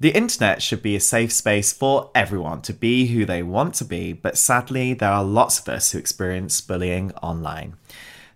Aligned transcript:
The 0.00 0.10
internet 0.10 0.62
should 0.62 0.80
be 0.80 0.94
a 0.94 1.00
safe 1.00 1.32
space 1.32 1.72
for 1.72 2.12
everyone 2.14 2.62
to 2.62 2.72
be 2.72 3.08
who 3.08 3.24
they 3.24 3.42
want 3.42 3.74
to 3.74 3.84
be, 3.84 4.12
but 4.12 4.38
sadly, 4.38 4.94
there 4.94 5.10
are 5.10 5.24
lots 5.24 5.58
of 5.58 5.68
us 5.68 5.90
who 5.90 5.98
experience 5.98 6.60
bullying 6.60 7.10
online. 7.14 7.74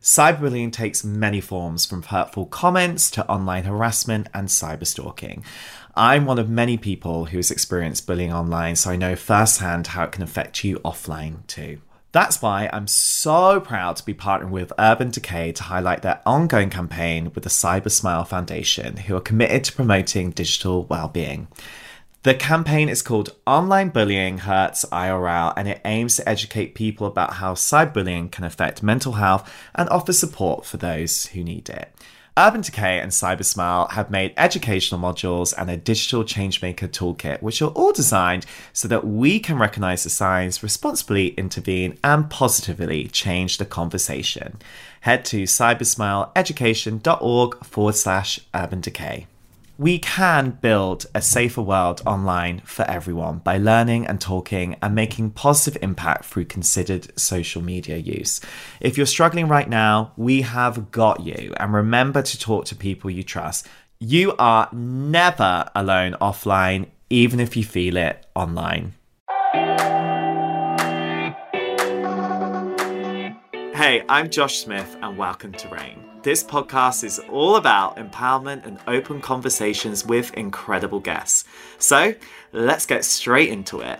Cyberbullying 0.02 0.72
takes 0.72 1.04
many 1.04 1.40
forms 1.40 1.86
from 1.86 2.02
hurtful 2.02 2.46
comments 2.46 3.08
to 3.12 3.28
online 3.28 3.62
harassment 3.62 4.26
and 4.34 4.48
cyberstalking. 4.48 5.44
I'm 5.94 6.26
one 6.26 6.40
of 6.40 6.50
many 6.50 6.76
people 6.76 7.26
who 7.26 7.36
has 7.36 7.52
experienced 7.52 8.08
bullying 8.08 8.32
online, 8.32 8.74
so 8.74 8.90
I 8.90 8.96
know 8.96 9.14
firsthand 9.14 9.86
how 9.88 10.02
it 10.02 10.10
can 10.10 10.24
affect 10.24 10.64
you 10.64 10.80
offline 10.80 11.46
too. 11.46 11.80
That's 12.12 12.42
why 12.42 12.68
I'm 12.70 12.86
so 12.86 13.58
proud 13.58 13.96
to 13.96 14.04
be 14.04 14.12
partnering 14.12 14.50
with 14.50 14.72
Urban 14.78 15.10
Decay 15.10 15.52
to 15.52 15.62
highlight 15.62 16.02
their 16.02 16.20
ongoing 16.26 16.68
campaign 16.68 17.32
with 17.34 17.42
the 17.42 17.50
Cybersmile 17.50 18.28
Foundation, 18.28 18.98
who 18.98 19.16
are 19.16 19.20
committed 19.20 19.64
to 19.64 19.72
promoting 19.72 20.30
digital 20.30 20.84
well-being. 20.84 21.48
The 22.22 22.34
campaign 22.34 22.90
is 22.90 23.00
called 23.00 23.34
Online 23.46 23.88
Bullying 23.88 24.38
Hurts 24.38 24.84
IRL 24.92 25.54
and 25.56 25.66
it 25.66 25.80
aims 25.86 26.16
to 26.16 26.28
educate 26.28 26.74
people 26.74 27.06
about 27.06 27.34
how 27.34 27.54
cyberbullying 27.54 28.30
can 28.30 28.44
affect 28.44 28.82
mental 28.82 29.14
health 29.14 29.50
and 29.74 29.88
offer 29.88 30.12
support 30.12 30.66
for 30.66 30.76
those 30.76 31.26
who 31.26 31.42
need 31.42 31.70
it. 31.70 31.92
Urban 32.38 32.62
Decay 32.62 32.98
and 32.98 33.12
Cybersmile 33.12 33.90
have 33.90 34.10
made 34.10 34.32
educational 34.38 34.98
modules 34.98 35.52
and 35.58 35.70
a 35.70 35.76
digital 35.76 36.24
changemaker 36.24 36.88
toolkit, 36.88 37.42
which 37.42 37.60
are 37.60 37.72
all 37.72 37.92
designed 37.92 38.46
so 38.72 38.88
that 38.88 39.06
we 39.06 39.38
can 39.38 39.58
recognize 39.58 40.02
the 40.02 40.08
signs, 40.08 40.62
responsibly 40.62 41.34
intervene, 41.34 41.98
and 42.02 42.30
positively 42.30 43.08
change 43.08 43.58
the 43.58 43.66
conversation. 43.66 44.56
Head 45.02 45.26
to 45.26 45.42
cybersmileeducation.org 45.42 47.64
forward 47.66 47.96
slash 47.96 48.40
urban 48.54 48.80
decay. 48.80 49.26
We 49.78 49.98
can 49.98 50.58
build 50.60 51.06
a 51.14 51.22
safer 51.22 51.62
world 51.62 52.02
online 52.04 52.60
for 52.66 52.82
everyone 52.82 53.38
by 53.38 53.56
learning 53.56 54.06
and 54.06 54.20
talking 54.20 54.76
and 54.82 54.94
making 54.94 55.30
positive 55.30 55.82
impact 55.82 56.26
through 56.26 56.44
considered 56.44 57.18
social 57.18 57.62
media 57.62 57.96
use. 57.96 58.40
If 58.80 58.98
you're 58.98 59.06
struggling 59.06 59.48
right 59.48 59.68
now, 59.68 60.12
we 60.18 60.42
have 60.42 60.90
got 60.90 61.24
you. 61.24 61.54
And 61.56 61.72
remember 61.72 62.20
to 62.20 62.38
talk 62.38 62.66
to 62.66 62.76
people 62.76 63.10
you 63.10 63.22
trust. 63.22 63.66
You 63.98 64.36
are 64.38 64.68
never 64.72 65.70
alone 65.74 66.16
offline, 66.20 66.88
even 67.08 67.40
if 67.40 67.56
you 67.56 67.64
feel 67.64 67.96
it 67.96 68.26
online. 68.34 68.92
Hey, 73.74 74.04
I'm 74.06 74.28
Josh 74.28 74.58
Smith, 74.58 74.96
and 75.00 75.16
welcome 75.16 75.52
to 75.52 75.68
Reign. 75.68 76.11
This 76.22 76.44
podcast 76.44 77.02
is 77.02 77.18
all 77.18 77.56
about 77.56 77.96
empowerment 77.96 78.64
and 78.64 78.78
open 78.86 79.20
conversations 79.20 80.06
with 80.06 80.32
incredible 80.34 81.00
guests. 81.00 81.42
So 81.78 82.14
let's 82.52 82.86
get 82.86 83.04
straight 83.04 83.48
into 83.48 83.80
it. 83.80 83.98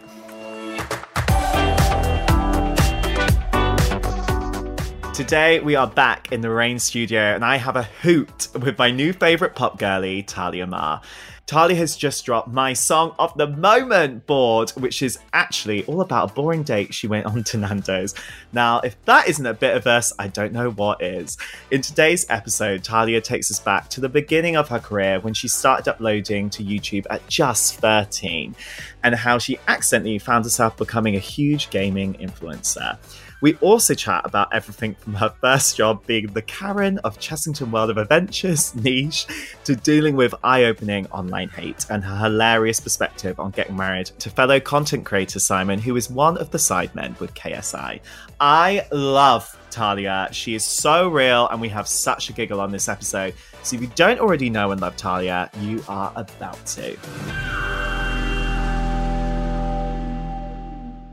Today 5.12 5.59
we 5.59 5.75
are 5.75 5.89
back 5.89 6.31
in 6.31 6.42
the 6.42 6.51
Reign 6.51 6.79
studio, 6.79 7.20
and 7.20 7.45
I 7.45 7.56
have 7.56 7.75
a 7.75 7.83
hoot 7.83 8.47
with 8.55 8.79
my 8.79 8.92
new 8.92 9.12
favourite 9.12 9.57
pop 9.57 9.81
girlie, 9.81 10.23
Talia 10.23 10.69
Mar. 10.69 11.01
Talia 11.47 11.77
has 11.77 11.97
just 11.97 12.25
dropped 12.25 12.48
my 12.48 12.73
song 12.73 13.15
of 13.19 13.37
the 13.37 13.47
moment 13.47 14.27
Bored, 14.27 14.71
which 14.71 15.03
is 15.03 15.19
actually 15.33 15.85
all 15.85 16.01
about 16.01 16.31
a 16.31 16.35
boring 16.35 16.62
date 16.62 16.95
she 16.95 17.07
went 17.07 17.27
on 17.27 17.43
to 17.45 17.59
Nando's. 17.59 18.15
Now, 18.53 18.81
if 18.81 19.03
that 19.05 19.29
isn't 19.29 19.45
a 19.45 19.53
bit 19.53 19.77
of 19.77 19.87
us, 19.87 20.13
I 20.19 20.29
don't 20.29 20.53
know 20.53 20.70
what 20.70 21.03
is. 21.03 21.37
In 21.70 21.83
today's 21.83 22.25
episode, 22.31 22.85
Talia 22.85 23.20
takes 23.20 23.51
us 23.51 23.59
back 23.59 23.89
to 23.91 24.01
the 24.01 24.09
beginning 24.09 24.57
of 24.57 24.69
her 24.69 24.79
career 24.79 25.20
when 25.20 25.35
she 25.35 25.48
started 25.48 25.89
uploading 25.89 26.48
to 26.51 26.65
YouTube 26.65 27.07
at 27.11 27.27
just 27.27 27.77
13, 27.77 28.55
and 29.03 29.15
how 29.15 29.39
she 29.39 29.59
accidentally 29.69 30.19
found 30.19 30.45
herself 30.45 30.77
becoming 30.77 31.17
a 31.17 31.20
huge 31.20 31.70
gaming 31.70 32.15
influencer. 32.15 32.98
We 33.43 33.57
also 33.57 33.95
chat 33.95 34.23
about 34.25 34.55
everything 34.55 34.95
from 34.95 35.15
her 35.15 35.35
first 35.41 35.77
job 35.77 36.07
being 36.07 36.29
the 36.29 36.42
Karen 36.42 36.98
of 36.98 37.19
Chessington 37.19 37.73
World 37.73 37.91
of 37.91 37.98
Adventures 37.98 38.73
niche 38.77 39.27
to 39.64 39.75
dealing 39.75 40.14
with 40.14 40.33
eye 40.45 40.64
opening 40.64 41.08
online 41.08 41.48
hate 41.48 41.85
and 41.91 42.05
her 42.05 42.17
hilarious 42.17 42.79
perspective 42.79 43.41
on 43.41 43.51
getting 43.51 43.77
married 43.77 44.07
to 44.20 44.30
fellow 44.30 44.61
content 44.61 45.05
creator 45.05 45.41
Simon, 45.41 45.80
who 45.80 45.97
is 45.97 46.08
one 46.08 46.39
of 46.39 46.53
the 46.53 46.58
sidemen 46.58 47.19
with 47.19 47.35
KSI. 47.35 47.98
I 48.39 48.86
love 48.92 49.59
Talia. 49.70 50.29
She 50.30 50.55
is 50.55 50.64
so 50.64 51.09
real, 51.09 51.48
and 51.48 51.61
we 51.61 51.69
have 51.70 51.89
such 51.89 52.30
a 52.30 52.33
giggle 52.33 52.61
on 52.61 52.70
this 52.70 52.89
episode. 52.89 53.35
So 53.64 53.74
if 53.74 53.83
you 53.83 53.91
don't 53.97 54.20
already 54.20 54.51
know 54.51 54.70
and 54.70 54.80
love 54.80 54.97
Talia, 54.97 55.51
you 55.61 55.83
are 55.89 56.13
about 56.14 56.64
to. 56.67 58.02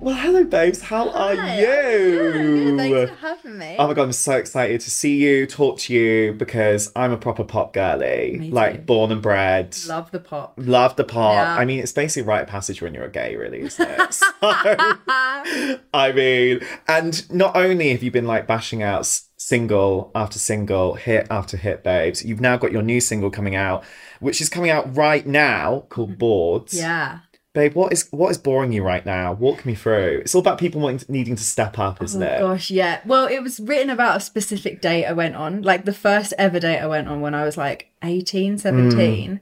Well, 0.01 0.15
hello, 0.15 0.45
babes. 0.45 0.81
How 0.81 1.09
are 1.09 1.33
you? 1.59 1.65
Good. 1.65 2.77
Thanks 2.77 3.11
for 3.11 3.17
having 3.17 3.57
me. 3.57 3.75
Oh 3.77 3.85
my 3.85 3.93
god, 3.93 4.03
I'm 4.03 4.13
so 4.13 4.37
excited 4.37 4.79
to 4.79 4.89
see 4.89 5.17
you, 5.17 5.45
talk 5.45 5.77
to 5.79 5.93
you, 5.93 6.31
because 6.33 6.89
I'm 6.95 7.11
a 7.11 7.17
proper 7.17 7.43
pop 7.43 7.73
girly, 7.73 8.37
Me 8.39 8.49
like 8.49 8.75
too. 8.75 8.81
born 8.83 9.11
and 9.11 9.21
bred. 9.21 9.75
Love 9.89 10.09
the 10.11 10.21
pop. 10.21 10.53
Love 10.55 10.95
the 10.95 11.03
pop. 11.03 11.33
Yeah. 11.33 11.53
I 11.53 11.65
mean, 11.65 11.79
it's 11.79 11.91
basically 11.91 12.25
rite 12.25 12.43
of 12.43 12.47
passage 12.47 12.81
when 12.81 12.93
you're 12.93 13.03
a 13.03 13.11
gay, 13.11 13.35
really, 13.35 13.59
isn't 13.59 13.89
it? 13.89 14.13
so, 14.13 14.25
I 14.41 16.13
mean, 16.15 16.61
and 16.87 17.29
not 17.29 17.57
only 17.57 17.91
have 17.91 18.01
you 18.01 18.09
been 18.09 18.27
like 18.27 18.47
bashing 18.47 18.81
out 18.81 19.05
single 19.35 20.11
after 20.15 20.39
single, 20.39 20.93
hit 20.93 21.27
after 21.29 21.57
hit, 21.57 21.83
babes, 21.83 22.23
you've 22.23 22.39
now 22.39 22.55
got 22.55 22.71
your 22.71 22.83
new 22.83 23.01
single 23.01 23.29
coming 23.29 23.55
out, 23.55 23.83
which 24.21 24.39
is 24.39 24.47
coming 24.47 24.69
out 24.69 24.95
right 24.95 25.27
now 25.27 25.87
called 25.89 26.11
mm-hmm. 26.11 26.19
Boards. 26.19 26.73
yeah. 26.73 27.19
Babe, 27.53 27.73
what 27.73 27.91
is 27.91 28.07
what 28.11 28.29
is 28.29 28.37
boring 28.37 28.71
you 28.71 28.83
right 28.83 29.03
now? 29.03 29.33
Walk 29.33 29.65
me 29.65 29.73
through. 29.73 30.19
It's 30.21 30.35
all 30.35 30.41
about 30.41 30.59
people 30.59 30.81
wanting 30.81 30.99
to, 30.99 31.11
needing 31.11 31.35
to 31.35 31.43
step 31.43 31.79
up, 31.79 32.01
isn't 32.03 32.21
oh 32.21 32.25
it? 32.25 32.39
gosh, 32.39 32.69
yeah. 32.69 33.01
Well, 33.05 33.25
it 33.25 33.41
was 33.41 33.59
written 33.59 33.89
about 33.89 34.17
a 34.17 34.19
specific 34.19 34.81
date 34.81 35.05
I 35.05 35.13
went 35.13 35.35
on, 35.35 35.63
like 35.63 35.85
the 35.85 35.93
first 35.93 36.31
ever 36.37 36.59
date 36.59 36.77
I 36.79 36.85
went 36.85 37.07
on 37.07 37.21
when 37.21 37.33
I 37.33 37.43
was 37.45 37.57
like 37.57 37.91
18, 38.03 38.55
Mm. 38.55 38.59
17. 38.59 39.39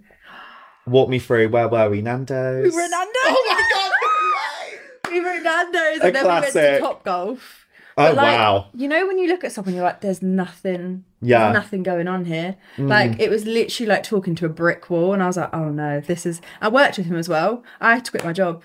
Walk 0.87 1.09
me 1.09 1.19
through. 1.19 1.49
Where 1.49 1.67
were 1.67 1.89
we? 1.89 2.01
Nando's. 2.01 2.63
We 2.63 2.69
were 2.71 2.81
at 2.81 2.89
Nando's. 2.91 3.13
Oh 3.25 3.45
my 3.49 3.69
god! 3.73 3.91
no 3.91 5.11
way! 5.11 5.11
We 5.11 5.19
were 5.21 5.29
at 5.29 5.43
Nando's 5.43 6.01
A 6.01 6.05
and 6.05 6.15
then 6.15 6.23
we 6.23 6.29
went 6.29 6.43
classic. 6.43 6.53
to 6.75 6.79
Top 6.79 7.03
Golf. 7.03 7.66
Oh 7.99 8.03
like, 8.13 8.15
wow! 8.17 8.67
You 8.75 8.87
know 8.87 9.07
when 9.07 9.17
you 9.17 9.27
look 9.27 9.43
at 9.43 9.51
someone, 9.51 9.73
you're 9.73 9.83
like, 9.83 10.01
"There's 10.01 10.21
nothing, 10.21 11.03
Yeah. 11.21 11.39
there's 11.39 11.53
nothing 11.53 11.83
going 11.83 12.07
on 12.07 12.25
here." 12.25 12.55
Mm. 12.77 12.87
Like 12.89 13.19
it 13.19 13.29
was 13.29 13.45
literally 13.45 13.87
like 13.89 14.03
talking 14.03 14.35
to 14.35 14.45
a 14.45 14.49
brick 14.49 14.89
wall, 14.89 15.13
and 15.13 15.23
I 15.23 15.27
was 15.27 15.37
like, 15.37 15.49
"Oh 15.53 15.69
no, 15.69 15.99
this 15.99 16.25
is." 16.25 16.39
I 16.61 16.69
worked 16.69 16.97
with 16.97 17.07
him 17.07 17.15
as 17.17 17.27
well. 17.27 17.63
I 17.81 17.95
had 17.95 18.05
to 18.05 18.11
quit 18.11 18.23
my 18.23 18.33
job. 18.33 18.63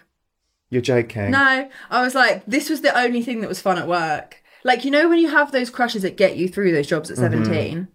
You're 0.70 0.82
joking. 0.82 1.30
No, 1.30 1.68
I 1.90 2.02
was 2.02 2.14
like, 2.14 2.44
this 2.46 2.70
was 2.70 2.80
the 2.80 2.96
only 2.98 3.22
thing 3.22 3.40
that 3.42 3.48
was 3.48 3.60
fun 3.60 3.76
at 3.78 3.86
work. 3.88 4.42
Like, 4.64 4.84
you 4.86 4.90
know, 4.90 5.06
when 5.08 5.18
you 5.18 5.28
have 5.28 5.52
those 5.52 5.68
crushes 5.68 6.00
that 6.02 6.16
get 6.16 6.36
you 6.36 6.48
through 6.48 6.72
those 6.72 6.86
jobs 6.86 7.10
at 7.10 7.18
Mm-hmm. 7.18 7.44
17, 7.44 7.88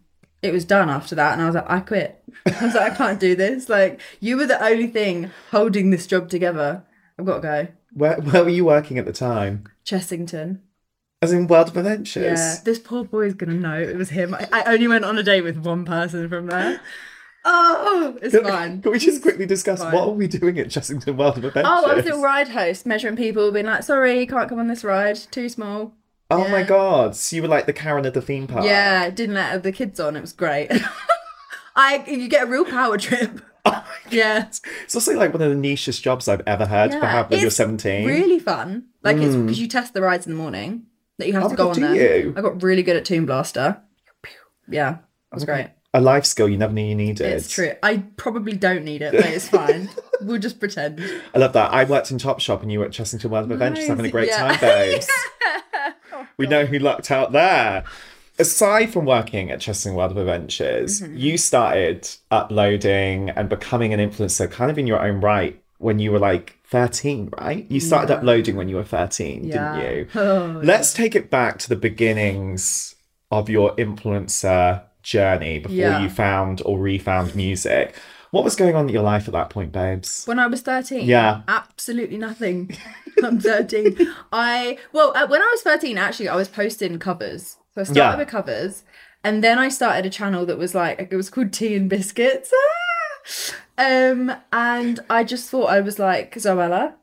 it 0.44 0.52
was 0.54 0.64
done 0.64 0.88
after 0.88 1.16
that. 1.16 1.34
And 1.34 1.42
I 1.42 1.46
was 1.48 1.56
like, 1.56 1.66
I 1.68 1.80
quit. 1.80 2.24
I 2.46 2.66
was 2.66 2.76
like, 2.76 2.92
I 2.92 2.96
can't 2.96 3.20
do 3.20 3.36
this. 3.36 3.68
Like, 3.68 4.00
you 4.20 4.38
were 4.38 4.46
the 4.46 4.64
only 4.64 4.86
thing 4.88 5.32
holding 5.50 5.90
this 5.90 6.06
job 6.06 6.30
together. 6.30 6.84
I've 7.18 7.26
got 7.26 7.38
to 7.38 7.42
go. 7.42 7.68
Where 7.94 8.18
Where 8.18 8.44
were 8.44 8.50
you 8.50 8.66
working 8.66 9.00
at 9.00 9.06
the 9.06 9.14
time? 9.14 9.64
Chessington. 9.84 10.60
As 11.22 11.34
in 11.34 11.48
World 11.48 11.70
of 11.70 11.78
Adventures. 11.78 12.40
Yeah, 12.40 12.56
this 12.64 12.78
poor 12.78 13.04
boy 13.04 13.26
is 13.26 13.34
going 13.34 13.50
to 13.50 13.56
know 13.56 13.80
it 13.80 13.96
was 13.98 14.12
him. 14.12 14.36
I, 14.36 14.48
I 14.52 14.74
only 14.74 14.88
went 14.88 15.04
on 15.04 15.18
a 15.18 15.24
date 15.24 15.42
with 15.42 15.58
one 15.58 15.84
person 15.84 16.30
from 16.30 16.46
there. 16.48 16.80
Oh, 17.44 18.18
it's 18.22 18.36
Can, 18.36 18.44
fine. 18.44 18.82
can 18.84 18.92
we 18.92 19.00
just 19.00 19.22
quickly 19.24 19.46
discuss 19.48 19.80
what 19.80 19.96
are 19.96 20.10
we 20.12 20.28
doing 20.28 20.60
at 20.60 20.68
Chessington 20.68 21.16
World 21.18 21.38
of 21.40 21.46
Adventures? 21.46 21.72
Oh, 21.76 21.90
I 21.90 21.94
was 21.96 22.06
a 22.06 22.16
ride 22.18 22.50
host, 22.50 22.86
measuring 22.86 23.16
people, 23.16 23.52
being 23.52 23.66
like, 23.66 23.82
sorry, 23.84 24.28
can't 24.28 24.48
come 24.50 24.60
on 24.60 24.68
this 24.68 24.84
ride, 24.84 25.16
too 25.32 25.50
small. 25.50 25.94
Oh 26.30 26.48
my 26.50 26.62
god! 26.64 27.16
So 27.16 27.38
you 27.38 27.42
were 27.42 27.48
like 27.48 27.66
the 27.66 27.74
Karen 27.74 28.06
of 28.06 28.14
the 28.14 28.22
theme 28.22 28.48
park. 28.48 28.66
Yeah, 28.66 29.10
didn't 29.10 29.36
let 29.36 29.64
the 29.64 29.72
kids 29.72 29.98
on. 30.00 30.18
It 30.18 30.22
was 30.22 30.34
great. 30.34 30.70
I 31.76 32.04
you 32.06 32.28
get 32.28 32.44
a 32.44 32.48
real 32.48 32.66
power 32.66 32.98
trip. 32.98 33.42
Oh 33.66 33.72
my 33.72 33.80
god. 34.06 34.14
Yeah, 34.14 34.48
It's 34.84 34.96
also 34.96 35.14
like 35.18 35.34
one 35.34 35.42
of 35.42 35.50
the 35.50 35.56
nichest 35.58 36.02
jobs 36.02 36.30
I've 36.30 36.42
ever 36.48 36.66
heard 36.68 36.92
to 36.92 36.98
Yeah, 37.00 37.12
have 37.12 37.30
when 37.30 37.42
you're 37.42 37.50
17. 37.50 38.06
really 38.08 38.40
fun. 38.40 38.86
Like 39.04 39.18
it's 39.18 39.36
Mm. 39.36 39.44
because 39.46 39.60
you 39.60 39.68
test 39.68 39.94
the 39.94 40.02
rides 40.02 40.26
in 40.26 40.32
the 40.32 40.38
morning 40.38 40.86
that 41.18 41.28
you 41.28 41.34
have 41.34 41.44
Oh 41.46 41.50
to 41.50 41.56
go 41.56 41.70
on 41.72 41.80
them. 41.80 41.96
you? 41.96 42.34
I 42.38 42.42
got 42.42 42.62
really 42.64 42.84
good 42.84 42.96
at 42.96 43.06
Toon 43.06 43.26
Blaster. 43.26 43.82
Yeah, 44.70 44.92
that 44.92 45.36
was 45.36 45.46
great. 45.46 45.70
A 45.94 46.02
life 46.02 46.26
skill 46.26 46.50
you 46.50 46.58
never 46.58 46.74
knew 46.74 46.84
you 46.84 46.94
needed. 46.96 47.26
It's 47.32 47.50
true. 47.50 47.72
I 47.82 48.00
probably 48.18 48.54
don't 48.58 48.84
need 48.84 49.02
it, 49.02 49.14
but 49.14 49.26
it's 49.26 49.48
fine. 49.48 49.90
we'll 50.22 50.40
just 50.40 50.60
pretend. 50.60 51.02
I 51.34 51.40
love 51.40 51.54
that. 51.54 51.72
I 51.74 51.86
worked 51.86 52.12
in 52.12 52.18
Topshop 52.18 52.62
and 52.62 52.72
you 52.72 52.80
were 52.80 52.86
at 52.86 52.92
Chessington 52.92 53.30
World 53.30 53.46
of 53.46 53.52
Adventures 53.52 53.84
Nice, 53.84 53.88
having 53.90 54.06
a 54.06 54.12
great 54.12 54.28
yeah. 54.28 54.48
time, 54.58 54.60
babes. 54.60 55.08
Oh, 56.14 56.26
we 56.38 56.48
know 56.48 56.66
who 56.66 56.80
lucked 56.80 57.12
out 57.12 57.32
there. 57.32 57.84
Aside 58.40 58.92
from 58.92 59.06
working 59.06 59.52
at 59.52 59.60
Chessington 59.60 59.96
World 59.96 60.12
of 60.12 60.18
Adventures, 60.18 61.02
Mm-hmm. 61.02 61.18
you 61.18 61.38
started 61.38 62.08
uploading 62.32 63.30
and 63.32 63.50
becoming 63.50 63.94
an 63.94 64.00
influencer 64.00 64.50
kind 64.50 64.70
of 64.72 64.78
in 64.78 64.88
your 64.88 65.00
own 65.06 65.22
right 65.22 65.62
when 65.80 66.00
you 66.00 66.12
were 66.12 66.20
like 66.20 66.57
13, 66.70 67.30
right? 67.40 67.66
You 67.70 67.80
started 67.80 68.10
Yeah. 68.10 68.18
uploading 68.18 68.56
when 68.56 68.68
you 68.70 68.76
were 68.76 68.84
13, 68.84 69.44
Yeah. 69.46 69.76
didn't 69.76 69.98
you? 69.98 70.08
Oh, 70.22 70.60
Let's 70.64 70.94
take 70.94 71.16
it 71.16 71.30
back 71.30 71.60
to 71.60 71.70
the 71.70 71.76
beginnings 71.76 72.96
of 73.32 73.50
your 73.50 73.76
influencer 73.76 74.84
journey 75.04 75.60
before 75.60 76.00
you 76.02 76.10
found 76.10 76.62
or 76.66 76.78
refound 76.80 77.36
music. 77.36 77.96
What 78.32 78.44
was 78.44 78.58
going 78.58 78.76
on 78.76 78.88
in 78.90 78.94
your 78.94 79.04
life 79.04 79.28
at 79.28 79.32
that 79.34 79.50
point, 79.50 79.72
babes? 79.72 80.26
When 80.26 80.38
I 80.40 80.48
was 80.48 80.62
13? 80.62 81.06
Yeah. 81.08 81.42
Absolutely 81.48 82.18
nothing. 82.18 82.78
I'm 83.24 83.40
13. 83.40 83.96
I, 84.34 84.78
well, 84.92 85.14
uh, 85.16 85.26
when 85.28 85.42
I 85.42 85.50
was 85.52 85.62
13, 85.62 85.98
actually, 85.98 86.28
I 86.28 86.36
was 86.36 86.50
posting 86.50 87.00
covers. 87.00 87.56
So 87.74 87.82
I 87.82 87.84
started 87.86 88.00
Yeah. 88.00 88.18
with 88.18 88.28
covers. 88.28 88.84
And 89.24 89.42
then 89.44 89.58
I 89.58 89.70
started 89.70 90.06
a 90.06 90.10
channel 90.10 90.46
that 90.46 90.58
was 90.58 90.76
like, 90.76 91.08
it 91.12 91.16
was 91.16 91.30
called 91.30 91.54
Tea 91.54 91.76
and 91.76 91.90
Biscuits. 91.90 92.54
Um, 93.78 94.34
and 94.52 95.00
I 95.10 95.24
just 95.24 95.50
thought 95.50 95.70
I 95.70 95.82
was 95.82 96.00
like 96.00 96.34
Zoella. 96.36 96.96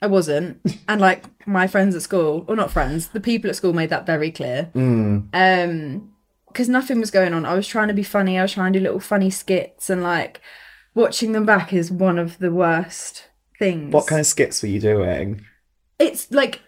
I 0.00 0.06
wasn't. 0.06 0.60
And 0.88 1.02
like 1.02 1.26
my 1.46 1.66
friends 1.66 1.94
at 1.94 2.02
school, 2.02 2.46
or 2.48 2.56
not 2.56 2.70
friends, 2.70 3.08
the 3.08 3.20
people 3.20 3.50
at 3.50 3.56
school 3.56 3.74
made 3.74 3.90
that 3.90 4.06
very 4.06 4.30
clear. 4.30 4.70
Mm. 4.74 5.28
Um, 5.34 6.12
because 6.46 6.68
nothing 6.68 6.98
was 6.98 7.10
going 7.10 7.34
on. 7.34 7.44
I 7.44 7.54
was 7.54 7.66
trying 7.66 7.88
to 7.88 7.94
be 7.94 8.02
funny. 8.02 8.38
I 8.38 8.42
was 8.42 8.52
trying 8.52 8.72
to 8.72 8.78
do 8.78 8.82
little 8.82 9.00
funny 9.00 9.28
skits, 9.28 9.90
and 9.90 10.02
like 10.02 10.40
watching 10.94 11.32
them 11.32 11.44
back 11.44 11.74
is 11.74 11.90
one 11.90 12.18
of 12.18 12.38
the 12.38 12.50
worst 12.50 13.28
things. 13.58 13.92
What 13.92 14.06
kind 14.06 14.20
of 14.20 14.26
skits 14.26 14.62
were 14.62 14.68
you 14.68 14.80
doing? 14.80 15.44
It's 15.98 16.30
like 16.30 16.62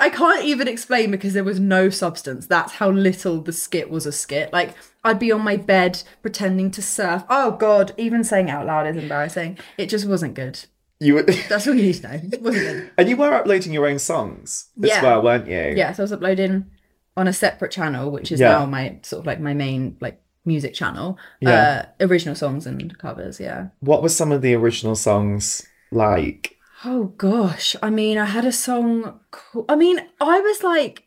I 0.00 0.10
can't 0.10 0.44
even 0.44 0.66
explain 0.66 1.10
because 1.12 1.34
there 1.34 1.44
was 1.44 1.60
no 1.60 1.88
substance. 1.88 2.46
That's 2.46 2.72
how 2.74 2.90
little 2.90 3.40
the 3.40 3.52
skit 3.52 3.90
was 3.90 4.06
a 4.06 4.12
skit. 4.12 4.52
Like 4.52 4.74
I'd 5.04 5.18
be 5.20 5.30
on 5.30 5.42
my 5.42 5.56
bed 5.56 6.02
pretending 6.20 6.70
to 6.72 6.82
surf. 6.82 7.22
Oh 7.30 7.52
god, 7.52 7.92
even 7.96 8.24
saying 8.24 8.50
out 8.50 8.66
loud 8.66 8.86
is 8.88 8.96
embarrassing. 8.96 9.58
It 9.76 9.88
just 9.88 10.06
wasn't 10.06 10.34
good. 10.34 10.58
You 11.00 11.14
were, 11.14 11.22
That's 11.48 11.68
all 11.68 11.74
you 11.74 11.82
need 11.82 11.94
to 11.94 12.02
know. 12.08 12.20
It 12.32 12.42
wasn't 12.42 12.64
good. 12.64 12.90
and 12.98 13.08
you 13.08 13.16
were 13.16 13.32
uploading 13.32 13.72
your 13.72 13.86
own 13.86 14.00
songs 14.00 14.68
as 14.82 14.88
Yeah. 14.88 15.02
well, 15.02 15.22
weren't 15.22 15.46
you? 15.46 15.74
Yeah, 15.76 15.92
so 15.92 16.02
I 16.02 16.04
was 16.04 16.12
uploading 16.12 16.66
on 17.16 17.28
a 17.28 17.32
separate 17.32 17.70
channel, 17.70 18.10
which 18.10 18.32
is 18.32 18.40
Yeah. 18.40 18.50
now 18.50 18.66
my 18.66 18.98
sort 19.02 19.20
of 19.20 19.26
like 19.26 19.38
my 19.40 19.54
main 19.54 19.96
like 20.00 20.20
music 20.44 20.74
channel. 20.74 21.18
Yeah. 21.40 21.84
Uh 22.00 22.04
original 22.04 22.34
songs 22.34 22.66
and 22.66 22.98
covers, 22.98 23.38
yeah. 23.38 23.68
What 23.78 24.02
were 24.02 24.08
some 24.08 24.32
of 24.32 24.42
the 24.42 24.54
original 24.54 24.96
songs 24.96 25.64
like? 25.92 26.56
Oh 26.84 27.06
gosh. 27.16 27.74
I 27.82 27.90
mean, 27.90 28.18
I 28.18 28.26
had 28.26 28.44
a 28.44 28.52
song 28.52 29.20
called, 29.30 29.66
I 29.68 29.76
mean, 29.76 30.00
I 30.20 30.40
was 30.40 30.62
like 30.62 31.04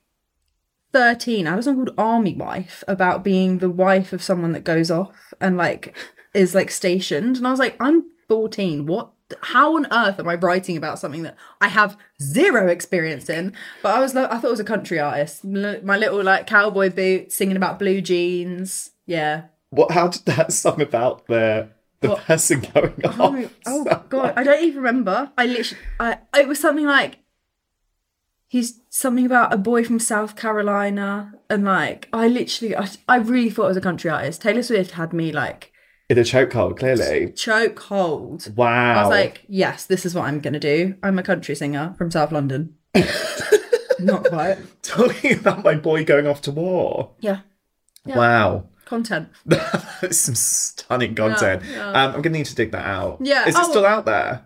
13. 0.93 1.47
I 1.47 1.51
had 1.51 1.59
a 1.59 1.63
song 1.63 1.75
called 1.75 1.95
Army 1.97 2.35
Wife 2.35 2.83
about 2.87 3.23
being 3.23 3.57
the 3.59 3.69
wife 3.69 4.11
of 4.11 4.23
someone 4.23 4.51
that 4.51 4.63
goes 4.63 4.91
off 4.91 5.33
and 5.39 5.57
like 5.57 5.95
is 6.33 6.53
like 6.53 6.71
stationed. 6.71 7.37
And 7.37 7.47
I 7.47 7.51
was 7.51 7.59
like, 7.59 7.77
I'm 7.79 8.03
14. 8.27 8.85
What 8.85 9.11
how 9.43 9.77
on 9.77 9.87
earth 9.93 10.19
am 10.19 10.27
I 10.27 10.35
writing 10.35 10.75
about 10.75 10.99
something 10.99 11.23
that 11.23 11.37
I 11.61 11.69
have 11.69 11.97
zero 12.21 12.67
experience 12.67 13.29
in? 13.29 13.53
But 13.81 13.95
I 13.95 13.99
was 13.99 14.13
I 14.13 14.27
thought 14.27 14.43
it 14.43 14.49
was 14.49 14.59
a 14.59 14.65
country 14.65 14.99
artist. 14.99 15.45
My 15.45 15.97
little 15.97 16.21
like 16.21 16.47
cowboy 16.47 16.89
boots 16.89 17.35
singing 17.35 17.55
about 17.55 17.79
blue 17.79 18.01
jeans. 18.01 18.91
Yeah. 19.05 19.43
What? 19.69 19.91
How 19.91 20.09
did 20.09 20.25
that 20.25 20.51
song 20.53 20.81
about 20.81 21.27
the 21.27 21.69
the 22.01 22.09
What? 22.09 22.19
person 22.23 22.61
going 22.73 22.93
oh, 23.03 23.09
off? 23.45 23.51
Oh, 23.65 23.87
oh 23.89 24.03
god, 24.09 24.33
I 24.35 24.43
don't 24.43 24.63
even 24.63 24.77
remember. 24.83 25.31
I 25.37 25.45
literally, 25.45 25.81
I 25.99 26.17
it 26.37 26.47
was 26.47 26.59
something 26.59 26.85
like 26.85 27.19
he's 28.47 28.81
something 28.89 29.25
about 29.25 29.53
a 29.53 29.57
boy 29.57 29.83
from 29.83 29.99
South 29.99 30.35
Carolina, 30.35 31.33
and 31.49 31.63
like 31.63 32.09
I 32.11 32.27
literally, 32.27 32.75
I, 32.75 32.87
I 33.07 33.17
really 33.17 33.49
thought 33.49 33.65
it 33.65 33.69
was 33.69 33.77
a 33.77 33.81
country 33.81 34.09
artist. 34.09 34.41
Taylor 34.41 34.63
Swift 34.63 34.91
had 34.91 35.13
me 35.13 35.31
like 35.31 35.71
In 36.09 36.17
a 36.17 36.21
chokehold, 36.21 36.77
clearly. 36.79 37.31
choke 37.33 37.79
hold. 37.79 38.55
Wow. 38.55 38.93
I 38.99 39.01
was 39.03 39.09
like, 39.09 39.45
yes, 39.47 39.85
this 39.85 40.05
is 40.05 40.13
what 40.15 40.25
I'm 40.25 40.39
gonna 40.39 40.59
do. 40.59 40.95
I'm 41.03 41.17
a 41.19 41.23
country 41.23 41.55
singer 41.55 41.93
from 41.97 42.11
South 42.11 42.31
London. 42.31 42.75
Not 43.99 44.25
quite. 44.25 44.57
talking 44.81 45.37
about 45.39 45.63
my 45.63 45.75
boy 45.75 46.03
going 46.03 46.25
off 46.27 46.41
to 46.41 46.51
war. 46.51 47.11
Yeah, 47.19 47.41
Yeah. 48.05 48.17
Wow. 48.17 48.63
content. 48.85 49.29
That's 49.45 50.17
some 50.17 50.35
stunning 50.35 51.15
content. 51.15 51.63
yeah. 51.71 51.89
Um, 51.89 52.15
I'm 52.15 52.21
gonna 52.21 52.37
need 52.37 52.45
to 52.47 52.55
dig 52.55 52.71
that 52.71 52.85
out. 52.85 53.19
Yeah, 53.21 53.47
Is 53.47 53.55
it 53.55 53.61
oh. 53.63 53.69
still 53.69 53.85
out 53.85 54.05
there? 54.05 54.45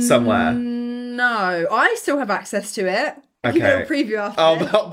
Somewhere. 0.00 0.52
No, 0.52 1.66
I 1.70 1.96
still 1.98 2.18
have 2.18 2.30
access 2.30 2.72
to 2.74 2.82
it. 2.88 3.16
You 3.44 3.64
a 3.64 3.82
Okay. 3.82 3.84
preview 3.88 4.18
after. 4.18 4.40
Oh, 4.40 4.90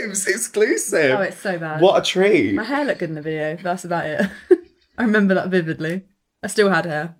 babes, 0.00 0.26
exclusive. 0.26 1.18
oh, 1.18 1.22
it's 1.22 1.38
so 1.38 1.58
bad. 1.58 1.82
what 1.82 2.00
a 2.00 2.02
treat. 2.02 2.54
My 2.54 2.64
hair 2.64 2.84
looked 2.86 3.00
good 3.00 3.10
in 3.10 3.14
the 3.14 3.20
video. 3.22 3.56
That's 3.62 3.84
about 3.84 4.06
it. 4.06 4.30
I 4.98 5.02
remember 5.04 5.34
that 5.34 5.48
vividly. 5.50 6.04
I 6.42 6.46
still 6.46 6.70
had 6.70 6.86
hair. 6.86 7.14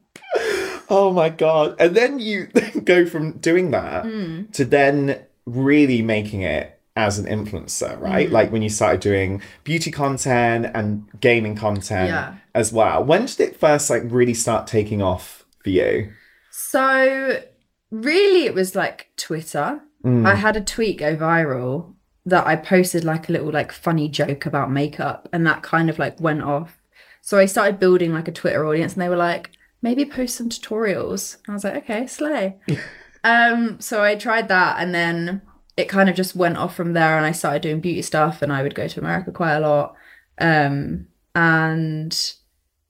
Oh 0.89 1.13
my 1.13 1.29
god. 1.29 1.77
And 1.79 1.95
then 1.95 2.19
you 2.19 2.47
go 2.85 3.05
from 3.07 3.33
doing 3.39 3.71
that 3.73 4.05
Hmm. 4.07 4.45
to 4.53 4.65
then 4.65 5.21
really 5.47 6.01
making 6.03 6.43
it 6.43 6.81
as 6.95 7.19
an 7.19 7.27
influencer, 7.27 7.99
right? 8.01 8.29
Hmm. 8.29 8.35
Like 8.35 8.53
when 8.53 8.63
you 8.63 8.69
started 8.69 9.01
doing 9.01 9.41
beauty 9.65 9.91
content 9.91 10.67
and 10.75 11.07
gaming 11.21 11.57
content 11.57 12.09
Yeah. 12.09 12.35
as 12.55 12.73
well. 12.73 13.03
When 13.03 13.27
did 13.27 13.41
it 13.41 13.59
first 13.59 13.89
like 13.89 14.03
really 14.07 14.35
start 14.35 14.67
taking 14.67 15.01
off 15.01 15.45
for 15.63 15.71
you? 15.71 16.13
So, 16.51 17.43
really, 17.91 18.45
it 18.45 18.55
was 18.55 18.75
like 18.77 19.09
Twitter. 19.17 19.81
Mm. 20.05 20.27
I 20.27 20.35
had 20.35 20.57
a 20.57 20.61
tweet 20.61 20.99
go 20.99 21.17
viral 21.17 21.95
that 22.27 22.47
I 22.47 22.57
posted 22.57 23.05
like 23.05 23.29
a 23.29 23.33
little 23.33 23.51
like 23.51 23.73
funny 23.73 24.09
joke 24.09 24.47
about 24.47 24.71
makeup, 24.71 25.29
and 25.33 25.47
that 25.47 25.63
kind 25.63 25.89
of 25.89 25.99
like 25.99 26.21
went 26.21 26.43
off. 26.43 26.79
So 27.23 27.39
I 27.39 27.47
started 27.47 27.79
building 27.81 28.13
like 28.13 28.29
a 28.29 28.33
Twitter 28.33 28.67
audience, 28.67 28.93
and 28.95 29.03
they 29.03 29.09
were 29.09 29.17
like, 29.17 29.51
maybe 29.81 30.05
post 30.05 30.37
some 30.37 30.49
tutorials. 30.49 31.37
And 31.47 31.53
I 31.53 31.55
was 31.55 31.65
like, 31.65 31.77
okay, 31.85 32.07
slay. 32.07 32.57
um, 33.25 33.81
so 33.81 34.03
I 34.03 34.15
tried 34.17 34.49
that, 34.49 34.77
and 34.79 34.95
then 34.95 35.41
it 35.77 35.89
kind 35.89 36.09
of 36.11 36.17
just 36.17 36.37
went 36.37 36.57
off 36.59 36.75
from 36.77 36.93
there, 36.93 37.17
and 37.17 37.25
I 37.27 37.33
started 37.33 37.63
doing 37.63 37.81
beauty 37.81 38.03
stuff, 38.03 38.43
and 38.43 38.53
I 38.53 38.63
would 38.63 38.75
go 38.75 38.87
to 38.89 39.01
America 39.01 39.33
quite 39.33 39.55
a 39.55 39.61
lot. 39.61 39.95
Um, 40.39 41.07
and 41.35 42.35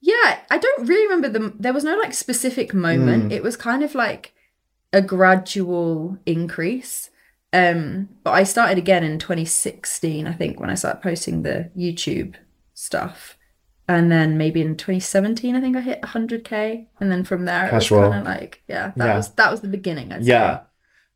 yeah, 0.01 0.39
I 0.51 0.57
don't 0.57 0.87
really 0.87 1.07
remember 1.07 1.29
the. 1.29 1.53
There 1.59 1.73
was 1.73 1.83
no 1.83 1.95
like 1.97 2.13
specific 2.13 2.73
moment. 2.73 3.31
It 3.31 3.43
was 3.43 3.55
kind 3.55 3.83
of 3.83 3.95
like 3.95 4.33
a 4.91 5.01
gradual 5.01 6.17
increase. 6.25 7.09
Um, 7.53 8.09
but 8.23 8.31
I 8.31 8.43
started 8.43 8.79
again 8.79 9.03
in 9.03 9.19
2016, 9.19 10.25
I 10.27 10.33
think, 10.33 10.59
when 10.59 10.71
I 10.71 10.75
started 10.75 11.01
posting 11.03 11.43
the 11.43 11.69
YouTube 11.77 12.33
stuff. 12.73 13.37
And 13.87 14.11
then 14.11 14.37
maybe 14.37 14.61
in 14.61 14.75
2017, 14.75 15.55
I 15.55 15.61
think 15.61 15.75
I 15.75 15.81
hit 15.81 16.01
100k, 16.01 16.87
and 16.99 17.11
then 17.11 17.23
from 17.23 17.45
there, 17.45 17.69
Casual. 17.69 17.97
it 17.99 18.01
was 18.01 18.09
kind 18.11 18.27
of 18.27 18.33
like, 18.33 18.63
yeah, 18.67 18.91
that 18.95 19.05
Yeah. 19.07 19.15
was 19.17 19.29
that 19.35 19.51
was 19.51 19.61
the 19.61 19.67
beginning. 19.67 20.11
I'd 20.11 20.23
Yeah. 20.23 20.57
say. 20.59 20.63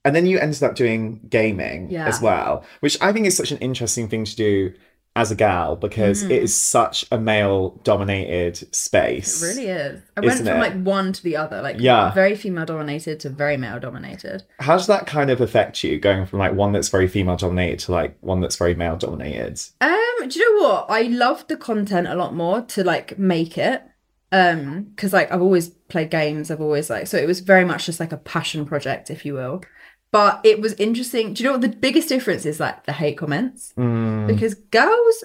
And 0.08 0.16
then 0.16 0.26
you 0.26 0.40
ended 0.40 0.64
up 0.64 0.74
doing 0.76 1.20
gaming 1.30 1.90
Yeah. 1.92 2.08
as 2.08 2.22
well, 2.22 2.64
which 2.80 2.98
I 3.02 3.12
think 3.12 3.26
is 3.28 3.36
such 3.36 3.52
an 3.52 3.58
interesting 3.58 4.08
thing 4.08 4.24
to 4.24 4.36
do 4.36 4.74
as 5.18 5.32
a 5.32 5.36
gal 5.36 5.76
because 5.76 6.22
it 6.22 6.32
is 6.32 6.56
such 6.56 7.04
a 7.12 7.18
male 7.18 7.82
dominated 7.84 8.74
space. 8.74 9.42
It 9.42 9.46
really 9.48 9.68
is. 9.68 10.02
I 10.16 10.20
went 10.22 10.38
from 10.38 10.48
it? 10.48 10.60
like 10.60 10.80
one 10.84 11.12
to 11.12 11.24
the 11.24 11.36
other, 11.36 11.62
like 11.62 11.78
Yeah. 11.80 12.14
very 12.14 12.36
female 12.36 12.66
dominated 12.66 13.20
to 13.22 13.30
very 13.30 13.58
male 13.58 13.80
dominated. 13.80 14.44
How 14.60 14.78
does 14.78 14.86
that 14.88 15.08
kind 15.08 15.32
of 15.32 15.42
affect 15.42 15.84
you 15.84 15.98
going 16.00 16.26
from 16.28 16.38
like 16.40 16.54
one 16.54 16.72
that's 16.72 16.90
very 16.90 17.08
female 17.08 17.36
dominated 17.36 17.80
to 17.80 17.92
like 17.94 18.16
one 18.22 18.42
that's 18.42 18.58
very 18.58 18.76
male 18.76 18.96
dominated? 18.96 19.60
Um, 19.82 20.30
do 20.30 20.40
you 20.40 20.62
know 20.62 20.68
what? 20.70 20.86
I 20.90 21.02
loved 21.04 21.50
the 21.50 21.58
content 21.58 22.08
a 22.08 22.16
lot 22.16 22.36
more 22.36 22.62
to 22.62 22.84
like 22.84 23.18
make 23.18 23.58
it. 23.58 23.82
Um, 24.32 24.84
because 24.96 25.14
like 25.14 25.32
I've 25.32 25.42
always 25.42 25.70
played 25.70 26.12
games, 26.12 26.52
I've 26.52 26.62
always 26.62 26.90
like 26.90 27.08
so 27.08 27.18
it 27.18 27.26
was 27.28 27.40
very 27.40 27.64
much 27.66 27.86
just 27.86 28.00
like 28.00 28.12
a 28.12 28.18
passion 28.18 28.66
project, 28.66 29.10
if 29.10 29.26
you 29.26 29.34
will. 29.34 29.64
But 30.12 30.40
it 30.44 30.62
was 30.62 30.74
interesting. 30.74 31.34
Do 31.34 31.44
you 31.44 31.50
know 31.50 31.54
what 31.58 31.62
the 31.62 31.70
biggest 31.70 32.10
difference 32.10 32.46
is? 32.46 32.60
Like 32.60 32.86
the 32.86 32.94
hate 32.94 33.18
comments. 33.18 33.74
Mm. 33.78 34.28
Because 34.28 34.54
girls 34.54 35.24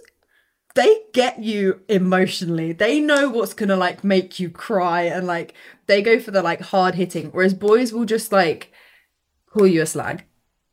they 0.74 1.00
get 1.12 1.38
you 1.42 1.80
emotionally. 1.88 2.72
They 2.72 3.00
know 3.00 3.28
what's 3.28 3.54
gonna 3.54 3.76
like 3.76 4.04
make 4.04 4.40
you 4.40 4.48
cry 4.50 5.02
and 5.02 5.26
like 5.26 5.54
they 5.86 6.02
go 6.02 6.18
for 6.18 6.30
the 6.30 6.42
like 6.42 6.60
hard 6.60 6.94
hitting, 6.94 7.26
whereas 7.30 7.54
boys 7.54 7.92
will 7.92 8.04
just 8.04 8.32
like 8.32 8.72
call 9.50 9.66
you 9.66 9.82
a 9.82 9.86
slag. 9.86 10.24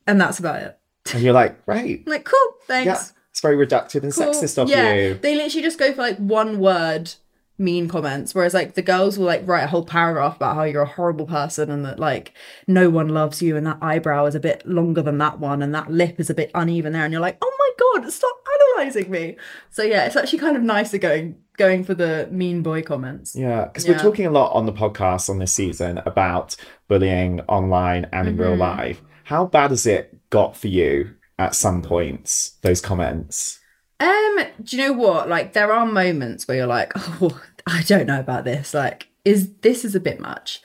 And 0.07 0.19
that's 0.19 0.39
about 0.39 0.61
it. 0.63 0.79
And 1.13 1.21
you're 1.21 1.33
like, 1.33 1.59
right, 1.67 2.01
like, 2.07 2.25
cool, 2.25 2.53
thanks. 2.65 2.85
yeah, 2.85 3.03
it's 3.31 3.41
very 3.41 3.55
reductive 3.57 4.03
and 4.03 4.13
Cool. 4.13 4.33
sexist 4.33 4.57
of 4.57 4.69
yeah, 4.69 4.93
you. 4.93 5.13
They 5.15 5.35
literally 5.35 5.63
just 5.63 5.77
go 5.77 5.93
for 5.93 6.01
like 6.01 6.17
one 6.17 6.59
word 6.59 7.13
mean 7.59 7.87
comments, 7.89 8.33
whereas 8.33 8.53
like 8.53 8.73
the 8.73 8.81
girls 8.81 9.17
will 9.19 9.25
like 9.25 9.45
write 9.47 9.63
a 9.65 9.67
whole 9.67 9.85
paragraph 9.85 10.37
about 10.37 10.55
how 10.55 10.63
you're 10.63 10.81
a 10.81 10.85
horrible 10.87 11.25
person 11.27 11.69
and 11.69 11.85
that 11.85 11.99
like 11.99 12.33
no 12.67 12.89
one 12.89 13.09
loves 13.09 13.41
you 13.41 13.57
and 13.57 13.67
that 13.67 13.77
eyebrow 13.81 14.25
is 14.25 14.33
a 14.33 14.39
bit 14.39 14.65
longer 14.65 15.01
than 15.01 15.17
that 15.19 15.39
one 15.39 15.61
and 15.61 15.75
that 15.75 15.91
lip 15.91 16.19
is 16.19 16.29
a 16.29 16.33
bit 16.33 16.49
uneven 16.55 16.93
there 16.93 17.03
and 17.03 17.11
you're 17.11 17.21
like, 17.21 17.37
oh 17.41 17.55
my 17.59 18.01
god, 18.01 18.11
stop 18.11 18.35
analyzing 18.77 19.11
me. 19.11 19.35
So 19.69 19.83
yeah, 19.83 20.05
it's 20.05 20.15
actually 20.15 20.39
kind 20.39 20.55
of 20.57 20.63
nicer 20.63 20.97
going 20.97 21.35
going 21.57 21.83
for 21.83 21.93
the 21.93 22.27
mean 22.31 22.61
boy 22.63 22.81
comments. 22.81 23.35
Yeah, 23.35 23.65
because 23.65 23.85
Yeah. 23.85 23.91
we're 23.91 23.99
talking 23.99 24.25
a 24.25 24.31
lot 24.31 24.53
on 24.53 24.65
the 24.65 24.71
podcast 24.73 25.29
on 25.29 25.39
this 25.39 25.51
season 25.51 25.97
about 26.05 26.55
bullying 26.87 27.41
online 27.41 28.07
and 28.13 28.29
in 28.29 28.37
real 28.37 28.51
Mm-hmm. 28.51 28.61
life. 28.61 29.01
How 29.25 29.45
bad 29.45 29.71
has 29.71 29.85
it 29.85 30.17
got 30.29 30.55
for 30.55 30.69
you 30.69 31.15
at 31.37 31.53
some 31.55 31.81
points, 31.81 32.57
those 32.61 32.79
comments? 32.81 33.59
Um, 33.99 34.37
do 34.63 34.77
you 34.77 34.83
know 34.87 34.93
what? 34.93 35.27
Like 35.27 35.51
there 35.53 35.71
are 35.73 35.85
moments 35.85 36.47
where 36.47 36.55
you're 36.57 36.65
like, 36.67 36.93
oh, 37.21 37.41
I 37.67 37.83
don't 37.83 38.07
know 38.07 38.19
about 38.19 38.43
this. 38.43 38.73
Like, 38.73 39.07
is 39.25 39.53
this 39.61 39.85
is 39.85 39.95
a 39.95 39.99
bit 39.99 40.19
much? 40.19 40.61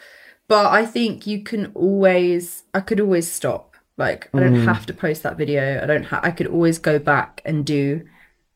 But 0.48 0.66
I 0.66 0.84
think 0.84 1.26
you 1.26 1.42
can 1.42 1.72
always 1.74 2.64
I 2.74 2.80
could 2.80 3.00
always 3.00 3.30
stop. 3.30 3.76
Like 3.96 4.28
I 4.34 4.40
don't 4.40 4.64
have 4.64 4.86
to 4.86 4.94
post 4.94 5.22
that 5.22 5.36
video. 5.36 5.80
I 5.82 5.86
don't 5.86 6.04
have 6.04 6.24
I 6.24 6.30
could 6.30 6.48
always 6.48 6.78
go 6.78 6.98
back 6.98 7.40
and 7.44 7.64
do, 7.64 8.04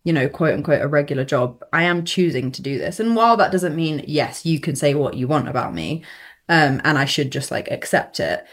you 0.04 0.12
know, 0.12 0.28
quote 0.28 0.54
unquote, 0.54 0.82
a 0.82 0.88
regular 0.88 1.24
job, 1.24 1.62
I 1.72 1.84
am 1.84 2.04
choosing 2.04 2.50
to 2.52 2.62
do 2.62 2.78
this. 2.78 2.98
And 3.00 3.14
while 3.14 3.36
that 3.36 3.52
doesn't 3.52 3.76
mean, 3.76 4.04
yes, 4.06 4.44
you 4.44 4.60
can 4.60 4.76
say 4.76 4.94
what 4.94 5.14
you 5.14 5.28
want 5.28 5.48
about 5.48 5.74
me, 5.74 6.02
um, 6.48 6.80
and 6.84 6.98
I 6.98 7.04
should 7.04 7.30
just 7.30 7.50
like 7.50 7.70
accept 7.70 8.20
it, 8.20 8.44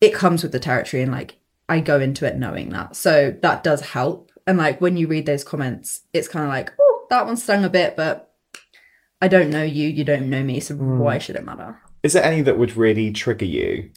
it 0.00 0.14
comes 0.14 0.42
with 0.42 0.52
the 0.52 0.60
territory. 0.60 1.02
And 1.02 1.12
like, 1.12 1.36
I 1.68 1.80
go 1.80 1.98
into 2.00 2.26
it 2.26 2.36
knowing 2.36 2.70
that. 2.70 2.96
So 2.96 3.34
that 3.42 3.64
does 3.64 3.80
help. 3.80 4.30
And 4.46 4.58
like, 4.58 4.80
when 4.80 4.96
you 4.96 5.06
read 5.06 5.26
those 5.26 5.44
comments, 5.44 6.02
it's 6.12 6.28
kind 6.28 6.44
of 6.44 6.50
like, 6.50 6.72
oh, 6.78 7.06
that 7.08 7.24
one 7.24 7.36
stung 7.36 7.64
a 7.64 7.70
bit, 7.70 7.96
but 7.96 8.33
I 9.24 9.28
don't 9.28 9.48
know 9.48 9.62
you, 9.62 9.88
you 9.88 10.04
don't 10.04 10.28
know 10.28 10.42
me. 10.42 10.60
So 10.60 10.74
why 10.74 11.16
should 11.16 11.36
it 11.36 11.46
matter? 11.46 11.80
Is 12.02 12.12
there 12.12 12.22
any 12.22 12.42
that 12.42 12.58
would 12.58 12.76
really 12.76 13.10
trigger 13.10 13.46
you? 13.46 13.90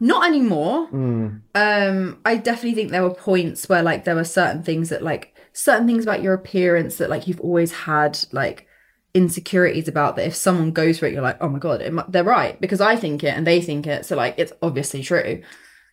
Not 0.00 0.26
anymore. 0.26 0.88
Mm. 0.88 1.42
Um, 1.54 2.18
I 2.24 2.38
definitely 2.38 2.76
think 2.76 2.90
there 2.90 3.02
were 3.02 3.12
points 3.12 3.68
where 3.68 3.82
like 3.82 4.04
there 4.04 4.14
were 4.14 4.24
certain 4.24 4.62
things 4.62 4.88
that 4.88 5.02
like 5.02 5.36
certain 5.52 5.86
things 5.86 6.02
about 6.02 6.22
your 6.22 6.32
appearance 6.32 6.96
that 6.96 7.10
like 7.10 7.28
you've 7.28 7.42
always 7.42 7.72
had 7.72 8.18
like 8.32 8.68
insecurities 9.12 9.86
about 9.86 10.16
that 10.16 10.28
if 10.28 10.34
someone 10.34 10.70
goes 10.70 10.98
for 10.98 11.04
it 11.04 11.12
you're 11.12 11.20
like 11.20 11.36
oh 11.40 11.48
my 11.48 11.58
god 11.58 11.82
it, 11.82 11.92
they're 12.12 12.22
right 12.22 12.60
because 12.60 12.80
i 12.80 12.94
think 12.94 13.24
it 13.24 13.36
and 13.36 13.44
they 13.44 13.60
think 13.60 13.84
it 13.84 14.06
so 14.06 14.14
like 14.14 14.36
it's 14.38 14.52
obviously 14.62 15.02
true 15.02 15.42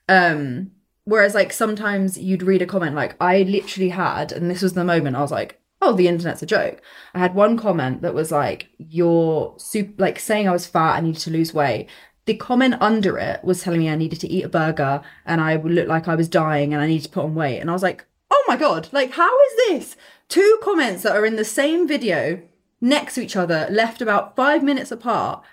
um 0.08 0.70
whereas 1.06 1.34
like 1.34 1.52
sometimes 1.52 2.20
you'd 2.20 2.44
read 2.44 2.62
a 2.62 2.68
comment 2.68 2.94
like 2.94 3.16
i 3.20 3.42
literally 3.42 3.90
had 3.90 4.32
and 4.32 4.52
this 4.52 4.62
was 4.62 4.74
the 4.74 4.84
moment 4.84 5.16
i 5.16 5.22
was 5.22 5.32
like 5.32 5.60
oh 5.82 5.94
the 5.94 6.08
internet's 6.08 6.44
a 6.44 6.46
joke. 6.46 6.82
I 7.14 7.20
had 7.20 7.36
one 7.36 7.58
comment 7.58 8.02
that 8.02 8.14
was 8.14 8.32
like 8.32 8.70
you're 8.78 9.56
super 9.58 10.02
like 10.02 10.20
saying 10.20 10.48
i 10.48 10.52
was 10.52 10.68
fat 10.68 10.98
i 10.98 11.02
needed 11.02 11.22
to 11.22 11.32
lose 11.32 11.54
weight. 11.54 11.88
The 12.26 12.36
comment 12.36 12.76
under 12.82 13.18
it 13.18 13.44
was 13.44 13.62
telling 13.62 13.80
me 13.80 13.90
i 13.90 13.96
needed 13.96 14.20
to 14.22 14.28
eat 14.28 14.46
a 14.46 14.50
burger 14.50 15.02
and 15.26 15.42
i 15.42 15.56
would 15.56 15.72
look 15.72 15.88
like 15.88 16.08
i 16.08 16.16
was 16.16 16.28
dying 16.28 16.74
and 16.74 16.82
i 16.82 16.88
needed 16.88 17.06
to 17.06 17.12
put 17.12 17.26
on 17.26 17.36
weight. 17.36 17.60
And 17.60 17.70
i 17.70 17.74
was 17.74 17.84
like 17.84 18.06
oh 18.32 18.44
my 18.48 18.58
god 18.58 18.90
like 18.92 19.12
how 19.12 19.38
is 19.42 19.54
this? 19.68 19.96
Two 20.30 20.60
comments 20.62 21.04
that 21.04 21.16
are 21.16 21.26
in 21.26 21.38
the 21.38 21.46
same 21.46 21.88
video 21.88 22.42
next 22.82 23.16
to 23.16 23.22
each 23.22 23.36
other 23.36 23.68
left 23.72 24.02
about 24.02 24.36
five 24.36 24.64
minutes 24.64 24.92
apart 24.92 25.44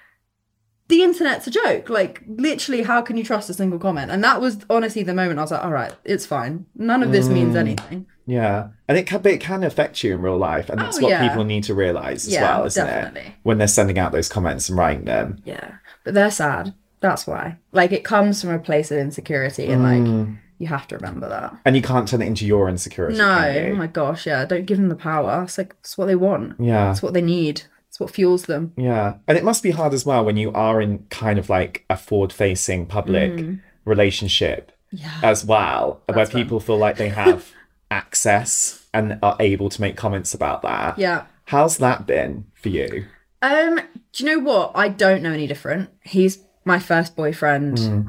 the 0.89 1.03
internet's 1.03 1.47
a 1.47 1.51
joke. 1.51 1.89
Like 1.89 2.23
literally 2.27 2.83
how 2.83 3.03
can 3.03 3.17
you 3.17 3.25
trust 3.25 3.51
a 3.51 3.55
single 3.55 3.79
comment? 3.79 4.11
And 4.11 4.23
that 4.25 4.41
was 4.41 4.59
honestly 4.69 5.03
the 5.03 5.15
moment 5.15 5.39
i 5.39 5.43
was 5.43 5.51
like 5.51 5.65
all 5.65 5.73
right 5.73 5.95
it's 6.05 6.27
fine. 6.27 6.67
None 6.75 7.03
of 7.03 7.13
this 7.13 7.29
means 7.29 7.55
mm. 7.55 7.59
anything. 7.59 8.07
Yeah, 8.27 8.69
and 8.89 8.97
it 8.97 9.07
can, 9.07 9.21
but 9.21 9.33
it 9.33 9.41
can 9.41 9.63
affect 9.63 10.03
you 10.03 10.15
in 10.15 10.23
real 10.23 10.39
life, 10.39 10.71
and 10.71 10.81
that's 10.81 10.99
Oh, 10.99 11.03
what 11.03 11.11
yeah. 11.11 11.29
people 11.29 11.45
need 11.45 11.65
to 11.65 11.75
realize 11.75 12.27
as 12.27 12.33
Yeah, 12.33 12.57
well, 12.57 12.65
isn't 12.65 13.17
it? 13.17 13.33
When 13.43 13.59
they're 13.59 13.69
sending 13.69 13.99
out 13.99 14.13
those 14.13 14.31
comments 14.31 14.71
and 14.71 14.79
writing 14.79 15.05
them. 15.05 15.43
yeah. 15.45 15.73
But 16.05 16.15
they're 16.15 16.31
sad. 16.31 16.75
That's 17.01 17.27
why. 17.27 17.59
Like 17.73 17.93
it 17.93 18.03
comes 18.03 18.41
from 18.41 18.51
a 18.51 18.59
place 18.59 18.91
of 18.91 18.97
insecurity 18.99 19.67
and 19.67 19.83
like 19.83 20.01
mm. 20.03 20.39
you 20.59 20.67
have 20.69 20.87
to 20.89 20.97
remember 20.97 21.29
that. 21.29 21.55
And 21.67 21.77
you 21.77 21.83
can't 21.83 22.09
turn 22.09 22.23
it 22.23 22.27
into 22.27 22.47
your 22.47 22.69
insecurity. 22.69 23.19
no. 23.19 23.71
oh 23.73 23.75
my 23.75 23.87
gosh 23.87 24.27
yeah. 24.27 24.45
Don't 24.47 24.65
give 24.65 24.79
them 24.79 24.89
the 24.89 24.97
power. 24.97 25.43
It's 25.45 25.59
like 25.59 25.77
it's 25.81 25.99
what 25.99 26.07
they 26.07 26.17
want. 26.17 26.59
Yeah. 26.59 26.91
it's 26.91 27.03
what 27.03 27.13
they 27.13 27.23
need 27.23 27.63
it's 27.95 28.01
what 28.01 28.11
fuels 28.11 28.47
them 28.47 28.73
Yeah. 28.77 29.15
And 29.29 29.39
it 29.39 29.45
must 29.45 29.63
be 29.63 29.71
hard 29.71 29.95
as 29.95 30.05
well 30.05 30.25
when 30.25 30.37
you 30.37 30.51
are 30.53 30.83
in 30.83 31.07
kind 31.11 31.39
of 31.39 31.49
like 31.49 31.85
a 31.89 31.97
forward 31.97 32.33
facing 32.33 32.87
public 32.87 33.45
relationship 33.85 34.73
Mm. 34.93 35.01
yeah 35.01 35.21
as 35.23 35.45
well, 35.45 36.03
where 36.07 36.17
That's 36.17 36.31
fun. 36.33 36.43
people 36.43 36.59
feel 36.61 36.77
like 36.77 36.97
they 36.97 37.09
have 37.09 37.53
access 37.91 38.85
and 38.93 39.19
are 39.23 39.37
able 39.41 39.69
to 39.71 39.81
make 39.81 39.97
comments 39.97 40.35
about 40.35 40.63
that. 40.63 40.99
yeah 40.99 41.27
How's 41.47 41.77
that 41.79 42.07
been 42.07 42.47
for 42.55 42.69
you? 42.71 43.05
Um, 43.43 43.79
do 44.13 44.25
you 44.25 44.31
know 44.31 44.39
what? 44.43 44.73
I 44.75 44.89
don't 44.89 45.23
know 45.23 45.31
any 45.31 45.47
different. 45.47 45.91
He's 46.03 46.39
my 46.65 46.79
first 46.79 47.15
boyfriend. 47.15 48.07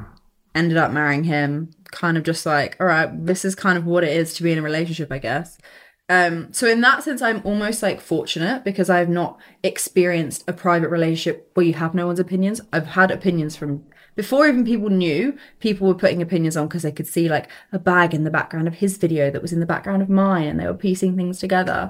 Ended 0.56 0.78
up 0.78 0.92
marrying 0.94 1.26
him. 1.26 1.72
Kind 1.92 2.18
of 2.18 2.24
just 2.24 2.46
like, 2.46 2.78
all 2.80 2.88
right, 2.88 3.10
this 3.26 3.44
is 3.44 3.54
kind 3.54 3.78
of 3.78 3.86
what 3.86 4.06
it 4.06 4.16
is 4.16 4.34
to 4.36 4.44
be 4.44 4.54
in 4.54 4.58
a 4.58 4.62
relationship, 4.62 5.12
I 5.12 5.18
guess. 5.20 5.58
Um, 6.08 6.54
so 6.54 6.68
in 6.68 6.82
that 6.82 7.04
sense, 7.04 7.22
I'm 7.22 7.42
almost 7.44 7.82
like 7.82 8.00
fortunate 8.00 8.64
because 8.64 8.90
I've 8.90 9.10
not 9.10 9.40
experienced 9.64 10.44
a 10.48 10.54
private 10.54 10.90
relationship 10.90 11.50
where 11.56 11.66
you 11.66 11.74
have 11.74 11.96
no 11.96 12.08
one's 12.08 12.20
opinions. 12.20 12.62
I've 12.72 12.88
had 12.88 13.10
opinions 13.10 13.56
from 13.56 13.86
before 14.16 14.48
even 14.48 14.66
people 14.66 14.90
knew. 14.90 15.38
People 15.60 15.88
were 15.88 15.96
putting 15.96 16.22
opinions 16.22 16.56
on 16.56 16.68
because 16.68 16.84
they 16.84 16.92
could 16.92 17.08
see 17.08 17.28
like 17.28 17.50
a 17.72 17.80
bag 17.80 18.14
in 18.14 18.24
the 18.24 18.30
background 18.30 18.68
of 18.68 18.76
his 18.76 18.98
video 18.98 19.32
that 19.32 19.42
was 19.42 19.52
in 19.52 19.60
the 19.60 19.66
background 19.66 20.02
of 20.02 20.10
mine, 20.10 20.48
and 20.48 20.60
they 20.60 20.68
were 20.68 20.76
piecing 20.76 21.16
things 21.16 21.40
together. 21.40 21.90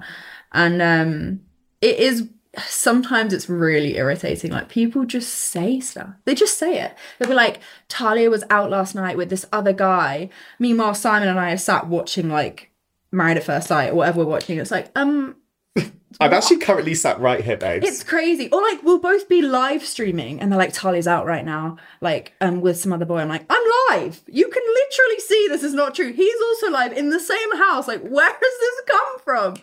And 0.54 0.82
um, 0.82 1.42
it 1.82 2.00
is 2.00 2.30
sometimes 2.58 3.34
it's 3.34 3.50
really 3.50 3.98
irritating. 3.98 4.52
Like 4.52 4.70
people 4.70 5.06
just 5.06 5.34
say 5.34 5.80
stuff. 5.82 6.12
They 6.24 6.36
just 6.36 6.58
say 6.58 6.80
it. 6.80 6.96
They'll 7.20 7.30
be 7.30 7.36
like, 7.36 7.60
Talia 7.90 8.30
was 8.30 8.46
out 8.50 8.70
last 8.70 8.96
night 8.96 9.18
with 9.18 9.30
this 9.30 9.46
other 9.52 9.74
guy. 9.74 10.30
Meanwhile, 10.58 10.94
Simon 10.96 11.28
and 11.28 11.40
I 11.40 11.52
are 11.52 11.58
sat 11.58 11.88
watching 11.88 12.30
like 12.30 12.72
Married 13.12 13.38
at 13.38 13.44
First 13.44 13.68
Sight 13.68 13.92
or 13.92 13.96
whatever 13.96 14.20
we're 14.20 14.26
watching. 14.32 14.58
It's 14.58 14.72
like, 14.72 14.92
um, 14.96 15.36
I'm 16.20 16.34
actually 16.34 16.58
currently 16.58 16.96
sat 16.96 17.20
right 17.20 17.44
here, 17.44 17.58
babes. 17.58 17.88
it's 17.88 18.04
crazy. 18.04 18.50
Or 18.52 18.62
like 18.62 18.84
we'll 18.84 19.00
both 19.00 19.28
be 19.28 19.42
live 19.42 19.84
streaming 19.86 20.40
and 20.40 20.52
they're 20.52 20.60
like, 20.60 20.74
Tali's 20.74 21.08
out 21.08 21.26
right 21.26 21.44
now, 21.46 21.78
like 22.02 22.34
um 22.42 22.62
with 22.62 22.78
some 22.78 22.94
other 22.94 23.06
boy. 23.06 23.18
I'm 23.20 23.30
like, 23.30 23.46
I'm 23.50 23.64
live. 23.92 24.22
You 24.28 24.48
can 24.50 24.64
literally 24.64 25.20
see 25.20 25.48
this 25.50 25.64
is 25.64 25.74
not 25.74 25.96
true. 25.96 26.14
He's 26.14 26.42
also 26.42 26.72
live 26.72 26.94
in 26.94 27.10
the 27.10 27.20
same 27.20 27.58
house. 27.58 27.88
Like, 27.88 28.02
where 28.02 28.30
has 28.32 28.40
this 28.40 28.82
come 28.88 29.20
from? 29.24 29.56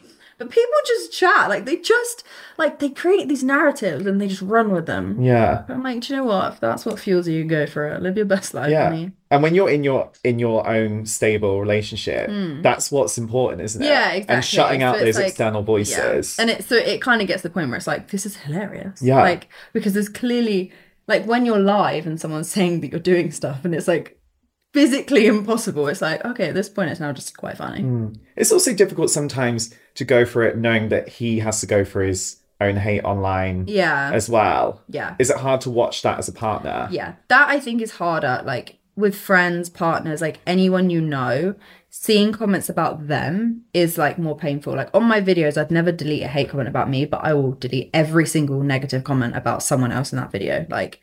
But 0.43 0.51
people 0.51 0.73
just 0.87 1.13
chat. 1.13 1.49
Like 1.49 1.65
they 1.67 1.77
just 1.77 2.25
like 2.59 2.81
they 2.81 2.89
create 2.89 3.29
these 3.29 3.45
narratives 3.45 4.07
and 4.07 4.21
they 4.21 4.27
just 4.27 4.43
run 4.43 4.73
with 4.73 4.87
them. 4.87 5.23
yeah. 5.23 5.63
But 5.67 5.75
I'm 5.75 5.83
like, 5.85 6.01
do 6.01 6.13
you 6.13 6.19
know 6.19 6.25
what? 6.27 6.55
If 6.55 6.61
that's 6.61 6.85
what 6.85 6.99
fuels 6.99 7.29
you, 7.29 7.45
go 7.45 7.67
for 7.67 7.87
it. 7.87 8.03
Live 8.03 8.17
your 8.17 8.27
best 8.27 8.55
life. 8.55 8.71
Yeah. 8.71 8.85
honey. 8.89 9.13
And 9.31 9.43
when 9.43 9.55
you're 9.55 9.71
in 9.71 9.85
your 9.85 10.11
in 10.25 10.39
your 10.41 10.69
own 10.69 11.07
stable 11.07 11.61
relationship, 11.61 12.29
hmm. 12.29 12.61
that's 12.63 12.91
what's 12.91 13.19
important, 13.19 13.63
isn't 13.63 13.83
it? 13.83 13.87
Yeah, 13.87 14.25
And 14.29 14.45
shutting 14.45 14.83
out 14.83 14.97
So 14.97 15.03
it's 15.05 15.17
those 15.17 15.23
like- 15.23 15.29
external 15.31 15.61
Yeah. 15.61 15.67
voices. 15.67 16.39
And 16.39 16.51
it 16.51 16.65
so 16.65 16.75
it 16.75 17.01
kind 17.01 17.23
of 17.23 17.29
gets 17.29 17.43
to 17.43 17.49
the 17.49 17.55
point 17.55 17.69
where 17.69 17.77
it's 17.77 17.87
like, 17.87 18.09
this 18.11 18.27
is 18.27 18.37
hilarious. 18.37 19.01
Yeah. 19.01 19.21
Like, 19.23 19.49
because 19.73 19.93
there's 19.95 20.09
clearly 20.09 20.73
like 21.07 21.25
when 21.25 21.47
you're 21.47 21.59
live 21.59 22.07
and 22.07 22.21
someone's 22.21 22.49
saying 22.51 22.81
that 22.81 22.91
you're 22.91 23.01
doing 23.01 23.31
stuff 23.31 23.65
and 23.65 23.75
it's 23.75 23.89
like 23.89 24.19
physically 24.73 25.27
impossible, 25.27 25.87
it's 25.89 26.03
like, 26.03 26.25
okay, 26.25 26.49
at 26.49 26.55
this 26.55 26.69
point 26.69 26.91
it's 26.91 27.01
now 27.01 27.13
just 27.13 27.37
quite 27.37 27.57
funny. 27.59 27.83
Hmm. 27.83 28.09
It's 28.37 28.53
also 28.53 28.73
difficult 28.73 29.11
sometimes 29.11 29.75
to 29.95 30.05
go 30.05 30.25
for 30.25 30.43
it 30.43 30.57
knowing 30.57 30.89
that 30.89 31.09
he 31.09 31.41
has 31.41 31.61
to 31.61 31.67
go 31.67 31.85
for 31.85 32.03
his 32.03 32.39
own 32.61 32.77
hate 32.77 33.03
online 33.05 33.65
Yeah. 33.69 34.11
as 34.13 34.29
well. 34.29 34.83
yeah. 34.89 35.17
Is 35.19 35.31
it 35.31 35.37
hard 35.39 35.61
to 35.63 35.71
watch 35.71 36.03
that 36.03 36.19
as 36.19 36.29
a 36.29 36.33
partner? 36.33 36.89
Yeah. 36.91 37.15
That 37.29 37.49
I 37.49 37.59
think 37.61 37.83
is 37.83 37.93
harder. 37.93 38.43
Like 38.45 38.79
with 38.95 39.15
friends, 39.17 39.69
partners, 39.69 40.21
like 40.21 40.39
anyone 40.47 40.89
you 40.91 41.01
know, 41.01 41.55
seeing 41.91 42.31
comments 42.33 42.69
about 42.69 43.09
them 43.09 43.63
is 43.75 43.99
like 43.99 44.19
more 44.19 44.37
painful. 44.37 44.75
Like 44.75 44.91
on 44.95 45.05
my 45.05 45.21
videos, 45.21 45.57
I'd 45.61 45.71
never 45.71 45.91
delete 45.93 46.23
a 46.23 46.29
hate 46.29 46.49
comment 46.51 46.69
about 46.69 46.89
me, 46.89 47.05
but 47.05 47.25
I 47.25 47.35
will 47.35 47.53
delete 47.53 47.91
every 47.93 48.27
single 48.27 48.63
negative 48.63 49.03
comment 49.05 49.35
about 49.37 49.63
someone 49.63 49.93
else 49.93 50.13
in 50.13 50.19
that 50.19 50.31
video. 50.33 50.65
Like 50.71 51.01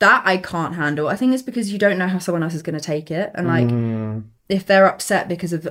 that 0.00 0.22
I 0.24 0.36
can't 0.36 0.74
handle. 0.74 1.08
I 1.08 1.16
think 1.16 1.34
it's 1.34 1.42
because 1.42 1.72
you 1.72 1.78
don't 1.78 1.98
know 1.98 2.08
how 2.08 2.18
someone 2.18 2.42
else 2.42 2.54
is 2.54 2.62
going 2.62 2.78
to 2.78 2.84
take 2.84 3.10
it. 3.10 3.30
And 3.34 3.46
like 3.46 3.66
Mm, 3.68 4.24
if 4.48 4.64
they're 4.66 4.86
upset 4.86 5.28
because 5.28 5.52
of 5.52 5.66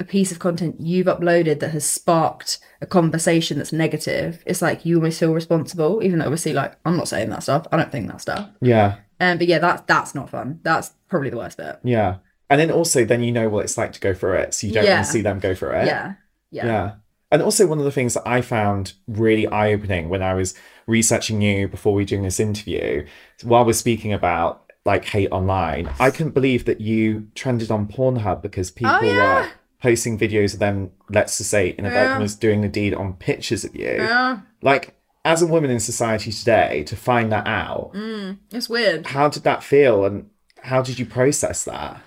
a 0.00 0.04
piece 0.04 0.32
of 0.32 0.38
content 0.38 0.76
you've 0.80 1.06
uploaded 1.06 1.60
that 1.60 1.70
has 1.70 1.84
sparked 1.84 2.58
a 2.80 2.86
conversation 2.86 3.58
that's 3.58 3.72
negative, 3.72 4.42
it's 4.46 4.62
like 4.62 4.84
you 4.84 4.96
almost 4.96 5.20
feel 5.20 5.32
responsible, 5.34 6.02
even 6.02 6.18
though 6.18 6.26
obviously 6.26 6.52
like 6.52 6.74
I'm 6.84 6.96
not 6.96 7.08
saying 7.08 7.30
that 7.30 7.42
stuff. 7.42 7.66
I 7.72 7.76
don't 7.76 7.90
think 7.92 8.08
that 8.08 8.20
stuff. 8.20 8.48
yeah, 8.60 8.96
Um, 9.20 9.38
but 9.38 9.46
yeah, 9.46 9.58
that's 9.58 9.82
that's 9.86 10.14
not 10.14 10.30
fun. 10.30 10.60
That's 10.62 10.92
probably 11.08 11.30
the 11.30 11.36
worst 11.36 11.56
bit. 11.58 11.78
yeah. 11.82 12.16
And 12.50 12.60
then 12.60 12.70
also, 12.70 13.04
then 13.06 13.22
you 13.22 13.32
know 13.32 13.48
what 13.48 13.64
it's 13.64 13.78
like 13.78 13.92
to 13.94 14.00
go 14.00 14.12
for 14.12 14.34
it, 14.36 14.52
so 14.52 14.66
you 14.66 14.74
don't 14.74 14.84
Yeah. 14.84 14.96
want 14.96 15.06
to 15.06 15.12
see 15.12 15.22
them 15.22 15.38
go 15.38 15.54
for 15.54 15.72
it. 15.72 15.86
Yeah. 15.86 16.14
Yeah. 16.50 16.66
Yeah. 16.66 16.92
And 17.30 17.40
also, 17.40 17.66
one 17.66 17.78
of 17.78 17.84
the 17.86 17.90
things 17.92 18.12
that 18.12 18.28
I 18.28 18.42
found 18.42 18.92
really 19.08 19.46
eye 19.46 19.72
opening 19.72 20.10
when 20.10 20.22
I 20.22 20.34
was 20.34 20.54
researching 20.92 21.40
you 21.42 21.66
before 21.68 21.94
we 21.94 22.04
doing 22.04 22.22
this 22.22 22.38
interview, 22.38 23.06
while 23.42 23.64
we're 23.64 23.72
speaking 23.72 24.12
about 24.12 24.70
like 24.84 25.04
hate 25.06 25.30
online, 25.30 25.88
I 26.00 26.10
couldn't 26.10 26.32
believe 26.34 26.64
that 26.66 26.80
you 26.80 27.28
trended 27.34 27.70
on 27.70 27.86
Pornhub 27.86 28.42
because 28.42 28.70
people 28.70 28.98
Oh, 29.00 29.04
yeah. 29.04 29.42
were 29.42 29.48
posting 29.80 30.18
videos 30.18 30.54
of 30.54 30.60
them, 30.60 30.90
let's 31.08 31.38
just 31.38 31.50
say, 31.50 31.68
in 31.78 31.84
Yeah. 31.84 32.16
a 32.18 32.20
was 32.20 32.34
doing 32.36 32.60
the 32.62 32.68
deed 32.68 32.92
on 32.94 33.14
pictures 33.14 33.64
of 33.64 33.74
you. 33.74 33.94
Yeah. 33.98 34.38
Like, 34.60 34.94
as 35.24 35.40
a 35.40 35.46
woman 35.46 35.70
in 35.70 35.78
society 35.80 36.32
today, 36.32 36.82
to 36.86 36.96
find 36.96 37.30
that 37.32 37.46
out, 37.46 37.92
Mm, 37.94 38.38
it's 38.52 38.68
weird. 38.68 39.06
how 39.06 39.28
did 39.28 39.44
that 39.44 39.62
feel 39.62 40.04
and 40.04 40.26
how 40.62 40.82
did 40.82 40.98
you 40.98 41.06
process 41.06 41.64
that? 41.64 42.00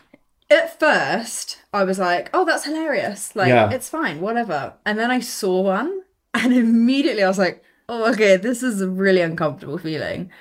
At 0.50 0.78
first, 0.80 1.58
I 1.74 1.84
was 1.86 1.98
like, 1.98 2.30
"Oh, 2.34 2.46
that's 2.46 2.66
hilarious! 2.66 3.36
Like, 3.36 3.48
Yeah. 3.50 3.72
it's 3.72 3.90
fine, 3.90 4.20
whatever." 4.22 4.74
And 4.86 5.00
then 5.00 5.10
I 5.12 5.20
saw 5.22 5.62
one, 5.62 6.02
and 6.34 6.54
immediately 6.66 7.24
I 7.24 7.28
was 7.28 7.40
like, 7.40 7.64
"Oh, 7.88 8.12
okay, 8.12 8.38
this 8.38 8.64
is 8.64 8.82
a 8.82 8.90
really 8.90 9.22
uncomfortable 9.22 9.78
feeling." 9.78 10.32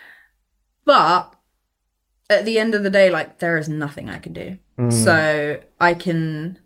But 0.85 1.35
at 2.31 2.45
the 2.45 2.59
end 2.59 2.75
of 2.75 2.83
the 2.83 2.91
day, 2.91 3.11
like, 3.11 3.39
there 3.39 3.57
is 3.57 3.69
nothing 3.69 4.09
I 4.09 4.19
can 4.19 4.33
do. 4.33 4.59
Mm. 4.79 4.93
So 4.93 5.61
I 5.81 5.95
can 5.95 6.59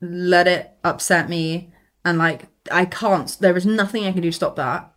let 0.00 0.48
it 0.48 0.72
upset 0.84 1.28
me, 1.28 1.72
and 2.04 2.18
like, 2.18 2.46
I 2.70 2.84
can't. 2.84 3.36
There 3.40 3.56
is 3.56 3.66
nothing 3.66 4.04
I 4.04 4.12
can 4.12 4.22
do 4.22 4.30
to 4.30 4.36
stop 4.36 4.56
that. 4.56 4.92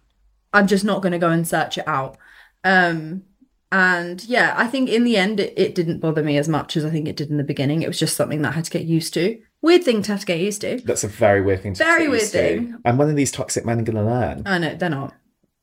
I'm 0.54 0.68
just 0.68 0.86
not 0.86 1.02
going 1.02 1.12
to 1.12 1.20
go 1.20 1.30
and 1.30 1.48
search 1.48 1.78
it 1.78 1.88
out. 1.88 2.18
Um, 2.64 3.24
and 3.72 4.24
yeah, 4.24 4.54
I 4.56 4.68
think 4.68 4.90
in 4.90 5.04
the 5.04 5.18
end, 5.18 5.40
it, 5.40 5.54
it 5.58 5.76
didn't 5.76 6.00
bother 6.00 6.24
me 6.24 6.38
as 6.38 6.48
much 6.48 6.78
as 6.78 6.86
I 6.86 6.90
think 6.90 7.08
it 7.08 7.18
did 7.18 7.30
in 7.30 7.38
the 7.38 7.44
beginning. 7.44 7.82
It 7.82 7.88
was 7.88 8.00
just 8.00 8.16
something 8.16 8.42
that 8.42 8.50
I 8.50 8.56
had 8.56 8.66
to 8.66 8.72
get 8.72 8.84
used 8.84 9.14
to. 9.16 9.40
Weird 9.66 9.84
thing 9.84 10.02
to 10.04 10.12
have 10.12 10.20
to 10.22 10.26
get 10.28 10.40
used 10.40 10.62
to. 10.62 10.80
That's 10.86 11.04
a 11.04 11.08
very 11.08 11.42
weird 11.42 11.62
thing 11.64 11.74
to 11.74 11.84
Very 11.84 12.04
get 12.04 12.10
weird 12.12 12.22
used 12.22 12.32
to. 12.34 12.38
thing. 12.40 12.76
And 12.86 12.98
when 13.00 13.10
are 13.10 13.14
these 13.14 13.32
toxic 13.32 13.66
men 13.66 13.84
going 13.84 13.98
to 13.98 14.04
learn? 14.04 14.44
I 14.46 14.58
know 14.60 14.76
they're 14.76 14.90
not. 14.90 15.14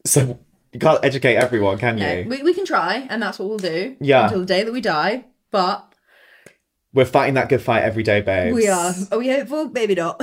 So 0.04 0.40
you 0.72 0.80
can't 0.80 1.04
educate 1.04 1.36
everyone, 1.36 1.78
can 1.78 1.96
No, 1.96 2.12
you? 2.12 2.28
we, 2.28 2.42
we 2.42 2.52
can 2.54 2.64
try, 2.66 3.06
and 3.08 3.22
that's 3.22 3.38
what 3.38 3.48
we'll 3.48 3.58
do. 3.58 3.96
Yeah. 4.00 4.24
Until 4.24 4.40
the 4.40 4.46
day 4.46 4.64
that 4.64 4.72
we 4.72 4.80
die. 4.80 5.26
But 5.52 5.94
We're 6.92 7.04
fighting 7.04 7.34
that 7.34 7.48
good 7.48 7.62
fight 7.62 7.84
every 7.84 8.02
day, 8.02 8.20
babes. 8.22 8.54
we 8.56 8.66
are. 8.68 8.92
Are 9.12 9.18
we 9.18 9.28
hopeful? 9.30 9.68
Maybe 9.68 9.94
not. 9.94 10.20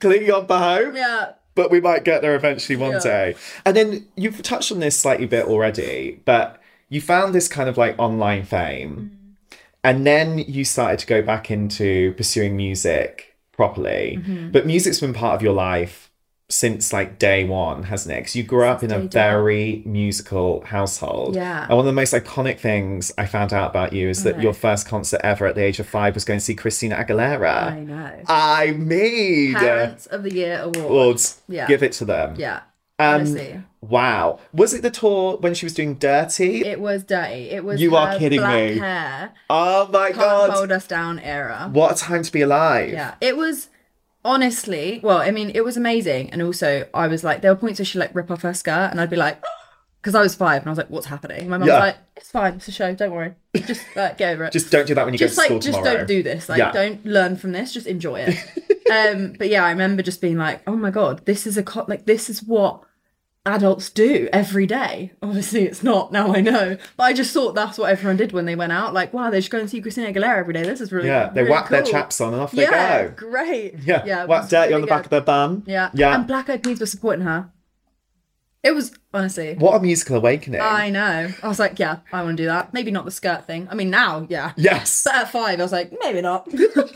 Clinging 0.00 0.30
on 0.30 0.46
for 0.46 0.58
hope. 0.58 0.94
yeah. 0.94 1.32
but 1.54 1.70
we 1.70 1.80
might 1.80 2.02
get 2.04 2.22
there 2.22 2.34
eventually 2.34 2.76
one 2.76 2.92
Yeah. 2.92 2.98
day. 3.00 3.34
And 3.64 3.76
then 3.76 4.06
you've 4.16 4.40
touched 4.42 4.72
on 4.72 4.80
this 4.80 4.98
slightly 4.98 5.26
bit 5.26 5.46
already, 5.46 6.20
but 6.24 6.60
you 6.88 7.00
found 7.00 7.34
this 7.34 7.46
kind 7.48 7.68
of 7.68 7.76
like 7.78 7.94
online 7.98 8.42
fame, 8.44 9.12
Mm. 9.14 9.21
And 9.84 10.06
then 10.06 10.38
you 10.38 10.64
started 10.64 10.98
to 11.00 11.06
go 11.06 11.22
back 11.22 11.50
into 11.50 12.12
pursuing 12.14 12.56
music 12.56 13.36
properly. 13.52 14.18
Mm-hmm. 14.20 14.50
But 14.50 14.66
music's 14.66 15.00
been 15.00 15.12
part 15.12 15.34
of 15.34 15.42
your 15.42 15.54
life 15.54 16.10
since 16.52 16.92
like 16.92 17.18
day 17.18 17.44
one, 17.44 17.84
hasn't 17.84 18.14
it? 18.14 18.20
Because 18.20 18.36
you 18.36 18.42
grew 18.42 18.64
up 18.64 18.82
in 18.82 18.92
a 18.92 18.98
very 18.98 19.82
musical 19.86 20.62
household. 20.64 21.34
Yeah. 21.34 21.62
And 21.62 21.70
one 21.70 21.80
of 21.80 21.86
the 21.86 21.92
most 21.92 22.12
iconic 22.12 22.60
things 22.60 23.10
I 23.16 23.26
found 23.26 23.52
out 23.52 23.70
about 23.70 23.92
you 23.92 24.08
is 24.08 24.22
that 24.24 24.42
your 24.42 24.52
first 24.52 24.86
concert 24.86 25.20
ever 25.24 25.46
at 25.46 25.54
the 25.54 25.62
age 25.62 25.80
of 25.80 25.88
five 25.88 26.14
was 26.14 26.24
going 26.24 26.38
to 26.38 26.44
see 26.44 26.54
Christina 26.54 26.96
Aguilera. 26.96 27.72
I 27.72 27.80
know. 27.80 28.22
I 28.28 28.72
mean, 28.72 29.54
Parents 29.54 30.06
of 30.06 30.24
the 30.24 30.32
Year 30.32 30.60
award. 30.60 30.76
awards. 30.76 31.40
Yeah. 31.48 31.66
Give 31.66 31.82
it 31.82 31.92
to 31.92 32.04
them. 32.04 32.34
Yeah. 32.36 32.60
Um. 33.02 33.64
Wow. 33.80 34.38
Was 34.52 34.74
it 34.74 34.82
the 34.82 34.90
tour 34.90 35.38
when 35.38 35.54
she 35.54 35.66
was 35.66 35.74
doing 35.74 35.96
Dirty? 35.96 36.64
It 36.64 36.78
was 36.80 37.02
dirty. 37.02 37.50
It 37.50 37.64
was 37.64 37.80
You 37.80 37.96
are 37.96 38.16
kidding 38.16 38.38
black 38.38 38.70
me. 38.74 38.78
hair. 38.78 39.32
oh 39.50 39.88
my 39.92 40.08
Can't 40.12 40.20
god. 40.20 40.50
hold 40.50 40.70
us 40.72 40.86
down 40.86 41.18
era. 41.18 41.68
What 41.72 41.92
a 41.92 41.94
time 42.00 42.22
to 42.22 42.30
be 42.30 42.42
alive. 42.42 42.90
Yeah, 42.90 43.14
it 43.20 43.36
was 43.36 43.68
honestly. 44.24 45.00
Well, 45.02 45.18
I 45.18 45.30
mean, 45.30 45.50
it 45.54 45.64
was 45.64 45.76
amazing, 45.76 46.30
and 46.30 46.42
also 46.42 46.86
I 46.94 47.08
was 47.08 47.24
like, 47.24 47.42
there 47.42 47.52
were 47.52 47.58
points 47.60 47.78
where 47.80 47.86
she 47.86 47.98
like 47.98 48.14
rip 48.14 48.30
off 48.30 48.42
her 48.42 48.54
skirt, 48.54 48.90
and 48.90 49.00
I'd 49.00 49.10
be 49.10 49.16
like, 49.16 49.42
because 50.00 50.14
I 50.14 50.20
was 50.22 50.34
five, 50.34 50.62
and 50.62 50.68
I 50.68 50.70
was 50.70 50.78
like, 50.78 50.90
what's 50.90 51.06
happening? 51.06 51.48
My 51.48 51.58
mum 51.58 51.66
Yeah. 51.68 51.74
was 51.74 51.80
like, 51.80 51.96
it's 52.16 52.30
fine, 52.30 52.54
it's 52.54 52.68
a 52.68 52.72
show, 52.72 52.94
don't 52.94 53.10
worry, 53.12 53.34
just 53.56 53.82
like 53.96 54.16
get 54.18 54.34
over 54.34 54.44
it. 54.44 54.52
Just 54.52 54.70
don't 54.70 54.86
do 54.86 54.94
that 54.94 55.04
when 55.04 55.14
you 55.14 55.18
just 55.18 55.36
go 55.36 55.42
to 55.42 55.42
like 55.42 55.48
school 55.48 55.58
just 55.72 55.78
tomorrow. 55.78 55.96
don't 55.98 56.06
do 56.06 56.22
this 56.22 56.48
like 56.48 56.58
Yeah. 56.58 56.70
don't 56.72 57.04
learn 57.04 57.36
from 57.36 57.50
this 57.52 57.72
just 57.74 57.86
enjoy 57.88 58.20
it 58.28 58.36
um 58.92 59.34
but 59.38 59.48
yeah 59.48 59.64
i 59.64 59.70
remember 59.70 60.02
just 60.02 60.20
being 60.20 60.36
like 60.36 60.60
oh 60.68 60.76
my 60.76 60.90
god 60.90 61.24
this 61.26 61.46
is 61.48 61.56
a 61.56 61.62
co- 61.64 61.84
like 61.88 62.04
this 62.06 62.30
is 62.30 62.42
what 62.44 62.82
adults 63.44 63.90
do 63.90 64.28
every 64.32 64.66
day 64.66 65.10
obviously 65.20 65.62
it's 65.64 65.82
not 65.82 66.12
now 66.12 66.32
i 66.32 66.40
know 66.40 66.76
but 66.96 67.02
i 67.04 67.12
just 67.12 67.32
thought 67.34 67.56
that's 67.56 67.76
what 67.76 67.90
everyone 67.90 68.16
did 68.16 68.30
when 68.30 68.44
they 68.44 68.54
went 68.54 68.70
out 68.70 68.94
like 68.94 69.12
wow 69.12 69.30
they 69.30 69.40
should 69.40 69.50
go 69.50 69.58
and 69.58 69.68
see 69.68 69.80
christina 69.80 70.12
aguilera 70.12 70.38
every 70.38 70.54
day 70.54 70.62
this 70.62 70.80
is 70.80 70.92
really 70.92 71.08
Yeah, 71.08 71.28
they 71.28 71.40
really 71.40 71.50
whack 71.50 71.68
their 71.68 71.82
chaps 71.82 72.20
on 72.20 72.34
and 72.34 72.40
off 72.42 72.54
yeah 72.54 73.02
they 73.02 73.08
go. 73.08 73.14
great 73.16 73.74
Yeah, 73.80 74.04
yeah 74.06 74.24
whack 74.26 74.48
dirty 74.48 74.72
on 74.72 74.78
really 74.78 74.80
the 74.82 74.86
back 74.86 75.04
of 75.04 75.10
their 75.10 75.22
bum. 75.22 75.64
yeah 75.66 75.90
Yeah. 75.92 76.14
and 76.14 76.24
black 76.26 76.48
eyed 76.48 76.62
peas 76.62 76.78
were 76.78 76.86
supporting 76.86 77.24
her 77.24 77.50
it 78.62 78.76
was 78.76 78.92
honestly 79.12 79.56
What 79.56 79.74
a 79.74 79.80
musical 79.82 80.14
awakening. 80.18 80.60
i 80.60 80.88
know 80.90 81.28
i 81.42 81.48
was 81.48 81.58
like 81.58 81.80
yeah 81.80 81.96
i 82.12 82.22
want 82.22 82.36
to 82.36 82.42
do 82.44 82.46
that 82.46 82.72
maybe 82.72 82.92
not 82.92 83.04
the 83.04 83.10
skirt 83.10 83.44
thing 83.44 83.66
i 83.72 83.74
mean 83.74 83.90
now 83.90 84.24
yeah 84.30 84.52
yes. 84.56 85.02
but 85.04 85.16
at 85.16 85.30
five 85.32 85.58
i 85.58 85.62
was 85.64 85.72
like 85.72 85.92
maybe 86.00 86.20
not 86.20 86.46
not 86.52 86.86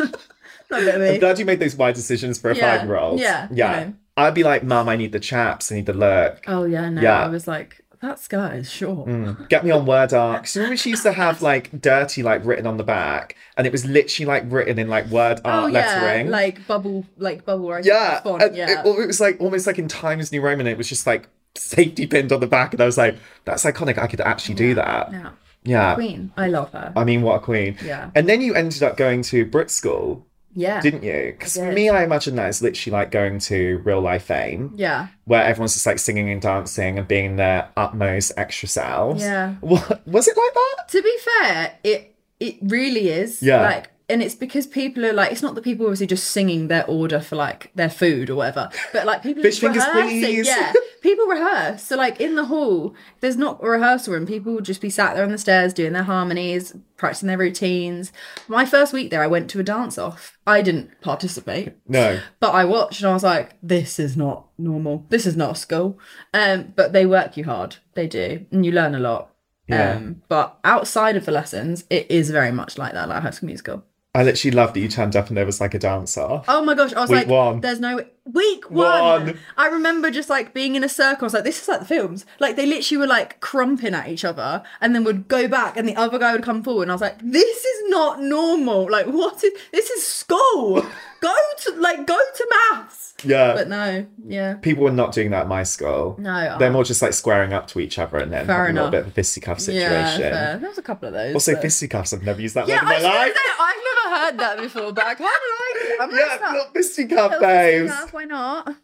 a 0.71 0.85
bit 0.85 0.95
of 0.95 1.01
me 1.01 1.15
I'm 1.15 1.19
glad 1.19 1.41
you 1.41 1.45
made 1.45 1.59
those 1.59 1.75
wise 1.75 1.97
decisions 1.97 2.39
for 2.39 2.53
a 2.53 2.57
Yeah, 2.57 2.79
five 2.79 2.87
year 2.87 2.99
old. 2.99 3.19
yeah, 3.19 3.49
you 3.51 3.57
Yeah. 3.57 3.81
know. 3.81 3.95
I'd 4.17 4.35
be 4.35 4.43
like, 4.45 4.63
Mum, 4.63 4.89
I 4.89 4.97
need 4.97 5.13
the 5.13 5.21
chaps, 5.21 5.71
I 5.71 5.77
need 5.77 5.87
the 5.87 5.93
look. 5.93 6.43
Oh 6.47 6.65
yeah, 6.65 6.89
no. 6.89 7.01
Yeah. 7.03 7.25
I 7.25 7.29
was 7.29 7.47
like, 7.47 7.83
that 8.03 8.19
skirt 8.21 8.55
is 8.55 8.71
short. 8.71 9.09
Mm. 9.09 9.49
Get 9.49 9.65
me 9.65 9.71
on 9.71 9.87
Word 9.87 10.13
Art. 10.13 10.55
you 10.55 10.61
remember 10.61 10.77
she 10.77 10.91
used 10.91 11.03
to 11.03 11.13
have 11.13 11.43
like 11.51 11.81
dirty 11.81 12.23
like 12.23 12.45
written 12.45 12.67
on 12.67 12.77
the 12.77 12.85
back 12.85 13.37
and 13.57 13.67
it 13.67 13.73
was 13.73 13.85
literally 13.87 14.27
like 14.27 14.45
written 14.47 14.79
in 14.79 14.89
like 14.89 15.07
Word 15.07 15.41
Oh 15.45 15.51
Art 15.51 15.73
yeah, 15.73 16.01
lettering. 16.03 16.31
like 16.31 16.67
bubble, 16.67 17.05
like 17.17 17.45
bubble 17.45 17.69
writing. 17.71 17.91
Yeah, 17.93 18.21
font. 18.21 18.55
yeah. 18.55 18.83
It, 18.85 18.87
it 18.87 19.07
was 19.07 19.21
like 19.21 19.41
almost 19.41 19.67
like 19.67 19.79
in 19.79 19.89
Times 19.89 20.31
New 20.33 20.41
Roman. 20.41 20.67
It 20.67 20.77
was 20.79 20.89
just 20.89 21.07
like 21.07 21.29
safety 21.55 22.07
pinned 22.07 22.33
on 22.33 22.41
the 22.41 22.47
back, 22.47 22.75
and 22.75 22.83
I 22.83 22.85
was 22.87 22.99
like, 22.99 23.17
"That's 23.47 23.65
iconic. 23.65 23.97
I 23.99 24.07
could 24.07 24.21
actually 24.21 24.55
do 24.57 24.75
that." 24.75 25.11
yeah. 25.13 25.31
Yeah, 25.65 25.95
Queen, 25.97 26.33
I 26.37 26.47
love 26.47 26.71
her. 26.73 26.93
I 26.95 27.03
mean, 27.03 27.23
what 27.23 27.35
a 27.35 27.41
queen. 27.41 27.77
Yeah. 27.85 28.11
And 28.15 28.29
then 28.29 28.41
you 28.41 28.55
ended 28.55 28.85
up 28.85 28.97
going 28.97 29.23
to 29.23 29.45
Brit 29.45 29.69
School, 29.69 30.25
yeah, 30.57 30.81
didn't 30.81 31.05
you? 31.05 31.35
Because 31.39 31.57
for 31.57 31.71
me, 31.71 31.89
I 31.91 32.03
imagine 32.03 32.35
that 32.37 32.49
is 32.49 32.63
literally 32.63 32.99
like 32.99 33.11
going 33.11 33.39
to 33.41 33.79
real 33.85 34.01
life 34.01 34.25
fame, 34.25 34.73
yeah, 34.75 35.09
where 35.25 35.45
everyone's 35.45 35.75
just 35.75 35.87
like 35.87 35.99
singing 35.99 36.31
and 36.31 36.41
dancing 36.41 36.99
and 36.99 37.07
being 37.07 37.37
their 37.37 37.69
utmost 37.77 38.33
extra 38.37 38.69
selves. 38.69 39.23
Yeah. 39.23 39.55
What 39.61 40.07
was 40.07 40.27
it 40.27 40.37
like 40.37 40.55
that? 40.55 40.89
To 40.89 41.03
be 41.03 41.19
fair, 41.19 41.79
it 41.85 42.17
it 42.41 42.57
really 42.63 43.11
is. 43.11 43.43
Yeah. 43.43 43.63
Like, 43.63 43.91
and 44.09 44.23
it's 44.23 44.35
because 44.35 44.67
people 44.67 45.05
are 45.05 45.13
like, 45.13 45.33
it's 45.33 45.43
not 45.43 45.55
that 45.57 45.65
people 45.65 45.85
are 45.87 45.89
obviously 45.89 46.07
just 46.07 46.31
singing 46.31 46.69
their 46.69 46.87
order 46.87 47.21
for 47.21 47.35
like 47.37 47.73
their 47.75 47.91
food 47.91 48.31
or 48.31 48.37
whatever, 48.37 48.71
but 48.93 49.05
like 49.05 49.23
people 49.23 49.43
Fish 49.43 49.59
are 49.59 49.73
fingers, 49.73 49.85
rehearsing. 49.87 50.21
please. 50.21 50.47
Yeah, 50.47 50.73
people 51.03 51.27
rehearse. 51.27 51.83
So 51.83 51.97
like 51.97 52.21
in 52.21 52.37
the 52.37 52.45
hall, 52.45 52.95
there's 53.21 53.37
not 53.37 53.63
a 53.63 53.69
rehearsal 53.69 54.15
room. 54.15 54.27
People 54.27 54.53
would 54.55 54.65
just 54.65 54.81
be 54.81 54.91
sat 54.91 55.15
there 55.15 55.25
on 55.25 55.33
the 55.33 55.39
stairs 55.39 55.75
doing 55.75 55.93
their 55.93 56.05
harmonies, 56.05 56.75
practicing 56.97 57.27
their 57.27 57.39
routines. 57.39 58.13
My 58.47 58.65
first 58.65 58.93
week 58.93 59.11
there, 59.11 59.23
I 59.23 59.27
went 59.27 59.51
to 59.51 59.61
a 59.61 59.65
dance 59.65 59.99
off. 59.99 60.39
I 60.47 60.63
didn't 60.63 61.01
participate. 61.01 61.75
No. 61.89 62.21
But 62.39 62.55
I 62.55 62.65
watched 62.65 63.01
and 63.01 63.11
I 63.11 63.13
was 63.15 63.25
like, 63.25 63.57
this 63.63 63.99
is 63.99 64.17
not 64.17 64.47
normal. 64.57 65.05
This 65.09 65.27
is 65.27 65.37
not 65.37 65.53
a 65.53 65.57
school. 65.57 65.99
Um, 66.33 66.73
but 66.77 66.93
they 66.93 67.07
work 67.07 67.37
you 67.37 67.45
hard. 67.45 67.77
They 67.95 68.07
do. 68.07 68.47
And 68.53 68.65
you 68.65 68.71
learn 68.71 68.95
a 68.95 69.01
lot. 69.01 69.33
Yeah. 69.67 69.97
Um, 69.97 70.23
but 70.29 70.61
outside 70.63 71.17
of 71.17 71.27
the 71.27 71.33
lessons, 71.33 71.85
it 71.91 72.09
is 72.09 72.31
very 72.31 72.53
much 72.53 72.79
like 72.79 72.93
that, 72.93 73.09
like 73.09 73.23
High 73.25 73.31
School 73.31 73.49
Musical. 73.49 73.83
I 74.17 74.23
literally 74.23 74.57
loved 74.57 74.75
that 74.75 74.81
you 74.81 74.89
turned 74.89 75.15
up 75.15 75.29
and 75.29 75.37
there 75.37 75.45
was 75.45 75.61
like 75.61 75.75
a 75.75 75.79
dance 75.79 76.17
off. 76.17 76.47
Oh 76.49 76.65
my 76.65 76.75
gosh, 76.75 76.95
I 76.95 77.01
was 77.01 77.11
Week 77.11 77.19
like, 77.19 77.29
one. 77.29 77.61
there's 77.61 77.81
no 77.81 78.03
week 78.33 78.71
one. 78.71 79.27
One. 79.27 79.39
I 79.57 79.69
remember 79.69 80.11
just 80.11 80.29
like 80.29 80.53
being 80.55 80.75
in 80.75 80.83
a 80.85 80.89
circle. 80.89 81.25
I 81.25 81.27
was 81.27 81.35
like, 81.35 81.45
this 81.45 81.63
is 81.63 81.69
like 81.69 81.81
the 81.81 81.87
films. 81.87 82.27
Like 82.41 82.57
they 82.57 82.67
literally 82.67 82.99
were 82.99 83.07
like 83.07 83.41
crumping 83.41 83.95
at 83.95 84.09
each 84.09 84.25
other 84.25 84.63
and 84.81 84.95
then 84.95 85.05
would 85.05 85.29
go 85.29 85.49
back 85.49 85.77
and 85.77 85.89
the 85.89 85.97
other 85.97 86.19
guy 86.19 86.33
would 86.33 86.43
come 86.43 86.63
forward. 86.63 86.83
And 86.83 86.91
I 86.93 86.95
was 86.95 87.01
like, 87.03 87.19
this 87.23 87.65
is 87.65 87.83
not 87.89 88.21
normal. 88.21 88.91
Like, 88.91 89.07
what 89.07 89.43
is 89.45 89.53
this 89.73 89.91
is 89.91 90.07
school. 90.07 90.85
go 91.21 91.35
to 91.59 91.75
like 91.81 92.07
go 92.07 92.17
to 92.37 92.47
maths. 92.73 93.15
Yeah. 93.25 93.55
But 93.55 93.69
no, 93.69 94.07
yeah. 94.27 94.55
People 94.55 94.85
were 94.85 94.91
not 94.93 95.13
doing 95.13 95.31
that 95.31 95.43
at 95.43 95.49
my 95.49 95.63
school. 95.63 96.17
No. 96.19 96.57
They're 96.59 96.69
uh, 96.69 96.73
more 96.73 96.85
just 96.85 97.01
like 97.01 97.15
squaring 97.15 97.53
up 97.55 97.67
to 97.69 97.81
each 97.81 97.99
other 97.99 98.19
and 98.19 98.31
then 98.33 98.47
Fair 98.47 98.57
having 98.59 98.73
a 98.77 98.81
little 98.85 98.91
bit 98.91 99.01
of 99.03 99.07
a 99.09 99.11
fisticuff 99.11 99.59
situation. 99.61 100.21
Yeah, 100.21 100.31
fair. 100.31 100.59
there 100.59 100.69
was 100.69 100.79
a 100.79 100.83
couple 100.83 101.09
of 101.09 101.15
those. 101.15 101.33
Also, 101.35 101.55
but- 101.55 101.63
fisticuffs. 101.63 102.13
I've 102.13 102.23
never 102.23 102.41
used 102.41 102.55
that 102.55 102.69
Yeah, 102.69 102.77
word 102.77 102.83
in 102.83 102.87
my 102.89 102.93
I 102.93 102.95
was 102.97 103.03
gonna 103.05 103.15
life. 103.17 103.35
say, 103.35 103.41
I've 103.61 103.77
never 104.05 104.17
heard 104.17 104.39
that 104.39 104.59
before, 104.63 104.93
but 104.93 105.05
I 105.05 105.15
kind 105.15 105.21
of 105.21 105.27
like 105.27 105.91
it. 105.91 106.01
I'm 106.03 106.11
Yeah, 106.11 106.53
little 106.53 106.73
fisticuff, 106.73 107.41
babes. 107.41 107.93
Why 108.17 108.25
not? 108.25 108.75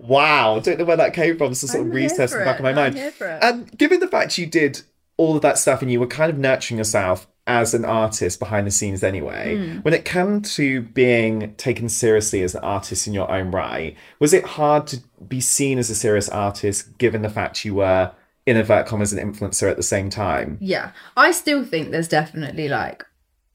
Wow, 0.00 0.60
don't 0.60 0.78
know 0.78 0.84
where 0.84 0.96
that 0.96 1.12
came 1.12 1.36
from. 1.38 1.54
So 1.54 1.66
sort 1.66 1.80
of 1.80 1.86
I'm 1.86 1.92
here 1.92 2.02
recess 2.02 2.32
in 2.32 2.38
the 2.38 2.44
back 2.44 2.56
it. 2.56 2.58
of 2.60 2.62
my 2.64 2.70
I'm 2.70 2.76
mind. 2.76 2.94
here 2.94 3.10
for 3.10 3.26
it. 3.26 3.42
And 3.42 3.76
given 3.76 3.98
the 4.00 4.06
fact 4.08 4.38
you 4.38 4.46
did 4.46 4.82
all 5.16 5.34
of 5.36 5.42
that 5.42 5.58
stuff 5.58 5.82
and 5.82 5.90
you 5.90 5.98
were 5.98 6.06
kind 6.06 6.30
of 6.30 6.38
nurturing 6.38 6.78
yourself 6.78 7.26
as 7.48 7.74
an 7.74 7.84
artist 7.84 8.38
behind 8.38 8.66
the 8.66 8.70
scenes 8.70 9.02
anyway, 9.02 9.56
Hmm. 9.56 9.78
when 9.80 9.94
it 9.94 10.04
came 10.04 10.42
to 10.42 10.82
being 10.82 11.54
taken 11.56 11.88
seriously 11.88 12.42
as 12.42 12.54
an 12.54 12.62
artist 12.62 13.06
in 13.06 13.12
your 13.14 13.30
own 13.30 13.50
right, 13.52 13.96
was 14.18 14.32
it 14.34 14.44
hard 14.44 14.86
to 14.88 14.98
be 15.26 15.40
seen 15.40 15.78
as 15.78 15.88
a 15.90 15.94
serious 15.94 16.28
artist 16.28 16.98
given 16.98 17.22
the 17.22 17.30
fact 17.30 17.64
you 17.64 17.74
were 17.76 18.10
in 18.46 18.56
invert 18.56 18.86
commas 18.86 19.12
an 19.12 19.32
influencer 19.32 19.70
at 19.70 19.76
the 19.76 19.82
same 19.82 20.10
time? 20.10 20.58
Yeah, 20.60 20.90
I 21.16 21.30
still 21.30 21.64
think 21.64 21.90
there's 21.92 22.08
definitely 22.08 22.68
like 22.68 23.04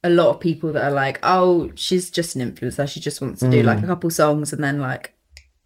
a 0.04 0.10
lot 0.10 0.30
of 0.30 0.40
people 0.40 0.74
that 0.74 0.84
are 0.84 0.92
like, 0.92 1.20
oh, 1.24 1.72
she's 1.76 2.10
just 2.10 2.36
an 2.36 2.42
influencer. 2.52 2.90
She 2.90 3.00
just 3.00 3.22
wants 3.22 3.40
to 3.42 3.50
do 3.50 3.62
like 3.64 3.84
a 3.84 3.88
couple 3.88 4.10
songs 4.10 4.52
and 4.52 4.64
then 4.64 4.80
like 4.80 5.14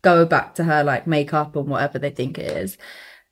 go 0.01 0.25
back 0.25 0.55
to 0.55 0.65
her 0.65 0.83
like 0.83 1.07
makeup 1.07 1.55
and 1.55 1.67
whatever 1.67 1.97
they 1.99 2.09
think 2.11 2.37
it 2.37 2.51
is. 2.51 2.77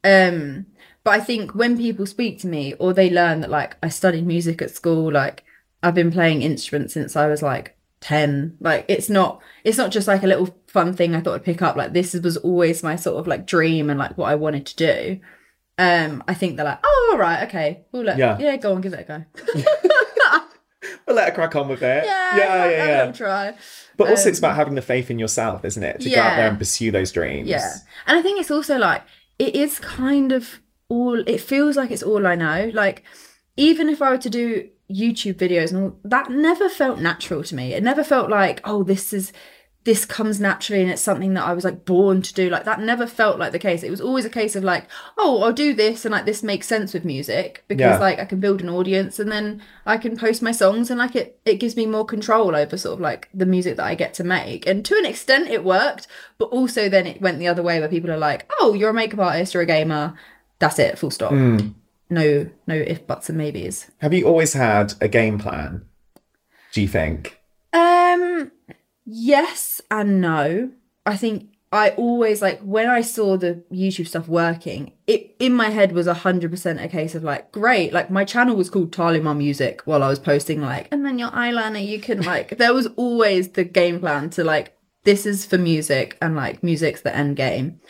Um, 0.04 0.66
but 1.04 1.12
I 1.12 1.20
think 1.20 1.54
when 1.54 1.78
people 1.78 2.06
speak 2.06 2.40
to 2.40 2.48
me 2.48 2.74
or 2.76 2.94
they 2.94 3.10
learn 3.10 3.42
that 3.42 3.50
like 3.50 3.76
I 3.84 3.90
studied 3.90 4.26
music 4.26 4.62
at 4.62 4.72
school, 4.72 5.12
like 5.12 5.44
I've 5.82 5.94
been 5.96 6.12
playing 6.12 6.42
instruments 6.42 6.94
since 6.94 7.16
I 7.16 7.28
was 7.28 7.42
like 7.42 7.78
10 8.02 8.58
like 8.60 8.84
it's 8.90 9.10
not 9.10 9.42
it's 9.64 9.78
not 9.78 9.90
just 9.90 10.10
like 10.10 10.24
a 10.24 10.28
little 10.28 10.54
fun 10.68 10.92
thing 10.94 11.16
i 11.16 11.22
thought 11.22 11.36
i'd 11.36 11.46
pick 11.46 11.62
up 11.62 11.78
like 11.78 11.94
this 11.94 12.14
was 12.16 12.36
always 12.36 12.84
my 12.84 12.98
sort 12.98 13.16
of 13.18 13.28
like 13.28 13.48
dream 13.48 13.90
and 13.90 13.98
like 13.98 14.18
what 14.18 14.30
i 14.30 14.36
wanted 14.36 14.66
to 14.66 14.76
do 14.76 15.20
um 15.78 16.22
i 16.28 16.34
think 16.34 16.58
they're 16.58 16.66
like 16.66 16.82
oh 16.84 17.10
all 17.14 17.18
right 17.18 17.48
okay 17.48 17.86
we'll 17.94 18.04
let 18.04 18.18
Yeah. 18.18 18.38
yeah, 18.40 18.58
go 18.58 18.76
on 18.76 18.82
give 18.82 18.92
it 18.94 19.00
a 19.00 19.04
go 19.06 19.24
But 21.06 21.16
let 21.16 21.30
her 21.30 21.36
crack 21.36 21.56
on 21.56 21.68
with 21.68 21.82
it. 21.82 22.06
yeah 22.06 22.38
yeah, 22.38 22.70
yeah. 22.70 22.86
yeah. 23.06 23.12
try 23.12 23.56
But 23.98 24.10
also, 24.10 24.30
it's 24.30 24.40
Um, 24.40 24.46
about 24.46 24.56
having 24.56 24.76
the 24.76 24.82
faith 24.82 25.12
in 25.12 25.20
yourself, 25.20 25.64
isn't 25.66 25.84
it? 25.84 26.02
To 26.02 26.10
go 26.10 26.22
out 26.22 26.36
there 26.36 26.48
and 26.50 26.58
pursue 26.58 26.92
those 26.92 27.12
dreams. 27.12 27.48
Yeah. 27.48 27.74
And 28.08 28.18
I 28.18 28.22
think 28.22 28.40
it's 28.40 28.52
also 28.52 28.78
like 28.78 29.04
it 29.40 29.56
is 29.56 29.80
kind 29.80 30.32
of 30.32 30.60
all 30.90 31.24
it 31.28 31.42
feels 31.42 31.76
like 31.78 31.92
it's 31.92 32.04
all 32.04 32.26
I 32.26 32.36
know. 32.36 32.72
Like 32.74 33.04
even 33.58 33.90
if 33.90 34.02
I 34.02 34.10
were 34.12 34.18
to 34.18 34.30
do 34.30 34.70
YouTube 34.92 35.36
videos 35.36 35.72
and 35.72 35.84
all 35.84 36.00
that 36.04 36.30
never 36.30 36.70
felt 36.70 37.00
natural 37.00 37.44
to 37.44 37.56
me. 37.56 37.74
It 37.74 37.84
never 37.84 38.04
felt 38.04 38.30
like, 38.30 38.62
oh, 38.64 38.84
this 38.84 39.14
is 39.14 39.32
this 39.86 40.06
comes 40.06 40.40
naturally 40.40 40.82
and 40.82 40.90
it's 40.90 41.02
something 41.02 41.34
that 41.34 41.44
I 41.46 41.54
was 41.54 41.66
like 41.66 41.84
born 41.84 42.22
to 42.22 42.34
do. 42.34 42.50
Like 42.50 42.64
that 42.64 42.80
never 42.80 43.06
felt 43.06 43.38
like 43.38 43.52
the 43.52 43.60
case. 43.60 43.84
It 43.84 43.92
was 43.92 44.00
always 44.00 44.24
a 44.24 44.30
case 44.30 44.56
of 44.56 44.64
like, 44.64 44.88
oh, 45.18 45.44
I'll 45.44 45.52
do 45.52 45.74
this 45.74 46.06
and 46.06 46.12
like 46.14 46.26
this 46.26 46.42
makes 46.42 46.68
sense 46.68 46.94
with 46.94 47.04
music 47.04 47.66
because 47.68 47.82
Yeah. 47.82 47.98
like 48.00 48.18
I 48.18 48.24
can 48.26 48.40
build 48.40 48.62
an 48.62 48.70
audience 48.70 49.20
and 49.20 49.30
then 49.30 49.62
I 49.86 49.98
can 49.98 50.16
post 50.18 50.42
my 50.42 50.54
songs 50.54 50.90
and 50.90 50.98
like 51.00 51.18
it 51.18 51.38
it 51.46 51.56
gives 51.56 51.76
me 51.76 51.86
more 51.86 52.06
control 52.06 52.56
over 52.56 52.78
sort 52.78 52.94
of 52.94 53.02
like 53.02 53.28
the 53.34 53.46
music 53.46 53.76
that 53.76 53.86
I 53.86 53.96
get 53.96 54.14
to 54.14 54.24
make. 54.24 54.66
And 54.66 54.86
to 54.86 54.96
an 54.98 55.06
extent 55.06 55.50
it 55.50 55.66
worked, 55.66 56.08
but 56.38 56.46
also 56.46 56.88
then 56.88 57.06
it 57.06 57.20
went 57.22 57.40
the 57.40 57.48
other 57.50 57.62
way 57.64 57.80
where 57.82 57.90
people 57.90 58.10
are 58.10 58.18
like, 58.18 58.50
oh, 58.62 58.74
you're 58.74 58.92
a 58.92 58.94
makeup 58.94 59.20
artist, 59.20 59.54
you're 59.54 59.64
a 59.64 59.66
gamer. 59.66 60.14
That's 60.60 60.80
it, 60.80 60.98
full 60.98 61.12
stop. 61.12 61.34
No, 61.34 61.66
no 62.10 62.76
if 62.76 63.06
buts 63.06 63.28
and 63.28 63.38
maybes. 63.38 63.92
Have 63.98 64.14
you 64.14 64.28
always 64.28 64.54
had 64.54 64.94
a 65.02 65.10
game 65.10 65.40
plan? 65.40 65.84
Do 66.72 66.82
you 66.82 66.88
think? 66.88 67.40
Um, 67.74 68.52
yes 69.06 69.82
and 69.92 70.22
no. 70.22 70.72
I 71.06 71.18
think 71.18 71.50
I 71.72 71.90
always 71.92 72.42
like 72.42 72.60
when 72.62 72.88
I 72.88 73.02
saw 73.02 73.36
the 73.36 73.64
YouTube 73.72 74.08
stuff 74.08 74.28
working, 74.28 74.94
it 75.08 75.36
in 75.40 75.54
my 75.54 75.70
head 75.70 75.92
was 75.92 76.08
a 76.08 76.14
hundred 76.14 76.52
percent 76.52 76.80
a 76.80 76.88
case 76.88 77.16
of 77.16 77.24
like, 77.24 77.52
great, 77.52 77.92
like 77.94 78.10
my 78.12 78.24
channel 78.26 78.56
was 78.56 78.70
called 78.70 78.94
Talia 78.94 79.22
Mar 79.22 79.34
Music 79.36 79.82
while 79.86 80.04
I 80.04 80.10
was 80.10 80.20
posting 80.20 80.62
like, 80.62 80.88
and 80.92 81.06
then 81.06 81.18
your 81.20 81.32
eyeliner, 81.32 81.86
you 81.86 82.00
can 82.00 82.22
like 82.22 82.58
there 82.58 82.74
was 82.74 82.88
always 82.96 83.50
the 83.50 83.64
game 83.64 84.00
plan 84.00 84.30
to 84.32 84.44
like 84.44 84.78
this 85.04 85.26
is 85.26 85.46
for 85.46 85.58
music 85.58 86.18
and 86.22 86.36
like 86.36 86.64
music's 86.64 87.02
the 87.02 87.14
end 87.16 87.36
game. 87.36 87.82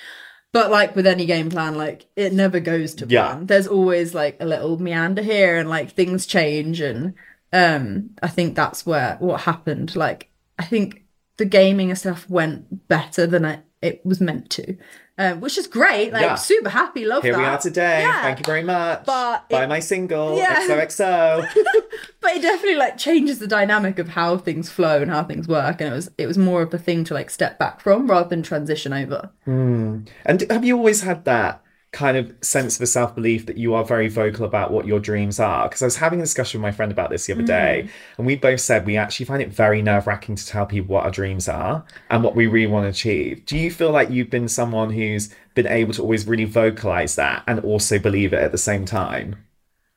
But 0.53 0.71
like 0.71 0.95
with 0.95 1.05
any 1.07 1.25
game 1.25 1.49
plan, 1.49 1.75
like 1.75 2.05
it 2.15 2.31
never 2.31 2.59
goes 2.59 2.95
to 2.95 3.05
Yeah. 3.07 3.33
plan. 3.33 3.45
There's 3.47 3.67
always 3.67 4.13
like 4.15 4.37
a 4.39 4.45
little 4.45 4.79
meander 4.79 5.21
here 5.23 5.57
and 5.57 5.69
like 5.69 5.91
things 5.91 6.25
change 6.25 6.79
and 6.79 7.13
um 7.51 8.11
I 8.23 8.29
think 8.29 8.55
that's 8.55 8.85
where 8.85 9.17
what 9.19 9.41
happened. 9.41 9.95
Like 9.95 10.29
I 10.57 10.63
think 10.65 11.02
the 11.37 11.45
gaming 11.45 11.89
and 11.89 11.97
stuff 11.97 12.29
went 12.29 12.87
better 12.87 13.25
than 13.27 13.45
it, 13.45 13.59
it 13.81 14.05
was 14.05 14.21
meant 14.21 14.49
to. 14.51 14.77
Um, 15.15 15.41
which 15.41 15.59
is 15.59 15.67
great. 15.67 16.11
Like 16.11 16.23
Yeah. 16.23 16.33
super 16.35 16.69
happy, 16.69 17.05
love 17.05 17.21
Here 17.21 17.33
that. 17.33 17.39
we 17.39 17.45
are 17.45 17.57
today. 17.59 18.01
Yeah. 18.01 18.21
Thank 18.23 18.39
you 18.39 18.45
very 18.45 18.63
much. 18.63 19.03
But 19.05 19.47
Buy 19.47 19.63
it- 19.65 19.67
my 19.69 19.79
single, 19.79 20.37
Yeah. 20.37 20.67
XOXO. 20.67 21.45
but 22.19 22.31
it 22.31 22.41
definitely 22.41 22.77
like 22.77 22.97
changes 22.97 23.37
the 23.37 23.45
dynamic 23.45 23.99
of 23.99 24.09
how 24.09 24.37
things 24.37 24.69
flow 24.71 25.01
and 25.03 25.11
how 25.11 25.23
things 25.23 25.47
work 25.47 25.81
and 25.81 25.91
it 25.91 25.93
was 25.95 26.09
it 26.17 26.25
was 26.25 26.37
more 26.37 26.61
of 26.63 26.73
a 26.73 26.77
thing 26.79 27.03
to 27.03 27.13
like 27.13 27.29
step 27.29 27.59
back 27.59 27.79
from 27.81 28.07
rather 28.07 28.27
than 28.29 28.41
transition 28.41 28.91
over 28.93 29.29
and 29.45 30.41
have 30.49 30.63
you 30.65 30.77
always 30.77 31.01
had 31.01 31.25
that 31.25 31.61
kind 31.93 32.17
of 32.17 32.33
sense 32.41 32.79
of 32.79 32.87
self 32.89 33.15
belief 33.15 33.45
that 33.45 33.57
you 33.57 33.73
are 33.73 33.85
very 33.85 34.09
vocal 34.09 34.45
about 34.45 34.71
what 34.71 34.85
your 34.85 34.99
dreams 34.99 35.39
are? 35.39 35.69
Because 35.69 35.81
I 35.81 35.85
was 35.85 35.95
having 35.95 36.19
a 36.19 36.23
discussion 36.23 36.59
with 36.59 36.63
my 36.63 36.75
friend 36.75 36.91
about 36.91 37.09
this 37.09 37.25
the 37.25 37.33
other 37.33 37.43
day, 37.43 37.83
mm. 37.85 37.89
and 38.17 38.27
we 38.27 38.35
both 38.35 38.59
said 38.59 38.85
we 38.85 38.97
actually 38.97 39.27
find 39.27 39.41
it 39.41 39.49
very 39.49 39.81
nerve 39.81 40.07
wracking 40.07 40.35
to 40.35 40.45
tell 40.45 40.65
people 40.65 40.93
what 40.93 41.05
our 41.05 41.11
dreams 41.11 41.47
are 41.47 41.85
and 42.09 42.23
what 42.23 42.35
we 42.35 42.47
really 42.47 42.67
want 42.67 42.83
to 42.85 42.89
achieve. 42.89 43.45
Do 43.45 43.57
you 43.57 43.71
feel 43.71 43.91
like 43.91 44.09
you've 44.09 44.29
been 44.29 44.49
someone 44.49 44.91
who's 44.91 45.33
been 45.53 45.67
able 45.67 45.93
to 45.93 46.01
always 46.01 46.27
really 46.27 46.45
vocalize 46.45 47.15
that 47.15 47.43
and 47.47 47.59
also 47.61 47.99
believe 47.99 48.33
it 48.33 48.41
at 48.41 48.51
the 48.51 48.57
same 48.57 48.85
time? 48.85 49.37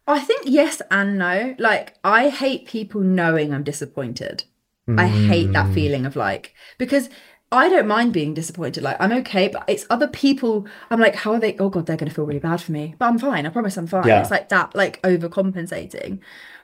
I 0.06 0.20
think 0.20 0.42
yes 0.44 0.80
and 0.90 1.18
no. 1.18 1.56
Like 1.58 1.94
I 2.04 2.28
hate 2.28 2.68
people 2.68 3.00
knowing 3.00 3.52
I'm 3.52 3.64
disappointed. 3.64 4.44
I 4.88 5.08
hate 5.08 5.52
that 5.52 5.66
mm. 5.66 5.74
feeling 5.74 6.06
of 6.06 6.14
like 6.14 6.54
because 6.78 7.10
I 7.52 7.68
don't 7.68 7.86
mind 7.86 8.12
being 8.12 8.34
disappointed. 8.34 8.82
Like 8.82 8.96
I'm 9.00 9.12
okay, 9.12 9.48
but 9.48 9.64
it's 9.68 9.86
other 9.88 10.08
people. 10.08 10.66
I'm 10.90 11.00
like, 11.00 11.14
how 11.14 11.32
are 11.32 11.40
they? 11.40 11.56
Oh 11.58 11.68
god, 11.68 11.86
they're 11.86 11.96
gonna 11.96 12.10
feel 12.10 12.26
really 12.26 12.40
bad 12.40 12.60
for 12.60 12.72
me. 12.72 12.94
But 12.98 13.06
I'm 13.06 13.18
fine. 13.18 13.46
I 13.46 13.50
promise 13.50 13.76
I'm 13.76 13.86
fine. 13.86 14.06
Yeah. 14.06 14.20
It's 14.20 14.30
like 14.30 14.48
that, 14.48 14.74
like 14.74 15.00
overcompensating. 15.02 16.18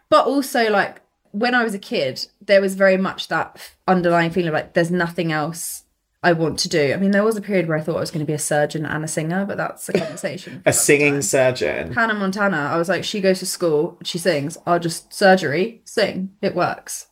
But 0.09 0.27
also 0.27 0.71
like 0.71 1.01
when 1.31 1.55
I 1.55 1.65
was 1.65 1.75
a 1.75 1.79
kid, 1.79 2.27
there 2.45 2.61
was 2.61 2.75
very 2.75 2.97
much 2.97 3.29
that 3.29 3.75
underlying 3.89 4.31
feeling 4.31 4.49
of 4.49 4.55
like 4.55 4.75
there's 4.75 4.91
nothing 4.91 5.33
else 5.33 5.85
I 6.23 6.33
want 6.35 6.59
to 6.61 6.69
do. 6.69 6.93
I 6.93 6.97
mean, 6.99 7.11
there 7.11 7.25
was 7.25 7.37
a 7.37 7.41
period 7.41 7.67
where 7.67 7.77
I 7.79 7.81
thought 7.81 7.97
I 7.97 8.01
was 8.01 8.11
going 8.13 8.25
to 8.25 8.31
be 8.31 8.35
a 8.35 8.39
surgeon 8.39 8.87
and 8.87 9.05
a 9.05 9.09
singer, 9.09 9.45
but 9.45 9.57
that's 9.57 9.89
a 9.89 9.93
conversation. 9.99 10.63
A 10.65 10.73
singing 10.73 11.15
time. 11.15 11.23
surgeon. 11.23 11.93
Hannah 11.95 12.15
Montana, 12.15 12.71
I 12.73 12.77
was 12.77 12.89
like, 12.89 13.03
she 13.03 13.21
goes 13.21 13.41
to 13.41 13.47
school, 13.47 13.99
she 14.05 14.19
sings. 14.19 14.57
I'll 14.67 14.79
just 14.79 15.13
surgery, 15.13 15.83
sing. 15.85 16.31
It 16.41 16.55
works. 16.55 17.07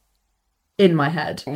In 0.80 0.94
my 0.94 1.08
head. 1.08 1.44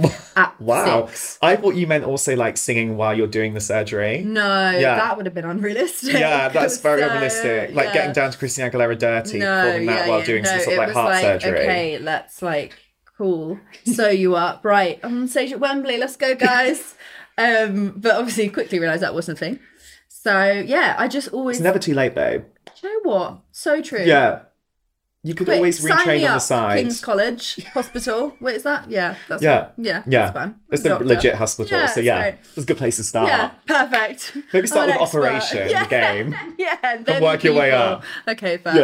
Wow. 0.60 1.06
six. 1.06 1.38
I 1.42 1.56
thought 1.56 1.74
you 1.74 1.86
meant 1.86 2.04
also 2.04 2.36
like 2.36 2.56
singing 2.56 2.96
while 2.96 3.16
you're 3.16 3.26
doing 3.26 3.54
the 3.54 3.60
surgery. 3.60 4.22
No, 4.24 4.70
Yeah. 4.70 4.96
that 4.96 5.16
would 5.16 5.26
have 5.26 5.34
been 5.34 5.44
unrealistic. 5.44 6.12
Yeah, 6.14 6.48
that's 6.56 6.78
very 6.80 7.00
So, 7.00 7.06
unrealistic. 7.08 7.74
Like 7.74 7.86
yeah. 7.86 7.92
getting 7.94 8.12
down 8.12 8.30
to 8.30 8.38
Christina 8.38 8.70
Aguilera 8.70 8.98
dirty, 8.98 9.38
no, 9.38 9.46
performing 9.62 9.86
that 9.86 10.06
yeah, 10.06 10.08
while 10.08 10.22
doing 10.24 10.42
no, 10.42 10.50
some 10.50 10.60
sort 10.60 10.72
of 10.74 10.78
like 10.78 10.92
heart 10.92 11.10
like, 11.10 11.22
surgery. 11.22 11.60
Okay, 11.60 11.98
let's 11.98 12.42
like 12.42 12.74
cool. 13.16 13.58
Sew 13.84 14.08
you 14.08 14.34
up. 14.36 14.64
Right. 14.64 15.02
On 15.04 15.26
stage 15.28 15.52
at 15.52 15.60
Wembley. 15.60 15.98
Let's 15.98 16.16
go, 16.16 16.34
guys. 16.34 16.94
um, 17.38 17.94
but 17.96 18.16
obviously 18.16 18.48
quickly 18.48 18.78
realised 18.78 19.02
that 19.02 19.14
wasn't 19.14 19.38
a 19.38 19.40
thing. 19.40 19.58
So 20.08 20.50
yeah, 20.50 20.94
I 20.98 21.08
just 21.08 21.28
always 21.28 21.58
It's 21.58 21.64
never 21.64 21.78
too 21.78 21.94
late, 21.94 22.14
babe. 22.14 22.44
Do 22.80 22.88
you 22.88 23.04
know 23.04 23.10
what? 23.10 23.40
So 23.52 23.80
true. 23.82 24.02
Yeah. 24.04 24.42
You 25.26 25.34
could 25.34 25.46
Quick, 25.46 25.56
always 25.56 25.82
retrain 25.82 26.28
on 26.28 26.34
the 26.34 26.38
side. 26.38 26.80
King's 26.80 27.00
College 27.00 27.64
Hospital. 27.72 28.36
Wait, 28.40 28.56
is 28.56 28.62
that? 28.64 28.90
Yeah, 28.90 29.16
that's 29.26 29.42
Yeah. 29.42 29.68
yeah, 29.78 30.02
Yeah. 30.06 30.26
That's 30.26 30.32
fine. 30.34 30.54
It's 30.70 30.82
the 30.82 30.98
legit 30.98 31.34
hospital. 31.36 31.78
Yeah, 31.78 31.86
so 31.86 32.00
yeah, 32.00 32.34
it's 32.54 32.58
a 32.58 32.64
good 32.66 32.76
place 32.76 32.96
to 32.96 33.04
start. 33.04 33.28
Yeah, 33.28 33.52
perfect. 33.66 34.36
Maybe 34.52 34.66
start 34.66 34.88
with 34.88 34.96
expert. 35.00 35.18
Operation, 35.24 35.66
the 35.66 35.70
yeah. 35.70 35.86
game. 35.86 36.34
Yeah, 36.58 36.76
and 36.82 37.06
then 37.06 37.22
work 37.22 37.42
your 37.42 37.54
way 37.54 37.72
up. 37.72 38.04
Okay, 38.28 38.58
fair. 38.58 38.76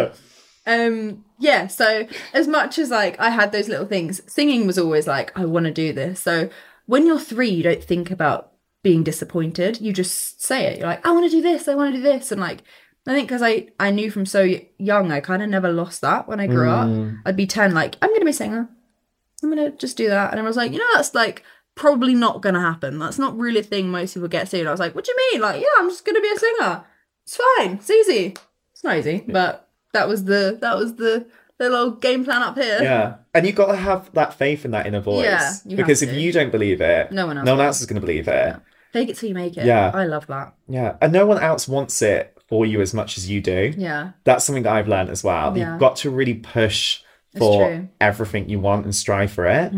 Yeah. 0.67 0.75
Um, 0.75 1.25
yeah. 1.39 1.67
So 1.67 2.07
as 2.33 2.49
much 2.49 2.79
as 2.79 2.89
like 2.89 3.21
I 3.21 3.29
had 3.29 3.53
those 3.53 3.69
little 3.69 3.87
things, 3.87 4.23
singing 4.27 4.67
was 4.67 4.79
always 4.79 5.07
like 5.07 5.39
I 5.39 5.45
want 5.45 5.67
to 5.67 5.73
do 5.73 5.93
this. 5.93 6.21
So 6.21 6.49
when 6.87 7.07
you're 7.07 7.21
three, 7.21 7.51
you 7.51 7.63
don't 7.63 7.85
think 7.85 8.11
about 8.11 8.53
being 8.83 9.03
disappointed. 9.03 9.79
You 9.83 9.93
just 9.93 10.43
say 10.43 10.65
it. 10.69 10.79
You're 10.79 10.89
like, 10.89 11.07
I 11.07 11.11
want 11.13 11.31
to 11.31 11.37
do 11.37 11.43
this. 11.43 11.69
I 11.69 11.75
want 11.75 11.93
to 11.93 11.99
do 11.99 12.03
this, 12.03 12.33
and 12.33 12.41
like. 12.41 12.63
I 13.07 13.15
think 13.15 13.29
because 13.29 13.43
I, 13.43 13.69
I 13.81 13.91
knew 13.91 14.11
from 14.11 14.27
so 14.27 14.47
young, 14.79 15.11
I 15.11 15.21
kind 15.21 15.43
of 15.43 15.49
never 15.49 15.73
lost 15.73 16.01
that 16.03 16.29
when 16.29 16.39
I 16.41 16.47
grew 16.47 16.67
Mm. 16.69 17.15
up. 17.19 17.23
I'd 17.27 17.37
be 17.37 17.47
10, 17.47 17.73
like, 17.75 17.97
I'm 18.03 18.11
going 18.11 18.21
to 18.21 18.25
be 18.27 18.31
a 18.31 18.35
singer. 18.35 18.69
I'm 19.43 19.51
going 19.55 19.71
to 19.71 19.77
just 19.77 19.97
do 19.97 20.09
that. 20.09 20.31
And 20.33 20.39
I 20.41 20.43
was 20.43 20.57
like, 20.57 20.73
you 20.73 20.79
know, 20.79 20.85
that's 20.95 21.15
like 21.15 21.43
probably 21.75 22.15
not 22.15 22.43
going 22.43 22.55
to 22.55 22.61
happen. 22.61 22.99
That's 22.99 23.19
not 23.19 23.39
really 23.39 23.61
a 23.61 23.63
thing 23.63 23.91
most 23.91 24.13
people 24.15 24.29
get 24.29 24.49
to. 24.51 24.59
And 24.61 24.69
I 24.69 24.71
was 24.71 24.81
like, 24.81 24.95
what 24.95 25.05
do 25.07 25.13
you 25.13 25.31
mean? 25.33 25.41
Like, 25.41 25.61
yeah, 25.63 25.69
I'm 25.79 25.89
just 25.89 26.05
going 26.05 26.17
to 26.17 26.21
be 26.21 26.31
a 26.35 26.39
singer. 26.39 26.85
It's 27.25 27.37
fine. 27.57 27.73
It's 27.77 27.91
easy. 27.91 28.37
It's 28.73 28.85
not 28.85 28.99
easy, 28.99 29.25
but 29.27 29.69
that 29.95 30.07
was 30.07 30.25
the, 30.25 30.59
that 30.61 30.77
was 30.77 30.97
the 30.97 31.27
little 31.59 31.93
game 31.93 32.25
plan 32.25 32.43
up 32.43 32.57
here. 32.59 32.81
Yeah. 32.83 33.17
And 33.35 33.47
you've 33.47 33.57
got 33.57 33.67
to 33.73 33.77
have 33.77 34.13
that 34.13 34.35
faith 34.35 34.65
in 34.67 34.71
that 34.73 34.87
inner 34.87 35.01
voice. 35.01 35.63
Yeah, 35.65 35.77
because 35.77 36.03
if 36.03 36.13
you 36.13 36.33
don't 36.33 36.51
believe 36.53 36.81
it, 36.83 37.13
No 37.13 37.27
one 37.27 37.39
else 37.39 37.47
no 37.47 37.57
one 37.57 37.65
else 37.67 37.81
is 37.81 37.87
going 37.87 38.01
to 38.01 38.07
believe 38.07 38.29
it. 38.29 38.57
Fake 38.93 39.09
it 39.09 39.17
till 39.17 39.29
you 39.31 39.35
make 39.35 39.57
it. 39.57 39.65
Yeah. 39.65 39.91
I 39.95 40.05
love 40.05 40.27
that. 40.27 40.55
Yeah. 40.69 40.97
And 41.01 41.13
no 41.13 41.25
one 41.27 41.43
else 41.43 41.67
wants 41.69 42.03
it 42.03 42.37
for 42.51 42.67
you 42.67 42.81
as 42.83 42.93
much 42.93 43.17
as 43.17 43.31
you 43.31 43.41
do. 43.41 43.73
Yeah. 43.79 44.11
That's 44.25 44.45
something 44.45 44.65
that 44.65 44.73
I've 44.75 44.89
learned 44.89 45.09
as 45.09 45.25
well. 45.25 45.57
Yeah. 45.57 45.71
You've 45.71 45.81
got 45.81 45.97
to 45.97 46.11
really 46.11 46.35
push 46.35 47.01
for 47.39 47.89
everything 48.01 48.49
you 48.51 48.59
want 48.61 48.85
and 48.85 48.95
strive 48.95 49.31
for 49.31 49.47
it. 49.47 49.73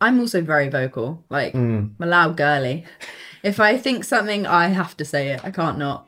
I'm 0.00 0.20
also 0.20 0.42
very 0.42 0.68
vocal. 0.68 1.24
Like, 1.30 1.54
Mm. 1.54 1.94
I'm 1.98 2.06
a 2.06 2.06
loud 2.06 2.36
girly. 2.36 2.84
If 3.42 3.58
I 3.58 3.76
think 3.76 4.04
something, 4.04 4.46
I 4.46 4.68
have 4.68 4.96
to 4.98 5.04
say 5.04 5.30
it. 5.32 5.40
I 5.44 5.50
can't 5.50 5.76
not. 5.76 6.06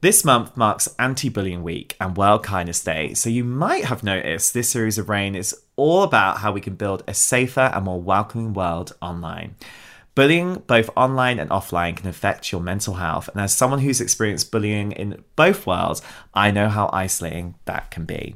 This 0.00 0.24
month 0.24 0.56
marks 0.56 0.88
Anti 0.98 1.28
Bullying 1.30 1.62
Week 1.62 1.96
and 2.00 2.16
World 2.16 2.44
Kindness 2.44 2.84
Day, 2.84 3.14
so 3.14 3.28
you 3.30 3.42
might 3.44 3.86
have 3.86 4.04
noticed 4.04 4.52
this 4.54 4.68
series 4.68 4.96
of 4.98 5.08
Reign 5.08 5.34
is 5.34 5.56
all 5.74 6.02
about 6.04 6.38
how 6.38 6.52
we 6.52 6.60
can 6.60 6.74
build 6.74 7.02
a 7.08 7.14
safer 7.14 7.72
and 7.74 7.84
more 7.86 8.00
welcoming 8.00 8.52
world 8.52 8.94
online. 9.00 9.56
Bullying, 10.18 10.64
both 10.66 10.90
online 10.96 11.38
and 11.38 11.48
offline, 11.50 11.96
can 11.96 12.08
affect 12.08 12.50
your 12.50 12.60
mental 12.60 12.94
health, 12.94 13.28
and 13.28 13.40
as 13.40 13.56
someone 13.56 13.78
who's 13.78 14.00
experienced 14.00 14.50
bullying 14.50 14.90
in 14.90 15.22
both 15.36 15.64
worlds, 15.64 16.02
I 16.34 16.50
know 16.50 16.68
how 16.68 16.90
isolating 16.92 17.54
that 17.66 17.92
can 17.92 18.04
be. 18.04 18.34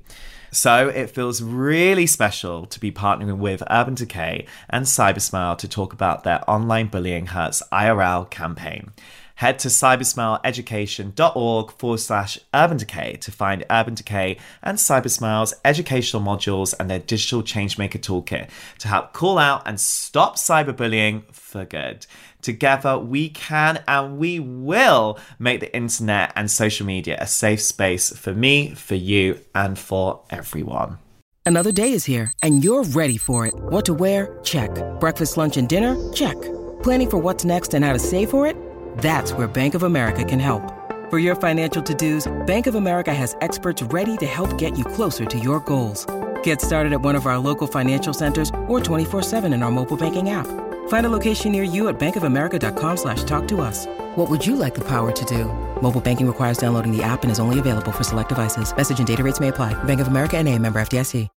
So 0.53 0.91
it 0.91 1.11
feels 1.11 1.43
really 1.43 2.07
special 2.07 2.67
to 2.67 2.79
be 2.79 2.93
partnering 2.93 3.39
with 3.39 3.65
Urban 3.69 3.95
Decay 3.95 4.47
and 4.71 4.87
Cybersmile 4.87 5.59
to 5.59 5.67
talk 5.67 5.93
about 5.93 6.23
their 6.23 6.49
online 6.49 6.87
bullying 6.87 7.27
hurts 7.27 7.65
IRL 7.73 8.31
campaign. 8.31 8.93
Head 9.37 9.59
to 9.59 9.69
cybersmileeducation.org 9.69 11.73
forward 11.73 11.99
slash 11.99 12.39
urban 12.55 12.77
decay 12.77 13.17
to 13.17 13.33
find 13.33 13.65
Urban 13.69 13.95
Decay 13.95 14.37
and 14.63 14.79
Cybersmile's 14.79 15.55
educational 15.65 16.23
modules 16.23 16.75
and 16.79 16.89
their 16.89 17.01
digital 17.01 17.43
changemaker 17.43 17.99
toolkit 17.99 18.51
to 18.79 18.87
help 18.87 19.13
call 19.13 19.39
out 19.39 19.63
and 19.67 19.81
stop 19.81 20.37
cyberbullying 20.37 21.25
for 21.53 21.65
good. 21.65 22.07
Together, 22.41 22.99
we 22.99 23.29
can 23.29 23.85
and 23.87 24.19
we 24.19 24.41
will 24.41 25.19
make 25.39 25.61
the 25.61 25.75
internet 25.77 26.33
and 26.35 26.51
social 26.51 26.87
media 26.87 27.17
a 27.21 27.27
safe 27.27 27.61
space 27.61 28.11
for 28.17 28.35
me, 28.35 28.75
for 28.75 28.97
you, 28.97 29.39
and 29.55 29.79
for 29.79 30.23
everyone. 30.31 30.99
Another 31.45 31.73
day 31.73 31.93
is 31.93 32.05
here, 32.05 32.33
and 32.43 32.65
you're 32.65 32.85
ready 32.85 33.19
for 33.19 33.47
it. 33.47 33.55
What 33.55 33.85
to 33.87 33.95
wear? 33.95 34.39
Check. 34.43 34.71
Breakfast, 34.99 35.37
lunch, 35.37 35.57
and 35.57 35.69
dinner? 35.69 36.13
Check. 36.13 36.41
Planning 36.83 37.11
for 37.11 37.19
what's 37.19 37.45
next 37.45 37.75
and 37.75 37.85
how 37.85 37.93
to 37.93 37.99
save 37.99 38.31
for 38.31 38.47
it? 38.47 38.57
That's 38.99 39.33
where 39.33 39.49
Bank 39.49 39.75
of 39.75 39.83
America 39.83 40.25
can 40.25 40.41
help. 40.41 40.63
For 41.11 41.19
your 41.19 41.35
financial 41.35 41.83
to 41.83 41.95
dos, 41.95 42.33
Bank 42.47 42.67
of 42.67 42.75
America 42.75 43.13
has 43.13 43.37
experts 43.41 43.83
ready 43.83 44.17
to 44.19 44.27
help 44.27 44.57
get 44.57 44.79
you 44.79 44.85
closer 44.85 45.27
to 45.27 45.39
your 45.39 45.61
goals. 45.61 46.07
Get 46.43 46.61
started 46.61 46.93
at 46.93 47.03
one 47.03 47.17
of 47.17 47.27
our 47.27 47.39
local 47.39 47.67
financial 47.67 48.15
centers 48.15 48.51
or 48.69 48.81
24-7 48.81 49.53
in 49.53 49.63
our 49.63 49.71
mobile 49.71 49.97
banking 49.97 50.31
app. 50.31 50.47
Find 50.89 51.05
a 51.05 51.11
location 51.11 51.53
near 51.53 51.65
you 51.65 51.89
at 51.89 51.99
bankofamerica.com 51.99 52.97
slash 52.97 53.25
talk 53.25 53.47
to 53.49 53.61
us. 53.61 53.87
What 54.15 54.31
would 54.31 54.47
you 54.47 54.55
like 54.57 54.75
the 54.75 54.85
power 54.85 55.11
to 55.11 55.25
do? 55.25 55.47
Mobile 55.83 56.01
banking 56.01 56.27
requires 56.27 56.59
downloading 56.59 56.97
the 56.97 57.03
app 57.03 57.25
and 57.25 57.33
is 57.33 57.41
only 57.41 57.59
available 57.59 57.93
for 57.93 58.05
select 58.05 58.29
devices. 58.29 58.75
Message 58.77 58.99
and 58.99 59.07
data 59.07 59.25
rates 59.25 59.41
may 59.41 59.49
apply. 59.49 59.75
Bank 59.85 60.01
of 60.01 60.07
America 60.07 60.39
and 60.39 60.49
a 60.49 60.59
member 60.59 60.81
FDIC. 60.81 61.29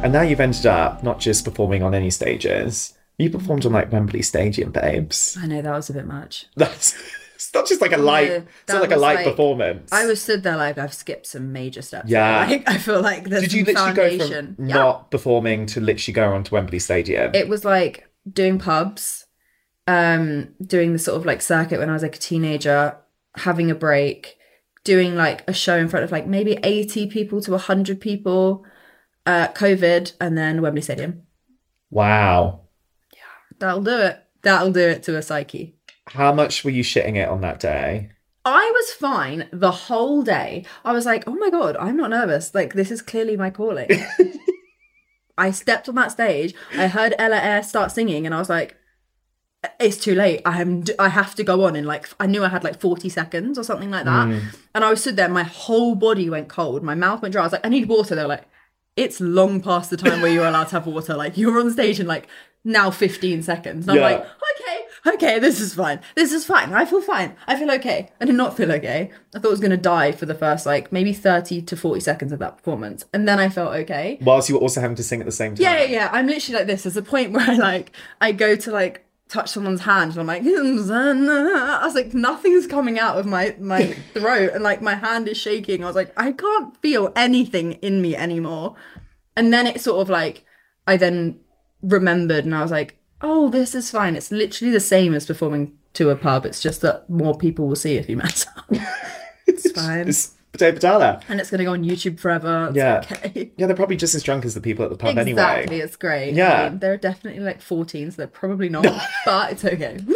And 0.00 0.12
now 0.12 0.22
you've 0.22 0.38
ended 0.38 0.64
up 0.64 1.02
not 1.02 1.18
just 1.18 1.44
performing 1.44 1.82
on 1.82 1.92
any 1.92 2.08
stages, 2.10 2.94
you 3.18 3.30
performed 3.30 3.66
on 3.66 3.72
like 3.72 3.90
Wembley 3.90 4.22
Stadium, 4.22 4.70
babes. 4.70 5.36
I 5.40 5.46
know 5.48 5.60
that 5.60 5.72
was 5.72 5.90
a 5.90 5.92
bit 5.92 6.06
much. 6.06 6.46
That's 6.54 6.94
it's 7.38 7.54
not 7.54 7.66
just 7.68 7.80
like 7.80 7.92
a 7.92 7.96
light, 7.98 8.28
Yeah, 8.30 8.40
it's 8.64 8.72
not 8.72 8.82
like 8.82 8.90
a 8.90 8.96
light 8.96 9.16
like- 9.16 9.24
performance. 9.26 9.92
I 9.92 10.06
was 10.06 10.20
stood 10.20 10.42
there 10.42 10.56
like 10.56 10.76
I've 10.76 10.92
skipped 10.92 11.26
some 11.26 11.52
major 11.52 11.82
steps. 11.82 12.10
Yeah. 12.10 12.46
Like, 12.48 12.68
I 12.68 12.78
feel 12.78 13.00
like 13.00 13.28
there's 13.28 13.42
Did 13.44 13.52
you 13.52 13.64
literally 13.64 13.94
foundation. 13.94 14.46
go 14.50 14.54
from 14.56 14.68
Yeah. 14.68 14.74
not 14.74 15.10
performing 15.10 15.66
to 15.66 15.80
literally 15.80 16.12
go 16.14 16.32
on 16.32 16.42
to 16.44 16.54
Wembley 16.54 16.78
Stadium? 16.80 17.30
it 17.34 17.48
was 17.48 17.64
like 17.64 18.08
doing 18.30 18.58
pubs, 18.58 19.24
um, 19.86 20.48
doing 20.60 20.92
the 20.92 20.98
sort 20.98 21.16
of 21.16 21.24
like 21.24 21.40
circuit 21.40 21.78
when 21.78 21.88
I 21.88 21.92
was 21.92 22.02
like 22.02 22.16
a 22.16 22.18
teenager, 22.18 22.96
having 23.36 23.70
a 23.70 23.74
break, 23.74 24.36
doing 24.84 25.14
like 25.14 25.48
a 25.48 25.52
show 25.52 25.76
in 25.78 25.88
front 25.88 26.04
of 26.04 26.10
like 26.12 26.26
maybe 26.26 26.58
80 26.64 27.06
people 27.06 27.40
to 27.42 27.52
100 27.52 28.00
people, 28.00 28.64
uh, 29.26 29.48
COVID, 29.48 30.12
and 30.20 30.36
then 30.36 30.60
Wembley 30.60 30.82
Stadium. 30.82 31.22
wow. 31.90 32.62
Yeah, 33.14 33.20
that'll 33.60 33.82
do 33.82 33.96
it. 33.98 34.24
That'll 34.42 34.72
do 34.72 34.80
it 34.88 35.02
to 35.04 35.16
a 35.16 35.22
psyche. 35.22 35.74
How 36.12 36.32
much 36.32 36.64
were 36.64 36.70
you 36.70 36.82
shitting 36.82 37.16
it 37.16 37.28
on 37.28 37.40
that 37.42 37.60
day? 37.60 38.10
I 38.44 38.72
was 38.74 38.92
fine 38.92 39.48
the 39.52 39.70
whole 39.70 40.22
day. 40.22 40.64
I 40.84 40.92
was 40.92 41.04
like, 41.04 41.24
oh 41.26 41.34
my 41.34 41.50
God, 41.50 41.76
I'm 41.78 41.96
not 41.96 42.10
nervous. 42.10 42.54
Like, 42.54 42.74
this 42.74 42.90
is 42.90 43.02
clearly 43.02 43.36
my 43.36 43.50
calling. 43.50 43.90
I 45.38 45.50
stepped 45.50 45.88
on 45.88 45.94
that 45.96 46.12
stage. 46.12 46.54
I 46.72 46.88
heard 46.88 47.14
Ella 47.18 47.36
Eyre 47.36 47.62
start 47.62 47.92
singing, 47.92 48.26
and 48.26 48.34
I 48.34 48.38
was 48.38 48.48
like, 48.48 48.76
it's 49.78 49.96
too 49.96 50.14
late. 50.14 50.40
I 50.44 50.60
am. 50.60 50.84
I 50.98 51.08
have 51.08 51.34
to 51.36 51.44
go 51.44 51.64
on 51.64 51.76
in 51.76 51.84
like. 51.84 52.08
I 52.18 52.26
knew 52.26 52.44
I 52.44 52.48
had 52.48 52.64
like 52.64 52.80
40 52.80 53.08
seconds 53.08 53.58
or 53.58 53.64
something 53.64 53.90
like 53.90 54.04
that. 54.04 54.26
Hmm. 54.26 54.38
And 54.74 54.84
I 54.84 54.90
was 54.90 55.00
stood 55.00 55.16
there. 55.16 55.28
My 55.28 55.42
whole 55.42 55.94
body 55.94 56.30
went 56.30 56.48
cold. 56.48 56.82
My 56.82 56.94
mouth 56.94 57.22
went 57.22 57.32
dry. 57.32 57.42
I 57.42 57.46
was 57.46 57.52
like, 57.52 57.66
I 57.66 57.68
need 57.68 57.88
water. 57.88 58.14
They're 58.14 58.28
like, 58.28 58.44
it's 58.96 59.20
long 59.20 59.60
past 59.60 59.90
the 59.90 59.96
time 59.96 60.22
where 60.22 60.32
you're 60.32 60.46
allowed 60.46 60.68
to 60.68 60.72
have 60.72 60.86
water. 60.86 61.14
Like, 61.14 61.36
you're 61.36 61.58
on 61.58 61.72
stage 61.72 62.00
in 62.00 62.06
like 62.06 62.28
now 62.64 62.90
15 62.90 63.42
seconds. 63.42 63.88
And 63.88 63.98
I'm 63.98 64.02
like, 64.02 64.26
okay, 65.06 65.38
this 65.38 65.60
is 65.60 65.74
fine. 65.74 66.00
This 66.14 66.32
is 66.32 66.44
fine. 66.44 66.72
I 66.72 66.84
feel 66.84 67.00
fine. 67.00 67.36
I 67.46 67.56
feel 67.56 67.70
okay. 67.72 68.10
I 68.20 68.24
did 68.24 68.34
not 68.34 68.56
feel 68.56 68.70
okay. 68.72 69.10
I 69.34 69.38
thought 69.38 69.48
I 69.48 69.50
was 69.50 69.60
going 69.60 69.70
to 69.70 69.76
die 69.76 70.12
for 70.12 70.26
the 70.26 70.34
first 70.34 70.66
like 70.66 70.92
maybe 70.92 71.12
30 71.12 71.62
to 71.62 71.76
40 71.76 72.00
seconds 72.00 72.32
of 72.32 72.38
that 72.40 72.58
performance. 72.58 73.04
And 73.12 73.26
then 73.28 73.38
I 73.38 73.48
felt 73.48 73.74
okay. 73.74 74.18
Whilst 74.20 74.48
you 74.48 74.56
were 74.56 74.60
also 74.60 74.80
having 74.80 74.96
to 74.96 75.02
sing 75.02 75.20
at 75.20 75.26
the 75.26 75.32
same 75.32 75.54
time. 75.54 75.62
Yeah, 75.62 75.82
yeah, 75.82 75.90
yeah. 75.90 76.10
I'm 76.12 76.26
literally 76.26 76.58
like 76.58 76.66
this. 76.66 76.82
There's 76.82 76.96
a 76.96 77.02
point 77.02 77.32
where 77.32 77.48
I 77.48 77.54
like, 77.54 77.92
I 78.20 78.32
go 78.32 78.56
to 78.56 78.70
like 78.70 79.04
touch 79.28 79.50
someone's 79.50 79.82
hand 79.82 80.12
and 80.12 80.20
I'm 80.20 80.26
like, 80.26 80.42
I 80.46 81.84
was 81.84 81.94
like, 81.94 82.14
nothing's 82.14 82.66
coming 82.66 82.98
out 82.98 83.18
of 83.18 83.26
my, 83.26 83.54
my 83.58 83.86
throat. 84.14 84.52
And 84.54 84.64
like 84.64 84.82
my 84.82 84.94
hand 84.94 85.28
is 85.28 85.36
shaking. 85.36 85.84
I 85.84 85.86
was 85.86 85.96
like, 85.96 86.12
I 86.16 86.32
can't 86.32 86.76
feel 86.78 87.12
anything 87.14 87.72
in 87.74 88.02
me 88.02 88.16
anymore. 88.16 88.74
And 89.36 89.52
then 89.52 89.66
it 89.66 89.80
sort 89.80 90.00
of 90.00 90.08
like, 90.08 90.44
I 90.86 90.96
then 90.96 91.38
remembered 91.82 92.44
and 92.44 92.54
I 92.54 92.62
was 92.62 92.70
like, 92.70 92.97
oh, 93.20 93.48
this 93.50 93.74
is 93.74 93.90
fine. 93.90 94.16
It's 94.16 94.30
literally 94.30 94.72
the 94.72 94.80
same 94.80 95.14
as 95.14 95.26
performing 95.26 95.72
to 95.94 96.10
a 96.10 96.16
pub. 96.16 96.46
It's 96.46 96.60
just 96.62 96.80
that 96.82 97.08
more 97.10 97.36
people 97.36 97.66
will 97.68 97.76
see 97.76 97.96
if 97.96 98.08
you 98.08 98.16
mess 98.16 98.46
up. 98.56 98.64
it's 99.46 99.70
fine. 99.72 100.08
It's 100.08 100.34
potato 100.52 100.78
patala. 100.78 101.22
and 101.28 101.40
it's 101.40 101.50
going 101.50 101.58
to 101.58 101.64
go 101.64 101.72
on 101.72 101.82
YouTube 101.84 102.18
forever. 102.20 102.66
It's 102.68 102.76
Yeah. 102.76 103.02
okay. 103.10 103.50
Yeah, 103.56 103.66
they're 103.66 103.76
probably 103.76 103.96
just 103.96 104.14
as 104.14 104.22
drunk 104.22 104.44
as 104.44 104.54
the 104.54 104.60
people 104.60 104.84
at 104.84 104.90
the 104.90 104.96
pub 104.96 105.16
Exactly, 105.18 105.62
anyway. 105.74 105.78
it's 105.84 105.96
great. 105.96 106.34
Yeah. 106.34 106.62
I 106.64 106.68
mean, 106.70 106.78
they're 106.78 106.96
definitely 106.96 107.40
like 107.40 107.60
14, 107.60 108.10
so 108.12 108.16
they're 108.16 108.26
probably 108.26 108.68
not, 108.68 108.84
but 109.24 109.52
it's 109.52 109.64
okay. 109.64 109.98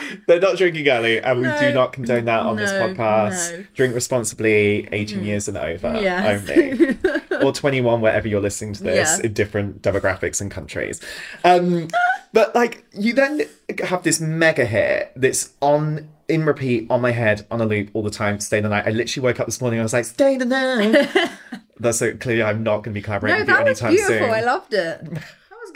They're 0.26 0.40
not 0.40 0.56
drinking 0.56 0.88
early, 0.88 1.20
and 1.20 1.40
we 1.40 1.48
do 1.60 1.72
not 1.72 1.92
condone 1.92 2.24
that 2.26 2.40
on 2.40 2.56
this 2.56 2.70
podcast. 2.72 3.52
no. 3.52 3.58
Mm. 3.58 3.66
Drink 3.74 3.94
responsibly, 3.94 4.88
18 4.92 5.24
years 5.24 5.48
and 5.48 5.56
over 5.56 5.98
Yes. 6.00 6.48
only. 6.48 6.98
or 7.44 7.52
21 7.52 8.00
wherever 8.00 8.26
you're 8.28 8.40
listening 8.40 8.72
to 8.74 8.82
this 8.82 9.18
Yeah. 9.18 9.26
in 9.26 9.32
different 9.32 9.82
demographics 9.82 10.40
and 10.40 10.50
countries. 10.50 11.00
Um, 11.44 11.88
but 12.32 12.54
like 12.54 12.84
you 12.92 13.12
then 13.12 13.42
have 13.84 14.02
this 14.02 14.20
mega 14.20 14.64
hit 14.64 15.12
that's 15.16 15.52
on 15.60 16.08
in 16.28 16.44
repeat 16.44 16.86
on 16.90 17.00
my 17.00 17.12
head 17.12 17.46
on 17.50 17.60
a 17.60 17.66
loop 17.66 17.90
all 17.92 18.02
the 18.02 18.10
time. 18.10 18.40
Stay 18.40 18.60
the 18.60 18.68
night. 18.68 18.84
I 18.86 18.90
literally 18.90 19.24
woke 19.24 19.38
up 19.38 19.46
this 19.46 19.60
morning. 19.60 19.78
I 19.78 19.82
was 19.84 19.92
like, 19.92 20.04
"Stay 20.04 20.36
the 20.36 20.44
night." 20.44 21.08
that's 21.78 21.98
so 21.98 22.14
clearly 22.16 22.42
I'm 22.42 22.62
not 22.62 22.78
going 22.78 22.84
to 22.94 22.98
be 22.98 23.02
collaborating 23.02 23.38
no, 23.38 23.42
with 23.42 23.48
you 23.48 23.54
that 23.54 23.64
was 23.70 23.82
anytime 23.82 23.94
beautiful. 23.96 24.26
soon. 24.26 24.34
I 24.34 24.40
loved 24.40 24.74
it. 24.74 25.18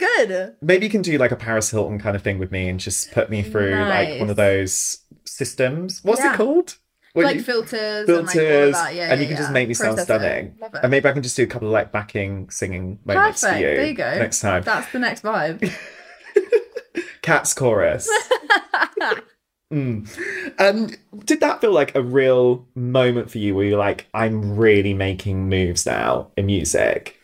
Good. 0.01 0.55
Maybe 0.61 0.85
you 0.85 0.89
can 0.91 1.01
do 1.01 1.17
like 1.17 1.31
a 1.31 1.35
Paris 1.35 1.69
Hilton 1.69 1.99
kind 1.99 2.15
of 2.15 2.21
thing 2.23 2.39
with 2.39 2.51
me 2.51 2.67
and 2.67 2.79
just 2.79 3.11
put 3.11 3.29
me 3.29 3.41
through 3.43 3.75
like 3.75 4.19
one 4.19 4.29
of 4.29 4.35
those 4.35 4.99
systems. 5.25 5.99
What's 6.03 6.21
Yeah. 6.21 6.33
it 6.33 6.37
called? 6.37 6.77
Where 7.13 7.25
like 7.25 7.35
you- 7.37 7.43
filters, 7.43 8.07
and 8.07 8.07
like 8.07 8.17
all 8.17 8.23
of 8.25 8.31
filters, 8.31 8.73
that. 8.75 8.95
Yeah, 8.95 9.11
and 9.11 9.19
you 9.19 9.25
yeah, 9.25 9.33
can 9.33 9.37
just 9.37 9.51
make 9.51 9.67
me 9.67 9.73
sound 9.73 9.97
Process 9.97 10.03
it. 10.21 10.21
stunning. 10.21 10.55
And 10.81 10.89
maybe 10.91 11.09
I 11.09 11.11
can 11.11 11.21
just 11.21 11.35
do 11.35 11.43
a 11.43 11.47
couple 11.47 11.67
of 11.67 11.73
like 11.73 11.91
backing 11.91 12.49
singing 12.49 12.99
moments 13.05 13.41
Perfect. 13.41 13.53
for 13.57 13.59
you 13.69 13.75
There 13.75 13.85
you 13.85 13.93
go. 13.93 14.15
next 14.17 14.39
time. 14.39 14.63
That's 14.63 14.91
the 14.93 14.99
next 14.99 15.21
vibe. 15.23 15.71
Cat's 17.21 17.53
chorus. 17.53 18.09
Mm. 19.71 20.53
And 20.59 20.97
did 21.23 21.39
that 21.39 21.61
feel 21.61 21.71
like 21.71 21.95
a 21.95 22.01
real 22.01 22.67
moment 22.75 23.31
for 23.31 23.37
you 23.37 23.55
where 23.55 23.65
you're 23.65 23.79
like, 23.79 24.05
I'm 24.13 24.57
really 24.57 24.93
making 24.93 25.47
moves 25.47 25.85
now 25.85 26.29
in 26.35 26.47
music? 26.47 27.17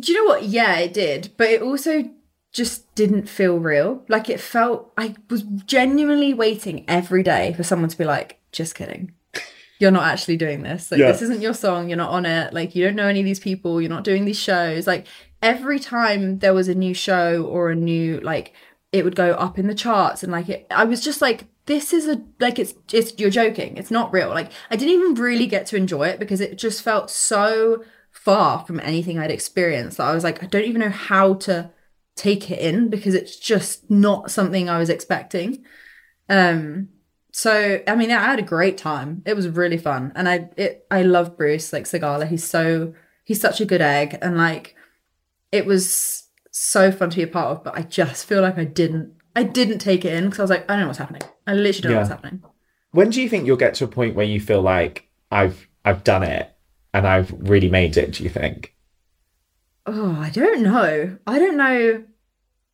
Do 0.00 0.12
you 0.12 0.18
know 0.18 0.28
what? 0.32 0.44
Yeah, 0.44 0.76
it 0.78 0.92
did, 0.92 1.32
but 1.36 1.48
it 1.48 1.62
also 1.62 2.10
just 2.52 2.92
didn't 2.94 3.28
feel 3.28 3.58
real. 3.58 4.02
Like 4.08 4.28
it 4.28 4.40
felt. 4.40 4.92
I 4.96 5.14
was 5.30 5.42
genuinely 5.42 6.34
waiting 6.34 6.84
every 6.88 7.22
day 7.22 7.52
for 7.54 7.62
someone 7.62 7.88
to 7.90 7.98
be 7.98 8.04
like, 8.04 8.40
"Just 8.52 8.74
kidding." 8.74 9.12
You're 9.80 9.90
not 9.90 10.04
actually 10.04 10.36
doing 10.36 10.62
this. 10.62 10.90
Like 10.90 11.00
Yeah. 11.00 11.10
this 11.12 11.20
isn't 11.22 11.40
your 11.42 11.52
song. 11.54 11.88
You're 11.88 11.98
not 11.98 12.10
on 12.10 12.26
it. 12.26 12.54
Like 12.54 12.74
you 12.74 12.84
don't 12.84 12.94
know 12.96 13.08
any 13.08 13.20
of 13.20 13.26
these 13.26 13.40
people. 13.40 13.80
You're 13.80 13.90
not 13.90 14.04
doing 14.04 14.24
these 14.24 14.38
shows. 14.38 14.86
Like 14.86 15.06
every 15.42 15.78
time 15.80 16.38
there 16.38 16.54
was 16.54 16.68
a 16.68 16.74
new 16.74 16.94
show 16.94 17.44
or 17.44 17.70
a 17.70 17.74
new 17.74 18.20
like 18.20 18.52
it 18.92 19.04
would 19.04 19.16
go 19.16 19.32
up 19.32 19.58
in 19.58 19.66
the 19.66 19.74
charts 19.74 20.22
and 20.22 20.30
like 20.30 20.48
it 20.48 20.66
I 20.70 20.84
was 20.84 21.02
just 21.02 21.20
like 21.20 21.44
this 21.66 21.92
is 21.92 22.06
a 22.06 22.22
like 22.38 22.58
it's 22.60 22.74
it's 22.92 23.18
you're 23.18 23.30
joking. 23.30 23.76
It's 23.76 23.90
not 23.90 24.12
real. 24.12 24.28
Like 24.28 24.52
I 24.70 24.76
didn't 24.76 24.94
even 24.94 25.14
really 25.14 25.46
get 25.46 25.66
to 25.66 25.76
enjoy 25.76 26.06
it 26.08 26.20
because 26.20 26.40
it 26.40 26.56
just 26.56 26.80
felt 26.82 27.10
so 27.10 27.82
far 28.14 28.64
from 28.64 28.80
anything 28.80 29.18
I'd 29.18 29.30
experienced 29.30 29.98
that 29.98 30.06
I 30.06 30.14
was 30.14 30.24
like 30.24 30.42
I 30.42 30.46
don't 30.46 30.64
even 30.64 30.80
know 30.80 30.88
how 30.88 31.34
to 31.34 31.70
take 32.16 32.50
it 32.50 32.60
in 32.60 32.88
because 32.88 33.12
it's 33.14 33.36
just 33.36 33.90
not 33.90 34.30
something 34.30 34.70
I 34.70 34.78
was 34.78 34.88
expecting. 34.88 35.64
Um 36.28 36.88
so 37.32 37.82
I 37.86 37.96
mean 37.96 38.10
I 38.10 38.22
had 38.22 38.38
a 38.38 38.42
great 38.42 38.78
time. 38.78 39.22
It 39.26 39.34
was 39.34 39.48
really 39.48 39.76
fun. 39.76 40.12
And 40.14 40.28
I 40.28 40.48
it 40.56 40.86
I 40.90 41.02
love 41.02 41.36
Bruce, 41.36 41.72
like 41.72 41.84
Sagala. 41.84 42.26
He's 42.26 42.44
so 42.44 42.94
he's 43.24 43.40
such 43.40 43.60
a 43.60 43.66
good 43.66 43.82
egg 43.82 44.16
and 44.22 44.38
like 44.38 44.76
it 45.50 45.66
was 45.66 46.28
so 46.52 46.92
fun 46.92 47.10
to 47.10 47.16
be 47.16 47.22
a 47.24 47.26
part 47.26 47.48
of, 47.48 47.64
but 47.64 47.76
I 47.76 47.82
just 47.82 48.26
feel 48.26 48.40
like 48.40 48.58
I 48.58 48.64
didn't 48.64 49.12
I 49.34 49.42
didn't 49.42 49.80
take 49.80 50.04
it 50.04 50.14
in 50.14 50.26
because 50.26 50.38
I 50.38 50.42
was 50.44 50.50
like, 50.50 50.70
I 50.70 50.74
don't 50.74 50.82
know 50.82 50.86
what's 50.86 50.98
happening. 50.98 51.22
I 51.46 51.54
literally 51.54 51.82
don't 51.82 51.92
know 51.92 51.98
what's 51.98 52.10
happening. 52.10 52.42
When 52.92 53.10
do 53.10 53.20
you 53.20 53.28
think 53.28 53.44
you'll 53.44 53.56
get 53.56 53.74
to 53.74 53.84
a 53.84 53.88
point 53.88 54.14
where 54.14 54.24
you 54.24 54.40
feel 54.40 54.62
like 54.62 55.08
I've 55.32 55.68
I've 55.84 56.04
done 56.04 56.22
it 56.22 56.53
and 56.94 57.06
I've 57.06 57.30
really 57.36 57.68
made 57.68 57.96
it, 57.98 58.12
do 58.12 58.24
you 58.24 58.30
think? 58.30 58.74
Oh, 59.84 60.16
I 60.18 60.30
don't 60.30 60.62
know. 60.62 61.18
I 61.26 61.38
don't 61.38 61.56
know. 61.58 62.04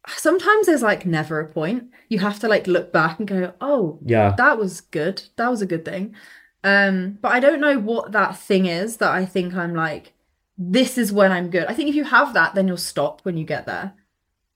Sometimes 0.09 0.67
there's 0.67 0.83
like 0.83 1.05
never 1.05 1.41
a 1.41 1.49
point. 1.49 1.91
You 2.09 2.21
have 2.21 2.39
to 2.41 2.49
like 2.49 2.67
look 2.67 2.93
back 2.93 3.19
and 3.19 3.27
go, 3.27 3.53
oh, 3.61 3.99
Yeah. 4.05 4.35
that 4.37 4.59
was 4.59 4.81
good. 4.83 5.23
That 5.37 5.49
was 5.51 5.63
a 5.63 5.67
good 5.67 5.85
thing. 5.85 6.15
Um, 6.63 7.19
but 7.21 7.33
I 7.33 7.41
don't 7.41 7.61
know 7.61 7.79
what 7.79 8.13
that 8.13 8.37
thing 8.39 8.67
is 8.67 8.99
that 8.99 9.11
I 9.11 9.25
think 9.25 9.55
I'm 9.55 9.75
like, 9.75 10.13
this 10.59 10.99
is 10.99 11.13
when 11.13 11.33
I'm 11.33 11.51
good. 11.51 11.65
I 11.67 11.75
think 11.75 11.89
if 11.89 11.95
you 11.95 12.05
have 12.05 12.35
that, 12.35 12.55
then 12.55 12.69
you'll 12.69 12.77
stop 12.77 13.23
when 13.23 13.37
you 13.37 13.45
get 13.45 13.67
there. 13.67 13.95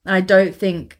And 0.05 0.15
I 0.15 0.21
don't 0.21 0.55
think 0.55 0.99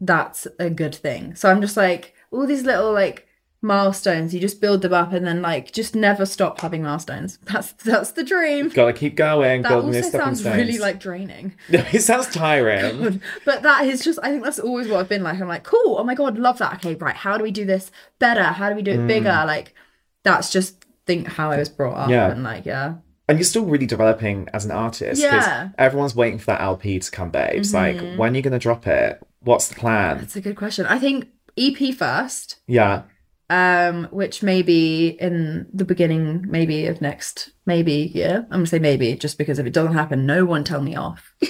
that's 0.00 0.46
a 0.58 0.70
good 0.70 0.94
thing. 0.94 1.34
So 1.34 1.50
I'm 1.50 1.60
just 1.60 1.76
like, 1.76 2.14
all 2.30 2.46
these 2.46 2.64
little 2.64 2.92
like 2.92 3.26
milestones, 3.62 4.34
you 4.34 4.40
just 4.40 4.60
build 4.60 4.82
them 4.82 4.92
up 4.92 5.12
and 5.12 5.26
then 5.26 5.42
like 5.42 5.72
just 5.72 5.94
never 5.94 6.26
stop 6.26 6.60
having 6.60 6.82
milestones. 6.82 7.38
That's 7.44 7.72
that's 7.72 8.12
the 8.12 8.22
dream. 8.24 8.68
Gotta 8.68 8.92
keep 8.92 9.16
going, 9.16 9.62
That 9.62 9.72
also 9.72 10.00
sounds 10.02 10.44
really 10.44 10.78
like 10.78 11.00
draining. 11.00 11.54
No, 11.68 11.84
it 11.92 12.02
sounds 12.02 12.28
tiring. 12.28 13.20
But 13.44 13.62
that 13.62 13.86
is 13.86 14.02
just, 14.02 14.18
I 14.22 14.30
think 14.30 14.44
that's 14.44 14.58
always 14.58 14.88
what 14.88 15.00
I've 15.00 15.08
been 15.08 15.22
like. 15.22 15.40
I'm 15.40 15.48
like, 15.48 15.64
cool, 15.64 15.96
oh 15.98 16.04
my 16.04 16.14
God, 16.14 16.38
love 16.38 16.58
that. 16.58 16.74
Okay, 16.74 16.94
right, 16.94 17.16
how 17.16 17.36
do 17.36 17.42
we 17.42 17.50
do 17.50 17.64
this 17.64 17.90
better? 18.18 18.42
How 18.44 18.68
do 18.68 18.76
we 18.76 18.82
do 18.82 18.92
it 18.92 19.06
bigger? 19.06 19.44
Like, 19.46 19.74
that's 20.22 20.50
just 20.50 20.84
think 21.06 21.26
how 21.28 21.50
I 21.50 21.58
was 21.58 21.68
brought 21.68 21.96
up. 21.96 22.08
Mm. 22.08 22.12
Yeah. 22.12 22.30
And 22.30 22.42
like, 22.42 22.66
yeah. 22.66 22.94
and 23.28 23.38
you're 23.38 23.44
still 23.44 23.64
really 23.64 23.86
developing 23.86 24.48
as 24.52 24.64
an 24.64 24.70
artist. 24.70 25.20
Yeah. 25.20 25.40
Mm-hmm. 25.40 25.74
Everyone's 25.78 26.14
waiting 26.14 26.38
for 26.38 26.46
that 26.46 26.60
LP 26.60 26.98
to 26.98 27.10
come, 27.10 27.30
babes. 27.30 27.72
Like, 27.74 28.00
when 28.16 28.32
are 28.32 28.36
you 28.36 28.42
gonna 28.42 28.58
drop 28.58 28.86
it? 28.86 29.20
What's 29.40 29.68
the 29.68 29.76
plan? 29.76 30.18
That's 30.18 30.36
a 30.36 30.40
good 30.40 30.56
question. 30.56 30.86
I 30.86 30.98
think 30.98 31.28
EP 31.58 31.94
first, 31.94 32.56
Yeah. 32.66 33.02
Um, 33.50 34.08
which 34.10 34.42
maybe 34.42 35.16
in 35.20 35.66
the 35.72 35.84
beginning, 35.84 36.44
maybe 36.48 36.86
of 36.86 37.00
next, 37.00 37.50
maybe 37.66 38.10
yeah, 38.14 38.38
I'm 38.38 38.48
gonna 38.50 38.66
say 38.66 38.78
maybe, 38.78 39.14
just 39.16 39.38
because 39.38 39.58
if 39.58 39.66
it 39.66 39.72
doesn't 39.72 39.94
happen, 39.94 40.26
no 40.26 40.44
one 40.44 40.64
tell 40.64 40.82
me 40.82 40.96
off. 40.96 41.32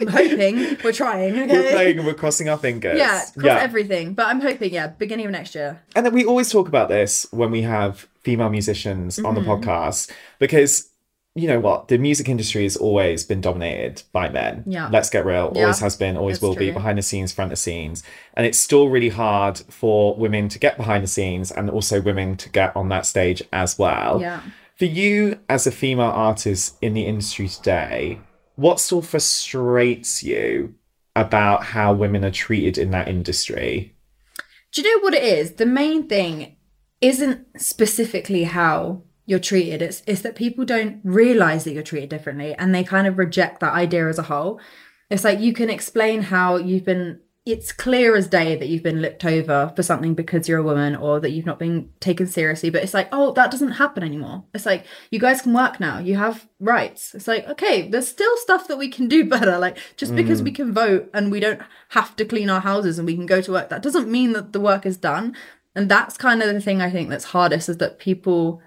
I'm 0.00 0.06
hoping 0.08 0.76
we're 0.82 0.92
trying. 0.92 1.38
Okay? 1.38 1.46
We're 1.52 1.70
playing 1.72 1.98
and 1.98 2.06
we're 2.06 2.14
crossing 2.14 2.48
our 2.48 2.56
fingers. 2.58 2.96
Yeah, 2.98 3.22
cross 3.38 3.60
everything. 3.62 4.14
But 4.14 4.26
I'm 4.26 4.40
hoping, 4.40 4.72
yeah, 4.72 4.88
beginning 4.88 5.26
of 5.26 5.32
next 5.32 5.54
year. 5.54 5.82
And 5.94 6.06
then 6.06 6.14
we 6.14 6.24
always 6.24 6.50
talk 6.50 6.68
about 6.68 6.88
this 6.88 7.26
when 7.32 7.50
we 7.50 7.62
have 7.62 8.06
female 8.22 8.48
musicians 8.50 9.18
on 9.18 9.34
the 9.34 9.40
Mm-hmm. 9.40 9.50
podcast 9.68 10.10
because 10.38 10.88
you 11.38 11.48
know 11.48 11.60
what? 11.60 11.88
The 11.88 11.98
music 11.98 12.28
industry 12.28 12.64
has 12.64 12.76
always 12.76 13.24
been 13.24 13.40
dominated 13.40 14.02
by 14.12 14.28
men. 14.28 14.64
Yeah. 14.66 14.88
Let's 14.92 15.10
get 15.10 15.24
real. 15.24 15.52
Yeah. 15.54 15.62
Always 15.62 15.80
has 15.80 15.96
been, 15.96 16.16
always 16.16 16.40
will 16.40 16.54
be, 16.54 16.70
behind 16.70 16.98
the 16.98 17.02
scenes, 17.02 17.32
front 17.32 17.52
of 17.52 17.58
scenes. 17.58 18.02
And 18.34 18.46
it's 18.46 18.58
still 18.58 18.88
really 18.88 19.08
hard 19.08 19.58
for 19.70 20.14
women 20.16 20.48
to 20.48 20.58
get 20.58 20.76
behind 20.76 21.04
the 21.04 21.08
scenes 21.08 21.50
and 21.50 21.70
also 21.70 22.00
women 22.00 22.36
to 22.38 22.48
get 22.48 22.74
on 22.76 22.88
that 22.88 23.06
stage 23.06 23.42
as 23.52 23.78
well. 23.78 24.20
Yeah. 24.20 24.42
For 24.76 24.84
you 24.84 25.40
as 25.48 25.66
a 25.66 25.72
female 25.72 26.06
artist 26.06 26.76
in 26.80 26.94
the 26.94 27.06
industry 27.06 27.48
today, 27.48 28.20
what 28.54 28.80
still 28.80 29.02
frustrates 29.02 30.22
you 30.22 30.74
about 31.16 31.64
how 31.64 31.92
women 31.92 32.24
are 32.24 32.30
treated 32.30 32.78
in 32.78 32.90
that 32.92 33.08
industry? 33.08 33.94
Do 34.72 34.82
you 34.82 34.96
know 34.96 35.02
what 35.02 35.14
it 35.14 35.24
is? 35.24 35.52
The 35.52 35.66
main 35.66 36.08
thing 36.08 36.56
isn't 37.00 37.60
specifically 37.60 38.44
how 38.44 39.02
you're 39.28 39.38
treated. 39.38 39.82
It's 39.82 40.02
it's 40.06 40.22
that 40.22 40.34
people 40.34 40.64
don't 40.64 41.00
realize 41.04 41.64
that 41.64 41.72
you're 41.72 41.82
treated 41.82 42.08
differently 42.08 42.54
and 42.54 42.74
they 42.74 42.82
kind 42.82 43.06
of 43.06 43.18
reject 43.18 43.60
that 43.60 43.74
idea 43.74 44.08
as 44.08 44.18
a 44.18 44.22
whole. 44.22 44.58
It's 45.10 45.22
like 45.22 45.38
you 45.38 45.52
can 45.52 45.68
explain 45.68 46.22
how 46.22 46.56
you've 46.56 46.86
been 46.86 47.20
it's 47.44 47.70
clear 47.70 48.16
as 48.16 48.26
day 48.26 48.56
that 48.56 48.68
you've 48.68 48.82
been 48.82 49.02
looked 49.02 49.24
over 49.24 49.72
for 49.76 49.82
something 49.82 50.14
because 50.14 50.48
you're 50.48 50.58
a 50.58 50.62
woman 50.62 50.96
or 50.96 51.20
that 51.20 51.30
you've 51.30 51.46
not 51.46 51.58
been 51.58 51.90
taken 52.00 52.26
seriously 52.26 52.68
but 52.68 52.82
it's 52.82 52.92
like 52.92 53.08
oh 53.12 53.32
that 53.32 53.50
doesn't 53.50 53.72
happen 53.72 54.02
anymore. 54.02 54.44
It's 54.54 54.64
like 54.64 54.86
you 55.10 55.18
guys 55.18 55.42
can 55.42 55.52
work 55.52 55.78
now. 55.78 55.98
You 55.98 56.16
have 56.16 56.48
rights. 56.58 57.14
It's 57.14 57.28
like 57.28 57.46
okay 57.48 57.86
there's 57.86 58.08
still 58.08 58.34
stuff 58.38 58.66
that 58.68 58.78
we 58.78 58.88
can 58.88 59.08
do 59.08 59.26
better. 59.28 59.58
Like 59.58 59.76
just 59.98 60.16
because 60.16 60.42
we 60.42 60.52
mm. 60.52 60.56
can 60.56 60.72
vote 60.72 61.10
and 61.12 61.30
we 61.30 61.38
don't 61.38 61.60
have 61.90 62.16
to 62.16 62.24
clean 62.24 62.48
our 62.48 62.60
houses 62.62 62.98
and 62.98 63.04
we 63.04 63.14
can 63.14 63.26
go 63.26 63.42
to 63.42 63.52
work 63.52 63.68
that 63.68 63.82
doesn't 63.82 64.10
mean 64.10 64.32
that 64.32 64.54
the 64.54 64.60
work 64.60 64.86
is 64.86 64.96
done. 64.96 65.36
And 65.74 65.90
that's 65.90 66.16
kind 66.16 66.42
of 66.42 66.52
the 66.54 66.62
thing 66.62 66.80
i 66.80 66.90
think 66.90 67.10
that's 67.10 67.26
hardest 67.26 67.68
is 67.68 67.76
that 67.76 67.98
people 67.98 68.62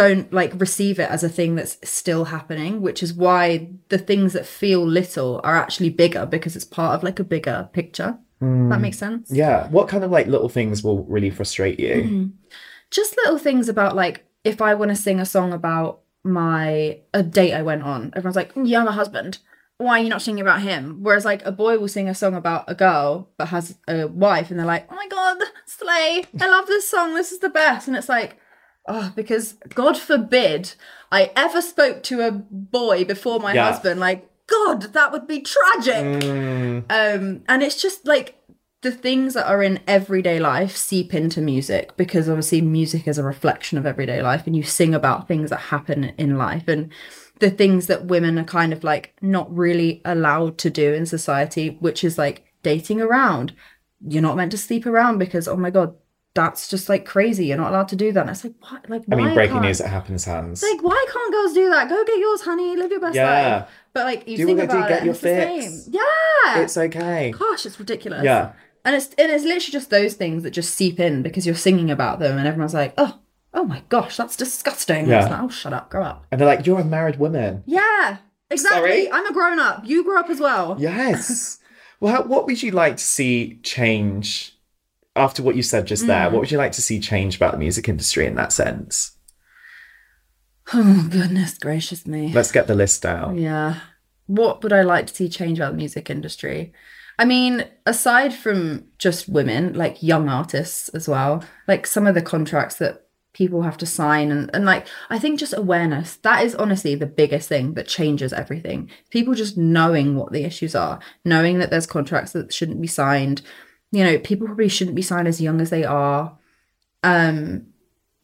don't 0.00 0.28
like 0.40 0.52
receive 0.66 0.96
it 1.04 1.10
as 1.16 1.22
a 1.24 1.28
thing 1.38 1.50
that's 1.56 1.76
still 1.98 2.24
happening 2.36 2.72
which 2.86 3.00
is 3.06 3.12
why 3.24 3.42
the 3.88 3.98
things 4.10 4.30
that 4.32 4.46
feel 4.60 4.82
little 5.00 5.40
are 5.48 5.56
actually 5.64 5.90
bigger 5.90 6.24
because 6.34 6.54
it's 6.56 6.64
part 6.78 6.92
of 6.94 7.02
like 7.02 7.18
a 7.20 7.24
bigger 7.34 7.58
picture 7.72 8.12
that 8.40 8.80
makes 8.86 8.98
sense 8.98 9.24
Yeah. 9.32 9.58
What 9.76 9.88
kind 9.92 10.04
of 10.04 10.10
like 10.16 10.28
little 10.34 10.48
things 10.58 10.76
will 10.84 11.00
really 11.14 11.30
frustrate 11.38 11.78
you? 11.86 11.96
Mm-hmm. 12.04 12.26
just 12.98 13.16
little 13.22 13.38
things 13.46 13.68
about 13.68 13.96
like 13.96 14.16
if 14.44 14.58
I 14.68 14.74
want 14.74 14.90
to 14.90 15.04
sing 15.06 15.18
a 15.20 15.26
song 15.34 15.52
about 15.52 15.90
my 16.22 17.00
a 17.12 17.22
date 17.22 17.54
I 17.60 17.62
went 17.62 17.82
on, 17.82 18.12
everyone's 18.14 18.36
like, 18.42 18.54
"Mm, 18.54 18.66
"You 18.68 18.76
have 18.78 18.86
a 18.88 18.92
husband. 19.00 19.38
Why 19.78 19.92
are 19.98 20.02
you 20.04 20.08
not 20.08 20.22
singing 20.22 20.40
about 20.46 20.62
him?" 20.62 20.82
Whereas 21.04 21.24
like 21.24 21.42
a 21.44 21.52
boy 21.52 21.78
will 21.78 21.88
sing 21.96 22.08
a 22.08 22.14
song 22.22 22.34
about 22.34 22.64
a 22.68 22.74
girl 22.86 23.28
but 23.38 23.48
has 23.48 23.64
a 23.88 24.06
wife, 24.06 24.50
and 24.50 24.58
they're 24.58 24.74
like, 24.74 24.86
"Oh 24.90 24.94
my 25.02 25.08
god, 25.08 25.38
slay! 25.66 26.24
I 26.40 26.46
love 26.48 26.66
this 26.66 26.88
song. 26.88 27.14
This 27.14 27.32
is 27.32 27.40
the 27.40 27.50
best." 27.62 27.88
And 27.88 27.96
it's 27.96 28.08
like, 28.18 28.38
oh, 28.88 29.12
because 29.14 29.54
God 29.74 29.96
forbid 29.96 30.72
I 31.12 31.30
ever 31.36 31.62
spoke 31.62 32.02
to 32.04 32.20
a 32.26 32.32
boy 32.32 33.04
before 33.04 33.40
my 33.40 33.54
Yeah. 33.54 33.70
husband. 33.70 34.00
Like, 34.00 34.28
God, 34.46 34.82
that 34.94 35.12
would 35.12 35.26
be 35.26 35.40
tragic. 35.40 36.04
Mm, 36.22 36.84
Um, 36.90 37.42
and 37.48 37.62
it's 37.62 37.80
just 37.80 38.06
like 38.06 38.34
the 38.82 38.90
things 38.92 39.34
that 39.34 39.46
are 39.48 39.62
in 39.62 39.80
everyday 39.86 40.38
life 40.38 40.76
seep 40.76 41.12
into 41.12 41.40
music 41.40 41.96
because 41.96 42.28
obviously 42.28 42.60
music 42.60 43.08
is 43.08 43.18
a 43.18 43.24
reflection 43.24 43.76
of 43.76 43.84
everyday 43.84 44.22
life 44.22 44.46
and 44.46 44.54
you 44.54 44.62
sing 44.62 44.94
about 44.94 45.26
things 45.26 45.50
that 45.50 45.58
happen 45.58 46.12
in 46.16 46.38
life 46.38 46.68
and 46.68 46.92
the 47.40 47.50
things 47.50 47.88
that 47.88 48.04
women 48.06 48.38
are 48.38 48.44
kind 48.44 48.72
of 48.72 48.84
like 48.84 49.14
not 49.20 49.54
really 49.54 50.00
allowed 50.04 50.58
to 50.58 50.70
do 50.70 50.92
in 50.94 51.06
society, 51.06 51.76
which 51.80 52.04
is 52.04 52.18
like 52.18 52.44
dating 52.62 53.00
around. 53.00 53.52
You're 54.06 54.22
not 54.22 54.36
meant 54.36 54.52
to 54.52 54.58
sleep 54.58 54.86
around 54.86 55.18
because 55.18 55.48
oh 55.48 55.56
my 55.56 55.70
god, 55.70 55.94
that's 56.38 56.68
just 56.68 56.88
like 56.88 57.04
crazy. 57.04 57.46
You're 57.46 57.56
not 57.56 57.70
allowed 57.70 57.88
to 57.88 57.96
do 57.96 58.12
that. 58.12 58.20
And 58.22 58.30
it's 58.30 58.44
like 58.44 58.54
what 58.60 58.88
like 58.88 59.02
I 59.10 59.16
mean, 59.16 59.34
breaking 59.34 59.54
can't- 59.54 59.64
news, 59.64 59.80
it 59.80 59.88
happens, 59.88 60.24
hands. 60.24 60.62
like, 60.62 60.82
why 60.82 61.04
can't 61.12 61.32
girls 61.32 61.52
do 61.52 61.68
that? 61.70 61.88
Go 61.88 62.04
get 62.04 62.18
yours, 62.18 62.42
honey. 62.42 62.76
Live 62.76 62.90
your 62.90 63.00
best 63.00 63.16
Yeah. 63.16 63.56
life. 63.58 63.68
But 63.92 64.04
like, 64.04 64.28
you 64.28 64.36
Do 64.36 64.46
think 64.46 64.58
they 64.60 64.66
do, 64.66 64.76
about 64.76 64.88
get 64.88 64.98
it, 65.02 65.04
your 65.06 65.12
it's 65.14 65.20
the 65.22 65.28
fix. 65.28 65.64
same. 65.84 65.94
Yeah. 65.94 66.62
It's 66.62 66.76
okay. 66.76 67.32
Gosh, 67.36 67.66
it's 67.66 67.78
ridiculous. 67.80 68.22
Yeah. 68.24 68.52
And 68.84 68.94
it's 68.94 69.08
and 69.18 69.30
it's 69.32 69.42
literally 69.44 69.72
just 69.72 69.90
those 69.90 70.14
things 70.14 70.44
that 70.44 70.52
just 70.52 70.74
seep 70.74 71.00
in 71.00 71.22
because 71.22 71.44
you're 71.44 71.54
singing 71.56 71.90
about 71.90 72.20
them, 72.20 72.38
and 72.38 72.46
everyone's 72.46 72.74
like, 72.74 72.94
oh, 72.96 73.18
oh 73.52 73.64
my 73.64 73.82
gosh, 73.88 74.16
that's 74.16 74.36
disgusting. 74.36 75.08
Yeah. 75.08 75.26
Like, 75.26 75.42
oh, 75.42 75.48
shut 75.48 75.72
up, 75.72 75.90
grow 75.90 76.04
up. 76.04 76.26
And 76.30 76.40
they're 76.40 76.46
like, 76.48 76.64
you're 76.66 76.80
a 76.80 76.84
married 76.84 77.18
woman. 77.18 77.64
Yeah. 77.66 78.18
Exactly. 78.50 78.78
Sorry? 78.78 79.12
I'm 79.12 79.26
a 79.26 79.32
grown 79.32 79.58
up. 79.58 79.82
You 79.84 80.04
grew 80.04 80.18
up 80.18 80.30
as 80.30 80.40
well. 80.40 80.76
Yes. 80.78 81.58
well, 82.00 82.14
how, 82.14 82.22
what 82.22 82.46
would 82.46 82.62
you 82.62 82.70
like 82.70 82.96
to 82.98 83.02
see 83.04 83.58
change 83.62 84.56
after 85.16 85.42
what 85.42 85.56
you 85.56 85.62
said 85.62 85.86
just 85.86 86.06
there? 86.06 86.28
Mm. 86.28 86.32
What 86.32 86.40
would 86.40 86.50
you 86.50 86.58
like 86.58 86.72
to 86.72 86.82
see 86.82 87.00
change 87.00 87.36
about 87.36 87.52
the 87.52 87.58
music 87.58 87.88
industry 87.88 88.26
in 88.26 88.34
that 88.36 88.52
sense? 88.52 89.16
Oh 90.72 91.08
goodness 91.10 91.56
gracious 91.58 92.06
me. 92.06 92.32
Let's 92.32 92.52
get 92.52 92.66
the 92.66 92.74
list 92.74 93.06
out. 93.06 93.36
Yeah. 93.36 93.80
What 94.26 94.62
would 94.62 94.72
I 94.72 94.82
like 94.82 95.06
to 95.06 95.14
see 95.14 95.28
change 95.28 95.58
about 95.58 95.72
the 95.72 95.78
music 95.78 96.10
industry? 96.10 96.72
I 97.18 97.24
mean, 97.24 97.66
aside 97.84 98.32
from 98.32 98.84
just 98.98 99.28
women, 99.28 99.72
like 99.72 100.02
young 100.02 100.28
artists 100.28 100.88
as 100.90 101.08
well, 101.08 101.42
like 101.66 101.86
some 101.86 102.06
of 102.06 102.14
the 102.14 102.22
contracts 102.22 102.76
that 102.76 103.08
people 103.32 103.62
have 103.62 103.76
to 103.78 103.86
sign 103.86 104.30
and, 104.30 104.50
and 104.52 104.64
like 104.64 104.86
I 105.10 105.18
think 105.18 105.38
just 105.38 105.56
awareness. 105.56 106.16
That 106.16 106.44
is 106.44 106.54
honestly 106.54 106.94
the 106.94 107.06
biggest 107.06 107.48
thing 107.48 107.74
that 107.74 107.86
changes 107.86 108.32
everything. 108.32 108.90
People 109.10 109.34
just 109.34 109.56
knowing 109.56 110.16
what 110.16 110.32
the 110.32 110.44
issues 110.44 110.74
are, 110.74 110.98
knowing 111.24 111.58
that 111.58 111.70
there's 111.70 111.86
contracts 111.86 112.32
that 112.32 112.52
shouldn't 112.52 112.80
be 112.80 112.88
signed. 112.88 113.42
You 113.90 114.04
know, 114.04 114.18
people 114.18 114.46
probably 114.46 114.68
shouldn't 114.68 114.96
be 114.96 115.02
signed 115.02 115.28
as 115.28 115.40
young 115.40 115.60
as 115.60 115.70
they 115.70 115.84
are. 115.84 116.38
Um 117.02 117.66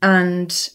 and 0.03 0.69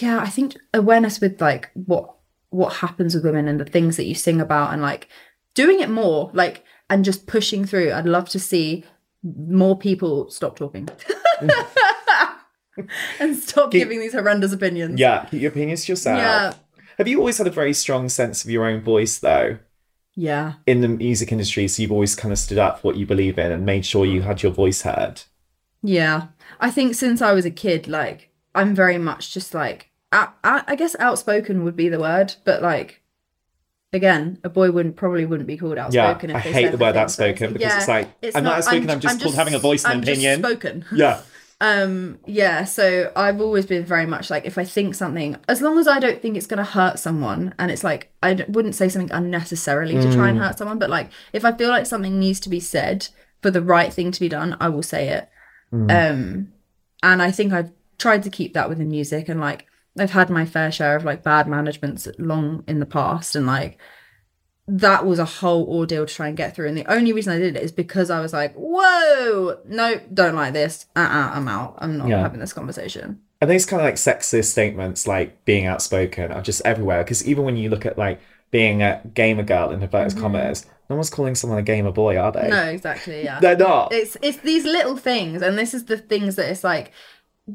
yeah, 0.00 0.18
I 0.18 0.28
think 0.28 0.56
awareness 0.74 1.20
with 1.20 1.40
like 1.40 1.70
what 1.74 2.14
what 2.50 2.74
happens 2.74 3.14
with 3.14 3.24
women 3.24 3.48
and 3.48 3.58
the 3.60 3.64
things 3.64 3.96
that 3.96 4.04
you 4.04 4.14
sing 4.14 4.40
about 4.40 4.72
and 4.72 4.82
like 4.82 5.08
doing 5.54 5.80
it 5.80 5.88
more 5.90 6.30
like 6.34 6.64
and 6.90 7.02
just 7.04 7.26
pushing 7.26 7.64
through 7.64 7.90
i'd 7.92 8.04
love 8.04 8.28
to 8.28 8.38
see 8.38 8.84
more 9.22 9.78
people 9.78 10.28
stop 10.30 10.56
talking 10.56 10.86
and 13.20 13.36
stop 13.36 13.70
Keep- 13.70 13.82
giving 13.82 14.00
these 14.00 14.12
horrendous 14.12 14.52
opinions 14.52 14.98
Yeah, 14.98 15.24
keep 15.26 15.40
your 15.42 15.50
opinions 15.50 15.84
to 15.84 15.92
yourself. 15.92 16.18
yeah 16.18 16.52
Have 16.98 17.08
you 17.08 17.18
always 17.18 17.38
had 17.38 17.46
a 17.46 17.50
very 17.50 17.72
strong 17.74 18.08
sense 18.08 18.44
of 18.44 18.50
your 18.50 18.64
own 18.66 18.80
voice, 18.80 19.18
though, 19.18 19.58
yeah 20.14 20.54
in 20.66 20.80
the 20.82 20.88
music 20.88 21.32
industry? 21.32 21.66
So 21.68 21.82
you've 21.82 21.92
always 21.92 22.14
kind 22.14 22.32
of 22.32 22.38
stood 22.38 22.58
up 22.58 22.80
for 22.80 22.88
what 22.88 22.96
you 22.96 23.06
believe 23.06 23.38
in 23.38 23.50
and 23.52 23.64
made 23.64 23.86
sure 23.86 24.04
you 24.04 24.22
had 24.22 24.42
your 24.42 24.52
voice 24.52 24.82
heard. 24.82 25.22
yeah 25.82 26.28
i 26.60 26.70
think 26.70 26.94
since 26.94 27.20
i 27.22 27.32
was 27.32 27.44
a 27.44 27.50
kid 27.50 27.88
like 27.88 28.30
i'm 28.54 28.74
very 28.74 28.98
much 28.98 29.32
just 29.34 29.52
like 29.54 29.90
I, 30.12 30.28
I, 30.44 30.62
I 30.68 30.76
guess 30.76 30.94
outspoken 30.98 31.64
would 31.64 31.74
be 31.76 31.88
the 31.88 31.98
word 31.98 32.34
but 32.44 32.62
like 32.62 33.00
again 33.92 34.38
a 34.44 34.48
boy 34.48 34.70
wouldn't 34.70 34.96
probably 34.96 35.24
wouldn't 35.26 35.46
be 35.46 35.56
called 35.56 35.76
Yeah, 35.90 36.06
outspoken 36.06 36.30
if 36.30 36.36
I 36.36 36.40
hate 36.40 36.70
the 36.70 36.78
word 36.78 36.96
outspoken 36.96 37.52
because 37.54 37.74
it's 37.76 37.88
like, 37.88 38.08
it's 38.22 38.36
I'm 38.36 38.44
not 38.44 38.58
outspoken, 38.58 38.90
I'm 38.90 39.00
just 39.00 39.20
called 39.22 39.34
having 39.34 39.54
a 39.54 39.58
voice 39.58 39.84
and 39.84 39.94
I'm 39.94 40.02
opinion. 40.02 40.38
spoken 40.40 40.84
Yeah. 40.92 41.22
Um 41.62 42.18
yeah 42.26 42.64
so 42.64 43.10
i've 43.14 43.40
always 43.40 43.64
been 43.66 43.84
very 43.84 44.04
much 44.04 44.30
like 44.30 44.44
if 44.44 44.58
i 44.58 44.64
think 44.64 44.96
something 44.96 45.36
as 45.48 45.62
long 45.62 45.78
as 45.78 45.86
i 45.86 46.00
don't 46.00 46.20
think 46.20 46.36
it's 46.36 46.48
going 46.48 46.58
to 46.58 46.64
hurt 46.64 46.98
someone 46.98 47.54
and 47.58 47.70
it's 47.70 47.84
like 47.84 48.12
i 48.20 48.34
d- 48.34 48.44
wouldn't 48.48 48.74
say 48.74 48.88
something 48.88 49.12
unnecessarily 49.12 49.94
to 49.94 50.12
try 50.12 50.28
and 50.28 50.38
Mm. 50.38 50.42
hurt 50.42 50.58
someone 50.58 50.78
but 50.80 50.90
like 50.90 51.10
if 51.32 51.44
i 51.44 51.52
feel 51.52 51.68
like 51.70 51.86
something 51.86 52.18
needs 52.18 52.40
to 52.40 52.48
be 52.48 52.58
said 52.58 53.06
for 53.42 53.50
the 53.52 53.62
right 53.62 53.92
thing 53.92 54.10
to 54.10 54.18
be 54.20 54.28
done 54.28 54.56
i 54.60 54.68
will 54.68 54.82
say 54.82 55.08
it 55.08 55.28
Mm. 55.72 56.10
um 56.10 56.48
and 57.02 57.22
i 57.22 57.30
think 57.30 57.52
i've 57.52 57.70
tried 57.96 58.24
to 58.24 58.30
keep 58.30 58.54
that 58.54 58.68
within 58.68 58.88
music 58.88 59.28
and 59.28 59.40
like 59.40 59.66
i've 59.98 60.10
had 60.10 60.30
my 60.30 60.44
fair 60.44 60.72
share 60.72 60.96
of 60.96 61.04
like 61.04 61.22
bad 61.22 61.46
managements 61.46 62.08
long 62.18 62.64
in 62.66 62.80
the 62.80 62.86
past 62.86 63.36
and 63.36 63.46
like 63.46 63.78
that 64.74 65.04
was 65.04 65.18
a 65.18 65.24
whole 65.26 65.64
ordeal 65.68 66.06
to 66.06 66.14
try 66.14 66.28
and 66.28 66.36
get 66.36 66.54
through. 66.54 66.66
And 66.68 66.76
the 66.76 66.90
only 66.90 67.12
reason 67.12 67.32
I 67.32 67.38
did 67.38 67.56
it 67.56 67.62
is 67.62 67.72
because 67.72 68.08
I 68.10 68.20
was 68.20 68.32
like, 68.32 68.54
whoa, 68.54 69.58
no, 69.66 70.00
don't 70.12 70.34
like 70.34 70.52
this. 70.54 70.86
Uh 70.96 71.00
uh-uh, 71.00 71.30
I'm 71.34 71.46
out. 71.48 71.74
I'm 71.78 71.98
not 71.98 72.08
Yeah. 72.08 72.20
having 72.22 72.40
this 72.40 72.52
conversation. 72.54 73.20
And 73.40 73.50
these 73.50 73.66
kind 73.66 73.80
of 73.82 73.84
like 73.86 73.96
sexist 73.96 74.46
statements, 74.46 75.06
like 75.06 75.44
being 75.44 75.66
outspoken, 75.66 76.32
are 76.32 76.40
just 76.42 76.62
everywhere. 76.64 77.02
Because 77.04 77.26
even 77.28 77.44
when 77.44 77.56
you 77.56 77.68
look 77.68 77.84
at 77.84 77.98
like 77.98 78.20
being 78.50 78.82
a 78.82 79.02
gamer 79.14 79.42
girl 79.42 79.70
in 79.70 79.82
inverted 79.82 80.18
commas, 80.18 80.64
no 80.88 80.96
one's 80.96 81.10
calling 81.10 81.34
someone 81.34 81.58
a 81.58 81.62
gamer 81.62 81.90
boy, 81.92 82.16
are 82.16 82.32
they? 82.32 82.40
Mm-hmm. 82.40 82.50
No, 82.50 82.64
exactly. 82.66 83.24
Yeah. 83.24 83.40
They're 83.40 83.56
not. 83.56 83.92
it's 83.92 84.16
it's 84.22 84.38
these 84.38 84.64
little 84.64 84.96
things 84.96 85.42
and 85.42 85.58
this 85.58 85.74
is 85.74 85.84
the 85.84 85.98
things 85.98 86.36
that 86.36 86.48
it's 86.50 86.64
like 86.64 86.92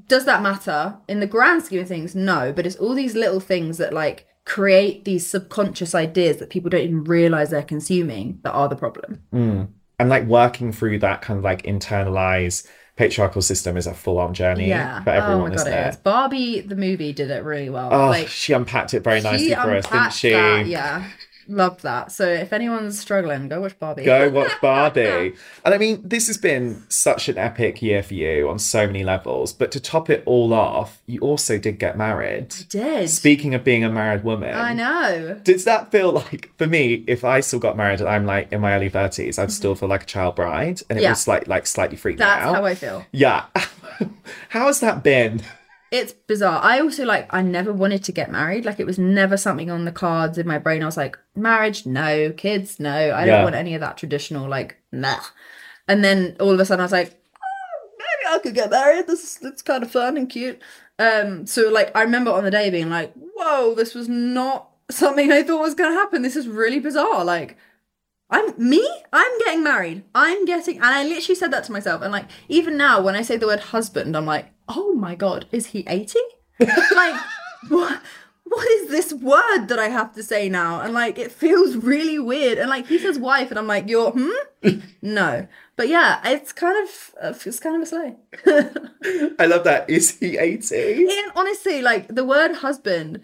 does 0.08 0.26
that 0.26 0.42
matter 0.44 0.98
in 1.08 1.20
the 1.22 1.28
grand 1.28 1.64
scheme 1.64 1.80
of 1.82 1.88
things 1.88 2.14
no 2.14 2.52
but 2.52 2.66
it's 2.68 2.76
all 2.76 2.94
these 2.94 3.16
little 3.16 3.40
things 3.40 3.78
that 3.78 3.94
like 3.94 4.28
create 4.48 5.04
these 5.04 5.28
subconscious 5.28 5.94
ideas 5.94 6.38
that 6.38 6.50
people 6.50 6.70
don't 6.70 6.82
even 6.82 7.04
realize 7.04 7.50
they're 7.50 7.62
consuming 7.62 8.40
that 8.44 8.52
are 8.54 8.70
the 8.70 8.78
problem 8.78 9.22
Mm. 9.34 9.68
and 10.00 10.10
like 10.10 10.26
working 10.26 10.72
through 10.72 11.00
that 11.00 11.22
kind 11.22 11.38
of 11.38 11.44
like 11.44 11.64
internalized 11.64 12.66
patriarchal 12.96 13.42
system 13.42 13.76
is 13.76 13.86
a 13.86 13.94
full-on 13.94 14.34
journey 14.34 14.70
Yeah. 14.70 15.04
for 15.04 15.10
everyone 15.10 15.42
oh 15.42 15.44
my 15.44 15.50
god, 15.50 15.56
is 15.56 15.62
it 15.64 15.66
there 15.66 15.90
is. 15.90 15.96
Barbie 15.98 16.62
the 16.62 16.78
movie 16.78 17.12
did 17.12 17.30
it 17.30 17.44
really 17.44 17.70
well. 17.70 17.90
oh 17.94 18.08
like 18.08 18.30
she 18.30 18.54
unpacked 18.54 18.94
it 18.94 19.04
very 19.04 19.20
nicely 19.20 19.54
for 19.54 19.76
us 19.76 19.86
didn't 19.90 20.14
she 20.14 20.30
that, 20.32 20.66
yeah. 20.66 21.04
Loved 21.48 21.84
that. 21.84 22.12
So 22.12 22.28
if 22.28 22.52
anyone's 22.52 23.00
struggling, 23.00 23.48
go 23.48 23.62
watch 23.62 23.78
Barbie. 23.80 24.04
Go 24.04 24.30
watch 24.30 24.52
Barbie. 24.62 25.34
and 25.64 25.74
I 25.74 25.78
mean, 25.78 26.02
this 26.04 26.28
has 26.28 26.38
been 26.38 26.84
such 26.90 27.30
an 27.30 27.38
epic 27.38 27.82
year 27.82 28.04
for 28.04 28.14
you 28.14 28.50
on 28.50 28.60
so 28.60 28.86
many 28.86 29.04
levels. 29.04 29.54
But 29.54 29.72
to 29.72 29.80
top 29.80 30.10
it 30.10 30.24
all 30.26 30.54
off, 30.54 31.02
you 31.06 31.20
also 31.22 31.58
did 31.58 31.80
get 31.80 31.98
married. 31.98 32.54
did. 32.70 33.10
Speaking 33.10 33.54
of 33.54 33.64
being 33.64 33.84
a 33.84 33.90
married 33.90 34.24
woman, 34.24 34.54
I 34.56 34.74
know. 34.74 35.40
Does 35.44 35.64
that 35.66 35.92
feel 35.92 36.12
like 36.12 36.52
for 36.58 36.68
me? 36.68 37.04
If 37.08 37.24
I 37.24 37.40
still 37.40 37.60
got 37.60 37.78
married 37.78 38.00
and 38.00 38.10
I'm 38.10 38.26
like 38.26 38.52
in 38.52 38.62
my 38.62 38.74
early 38.74 38.90
thirties, 38.90 39.40
I'd 39.40 39.52
still 39.52 39.72
mm-hmm. 39.74 39.80
feel 39.80 39.90
like 39.90 40.04
a 40.04 40.08
child 40.08 40.36
bride, 40.36 40.82
and 40.90 41.00
it 41.00 41.04
Yeah. 41.04 41.12
was 41.12 41.28
like 41.28 41.48
like 41.48 41.66
slightly 41.68 41.98
freaked 41.98 42.20
That's 42.20 42.46
out. 42.46 42.56
how 42.56 42.66
I 42.66 42.76
feel. 42.76 43.06
Yeah. 43.12 43.46
how 44.50 44.68
has 44.68 44.80
that 44.82 45.04
been? 45.04 45.42
It's 45.90 46.12
bizarre. 46.12 46.62
I 46.62 46.80
also 46.82 47.06
like 47.06 47.34
I 47.34 47.42
never 47.42 47.72
wanted 47.72 48.04
to 48.06 48.12
get 48.12 48.30
married. 48.32 48.66
Like 48.66 48.80
it 48.80 48.86
was 48.86 49.00
never 49.00 49.38
something 49.38 49.72
on 49.72 49.86
the 49.86 49.92
cards 49.92 50.38
in 50.38 50.46
my 50.48 50.58
brain. 50.58 50.84
I 50.84 50.86
was 50.86 50.98
like, 50.98 51.18
marriage, 51.36 51.86
no, 51.86 52.32
kids, 52.34 52.80
no. 52.80 52.92
I 52.92 53.26
Yeah. 53.26 53.36
don't 53.38 53.44
want 53.44 53.56
any 53.56 53.74
of 53.74 53.82
that 53.82 53.98
traditional, 53.98 54.50
like, 54.50 54.78
nah. 54.92 55.20
And 55.88 56.04
then 56.04 56.36
all 56.40 56.50
of 56.52 56.60
a 56.60 56.66
sudden 56.66 56.82
I 56.82 56.86
was 56.86 56.92
like, 56.92 57.18
oh, 57.42 57.90
maybe 57.98 58.36
I 58.36 58.40
could 58.40 58.54
get 58.56 58.70
married. 58.70 59.08
This 59.08 59.24
is 59.24 59.40
it's 59.44 59.62
kind 59.62 59.82
of 59.84 59.90
fun 59.92 60.18
and 60.18 60.30
cute. 60.30 60.62
Um, 61.00 61.46
so 61.46 61.70
like 61.70 61.96
I 61.96 62.02
remember 62.02 62.32
on 62.32 62.44
the 62.44 62.52
day 62.52 62.70
being 62.70 62.90
like, 62.90 63.14
whoa, 63.14 63.74
this 63.74 63.94
was 63.96 64.10
not 64.10 64.70
something 64.92 65.32
I 65.32 65.44
thought 65.44 65.62
was 65.62 65.76
gonna 65.76 65.94
happen. 65.96 66.22
This 66.22 66.36
is 66.36 66.48
really 66.50 66.80
bizarre. 66.80 67.24
Like 67.24 67.58
I'm 68.30 68.54
me, 68.58 68.86
I'm 69.14 69.40
getting 69.40 69.64
married. 69.64 70.04
I'm 70.14 70.44
getting 70.44 70.76
and 70.78 70.86
I 70.86 71.04
literally 71.04 71.36
said 71.36 71.52
that 71.54 71.64
to 71.66 71.72
myself. 71.72 72.02
And 72.02 72.12
like 72.12 72.26
even 72.50 72.76
now 72.76 73.00
when 73.02 73.16
I 73.16 73.22
say 73.22 73.38
the 73.38 73.48
word 73.48 73.62
husband, 73.62 74.18
I'm 74.18 74.26
like, 74.26 74.48
oh 74.68 74.94
my 74.94 75.16
god, 75.16 75.46
is 75.52 75.68
he 75.68 75.84
80? 75.88 76.20
like 76.60 77.22
what 77.70 78.02
what 78.50 78.66
is 78.80 78.90
this 78.90 79.12
word 79.14 79.68
that 79.68 79.78
I 79.78 79.90
have 79.90 80.14
to 80.16 80.24
say 80.24 80.48
now? 80.48 80.80
And 80.80 80.94
like 80.94 81.18
it 81.20 81.32
feels 81.32 81.76
really 81.76 82.18
weird. 82.18 82.58
And 82.58 82.70
like 82.70 82.88
he 82.88 82.98
says 82.98 83.20
wife, 83.20 83.50
and 83.50 83.60
I'm 83.60 83.68
like, 83.68 83.88
you're 83.90 84.12
hmm? 84.12 84.80
no. 85.02 85.48
But 85.76 85.90
yeah, 85.90 86.22
it's 86.26 86.54
kind 86.54 86.78
of 86.88 87.16
it's 87.46 87.60
kind 87.60 87.76
of 87.76 87.82
a 87.82 87.86
slay. 87.86 88.16
I 89.40 89.46
love 89.46 89.64
that. 89.66 89.90
Is 89.90 90.18
he 90.18 90.38
eighty? 90.38 91.06
And 91.06 91.32
honestly, 91.36 91.82
like 91.82 92.08
the 92.08 92.24
word 92.26 92.54
husband 92.56 93.22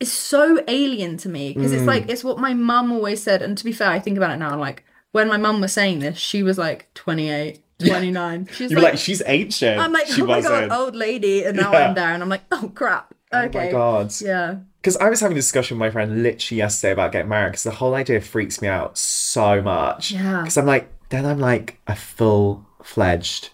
is 0.00 0.12
so 0.12 0.62
alien 0.66 1.16
to 1.18 1.28
me 1.28 1.52
because 1.52 1.72
it's 1.72 1.84
Mm. 1.84 1.86
like 1.86 2.08
it's 2.10 2.24
what 2.24 2.38
my 2.38 2.52
mum 2.52 2.90
always 2.92 3.22
said. 3.22 3.40
And 3.42 3.56
to 3.56 3.64
be 3.64 3.72
fair, 3.72 3.88
I 3.88 4.00
think 4.00 4.16
about 4.16 4.32
it 4.32 4.38
now. 4.38 4.58
Like 4.58 4.84
when 5.12 5.28
my 5.28 5.36
mum 5.36 5.60
was 5.60 5.72
saying 5.72 6.00
this, 6.00 6.18
she 6.18 6.42
was 6.42 6.58
like 6.58 6.92
28, 6.94 7.62
29. 7.88 8.48
She's 8.52 8.70
You 8.70 8.76
were 8.76 8.82
like, 8.82 8.98
she's 8.98 9.22
ancient. 9.26 9.78
I'm 9.80 9.92
like, 9.92 10.06
she 10.06 10.22
oh 10.22 10.26
my 10.26 10.36
wasn't. 10.36 10.68
god, 10.70 10.78
old 10.78 10.96
lady, 10.96 11.44
and 11.44 11.56
now 11.56 11.72
Yeah. 11.72 11.88
I'm 11.88 11.94
there, 11.94 12.10
and 12.12 12.22
I'm 12.22 12.28
like, 12.28 12.42
oh 12.52 12.70
crap. 12.74 13.14
Oh 13.32 13.42
Okay. 13.44 13.66
my 13.66 13.70
god. 13.70 14.12
Yeah. 14.20 14.56
Because 14.80 14.96
I 14.96 15.08
was 15.08 15.20
having 15.20 15.36
a 15.36 15.40
discussion 15.40 15.76
with 15.78 15.80
my 15.86 15.90
friend 15.90 16.22
literally 16.22 16.58
yesterday 16.58 16.92
about 16.92 17.12
getting 17.12 17.28
married 17.28 17.50
because 17.50 17.62
the 17.62 17.70
whole 17.70 17.94
idea 17.94 18.20
freaks 18.20 18.60
me 18.60 18.68
out 18.68 18.98
so 18.98 19.62
much. 19.62 20.10
Yeah. 20.10 20.40
Because 20.42 20.58
I'm 20.58 20.66
like, 20.66 20.88
then 21.10 21.24
I'm 21.24 21.38
like 21.38 21.78
a 21.86 21.94
full 21.94 22.66
fledged 22.82 23.50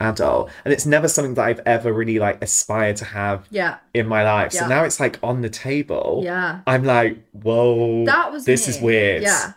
adult. 0.00 0.50
And 0.64 0.72
it's 0.72 0.86
never 0.86 1.06
something 1.06 1.34
that 1.34 1.44
I've 1.44 1.60
ever 1.66 1.92
really 1.92 2.18
like 2.18 2.42
aspired 2.42 2.96
to 2.96 3.04
have 3.04 3.46
Yeah. 3.50 3.76
in 3.92 4.06
my 4.08 4.24
life. 4.24 4.52
So 4.52 4.62
Yeah. 4.62 4.68
now 4.68 4.84
it's 4.84 4.98
like 4.98 5.18
on 5.22 5.42
the 5.42 5.50
table. 5.50 6.22
Yeah. 6.24 6.60
I'm 6.66 6.84
like, 6.84 7.18
whoa. 7.32 8.06
That 8.06 8.32
was 8.32 8.46
this 8.46 8.66
me. 8.66 8.74
is 8.74 8.80
weird. 8.80 9.22
Yeah. 9.22 9.52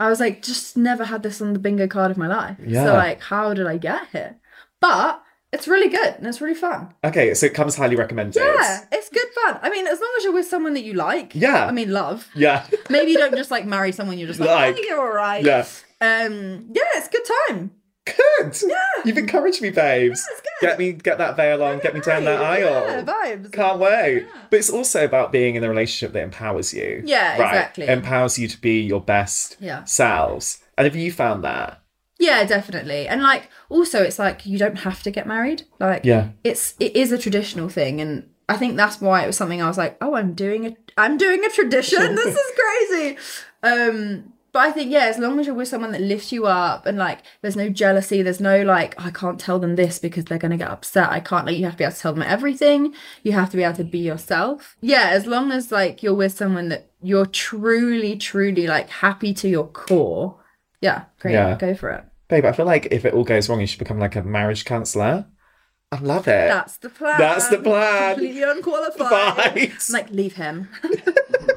I 0.00 0.08
was 0.08 0.18
like, 0.18 0.42
just 0.42 0.76
never 0.76 1.04
had 1.04 1.22
this 1.22 1.40
on 1.40 1.52
the 1.52 1.58
bingo 1.58 1.86
card 1.86 2.10
of 2.10 2.16
my 2.16 2.26
life. 2.26 2.56
Yeah. 2.64 2.84
So 2.86 2.94
like, 2.94 3.20
how 3.20 3.54
did 3.54 3.66
I 3.66 3.76
get 3.76 4.08
here? 4.08 4.36
But 4.80 5.22
it's 5.52 5.68
really 5.68 5.88
good 5.88 6.14
and 6.16 6.26
it's 6.26 6.40
really 6.40 6.54
fun. 6.54 6.94
Okay, 7.04 7.34
so 7.34 7.44
it 7.46 7.54
comes 7.54 7.76
highly 7.76 7.96
recommended. 7.96 8.40
Yeah, 8.40 8.84
it's 8.90 9.10
good 9.10 9.28
fun. 9.44 9.58
I 9.62 9.68
mean, 9.70 9.86
as 9.86 10.00
long 10.00 10.10
as 10.18 10.24
you're 10.24 10.32
with 10.32 10.46
someone 10.46 10.74
that 10.74 10.84
you 10.84 10.94
like. 10.94 11.34
Yeah. 11.34 11.66
I 11.66 11.70
mean, 11.72 11.92
love. 11.92 12.28
Yeah. 12.34 12.66
Maybe 12.88 13.12
you 13.12 13.18
don't 13.18 13.36
just 13.36 13.50
like 13.50 13.66
marry 13.66 13.92
someone 13.92 14.16
you're 14.18 14.28
just 14.28 14.40
like, 14.40 14.48
Like. 14.76 14.76
oh, 14.78 14.84
you're 14.88 15.00
all 15.00 15.14
right. 15.14 15.44
yeah. 15.44 15.66
Um. 16.00 16.70
Yeah, 16.72 16.82
it's 16.96 17.08
good 17.08 17.28
time. 17.48 17.72
Good. 18.06 18.56
Yeah. 18.66 18.74
You've 19.04 19.18
encouraged 19.18 19.60
me, 19.62 19.70
babes. 19.70 20.26
good. 20.60 20.66
Get 20.68 20.78
me, 20.78 20.92
get 20.92 21.18
that 21.18 21.36
veil 21.36 21.62
on, 21.62 21.78
get 21.80 21.94
me 21.94 22.00
down 22.00 22.24
that 22.24 22.40
Right, 22.40 22.62
aisle. 22.64 22.84
Yeah, 22.86 23.02
vibes. 23.04 23.52
Can't 23.52 23.78
wait. 23.78 24.22
Yeah. 24.22 24.40
But 24.50 24.58
it's 24.58 24.70
also 24.70 25.04
about 25.04 25.30
being 25.32 25.54
in 25.56 25.64
a 25.64 25.68
relationship 25.68 26.12
that 26.14 26.22
empowers 26.22 26.72
you. 26.72 27.02
Yeah, 27.04 27.34
exactly. 27.34 27.86
Empowers 27.86 28.38
you 28.38 28.48
to 28.48 28.60
be 28.60 28.80
your 28.80 29.00
best 29.00 29.56
Yeah. 29.60 29.84
selves. 29.84 30.58
And 30.78 30.86
have 30.86 30.96
you 30.96 31.12
found 31.12 31.44
that? 31.44 31.82
Yeah, 32.18 32.44
definitely. 32.44 33.06
And 33.08 33.22
like 33.22 33.48
also 33.68 34.02
it's 34.02 34.18
like 34.18 34.44
you 34.46 34.58
don't 34.58 34.80
have 34.80 35.02
to 35.04 35.10
get 35.10 35.26
married. 35.26 35.62
Like 35.78 36.04
Yeah. 36.04 36.28
it's 36.44 36.74
it 36.80 36.94
is 36.96 37.12
a 37.12 37.18
traditional 37.18 37.68
thing 37.68 38.00
and 38.00 38.28
I 38.48 38.56
think 38.56 38.76
that's 38.76 39.00
why 39.00 39.22
it 39.22 39.26
was 39.26 39.36
something 39.36 39.62
I 39.62 39.68
was 39.68 39.78
like, 39.78 39.96
"Oh, 40.00 40.16
I'm 40.16 40.34
doing 40.34 40.66
a 40.66 40.76
I'm 40.98 41.16
doing 41.16 41.44
a 41.44 41.48
tradition. 41.50 42.14
this 42.16 42.34
is 42.36 42.52
crazy." 42.58 43.16
Um 43.62 44.32
but 44.52 44.60
I 44.60 44.72
think 44.72 44.90
yeah, 44.90 45.04
as 45.04 45.18
long 45.18 45.38
as 45.38 45.46
you're 45.46 45.54
with 45.54 45.68
someone 45.68 45.92
that 45.92 46.00
lifts 46.00 46.32
you 46.32 46.46
up 46.46 46.86
and 46.86 46.98
like 46.98 47.20
there's 47.42 47.56
no 47.56 47.68
jealousy, 47.68 48.22
there's 48.22 48.40
no 48.40 48.62
like 48.62 49.00
I 49.00 49.10
can't 49.10 49.38
tell 49.38 49.58
them 49.58 49.76
this 49.76 49.98
because 49.98 50.24
they're 50.24 50.38
going 50.38 50.50
to 50.50 50.56
get 50.56 50.70
upset. 50.70 51.10
I 51.10 51.20
can't 51.20 51.46
like 51.46 51.56
you 51.56 51.64
have 51.64 51.74
to 51.74 51.78
be 51.78 51.84
able 51.84 51.94
to 51.94 52.00
tell 52.00 52.12
them 52.12 52.22
everything. 52.22 52.94
You 53.22 53.32
have 53.32 53.50
to 53.50 53.56
be 53.56 53.62
able 53.62 53.76
to 53.76 53.84
be 53.84 53.98
yourself. 53.98 54.76
Yeah, 54.80 55.10
as 55.10 55.26
long 55.26 55.52
as 55.52 55.70
like 55.70 56.02
you're 56.02 56.14
with 56.14 56.36
someone 56.36 56.68
that 56.70 56.90
you're 57.02 57.26
truly 57.26 58.16
truly 58.16 58.66
like 58.66 58.88
happy 58.90 59.32
to 59.34 59.48
your 59.48 59.66
core. 59.68 60.36
Yeah, 60.80 61.04
great. 61.20 61.32
Yeah. 61.32 61.56
Go 61.56 61.74
for 61.74 61.90
it. 61.90 62.04
Babe, 62.28 62.44
I 62.44 62.52
feel 62.52 62.66
like 62.66 62.88
if 62.90 63.04
it 63.04 63.14
all 63.14 63.24
goes 63.24 63.48
wrong, 63.48 63.60
you 63.60 63.66
should 63.66 63.78
become 63.78 63.98
like 63.98 64.16
a 64.16 64.22
marriage 64.22 64.64
counsellor. 64.64 65.26
I 65.92 65.98
love 65.98 66.28
it. 66.28 66.48
That's 66.48 66.76
the 66.76 66.88
plan. 66.88 67.18
That's 67.18 67.48
the 67.48 67.58
plan. 67.58 68.14
Completely 68.14 68.42
unqualified. 68.44 69.10
Right. 69.10 69.72
Like, 69.90 70.10
leave 70.10 70.36
him. 70.36 70.68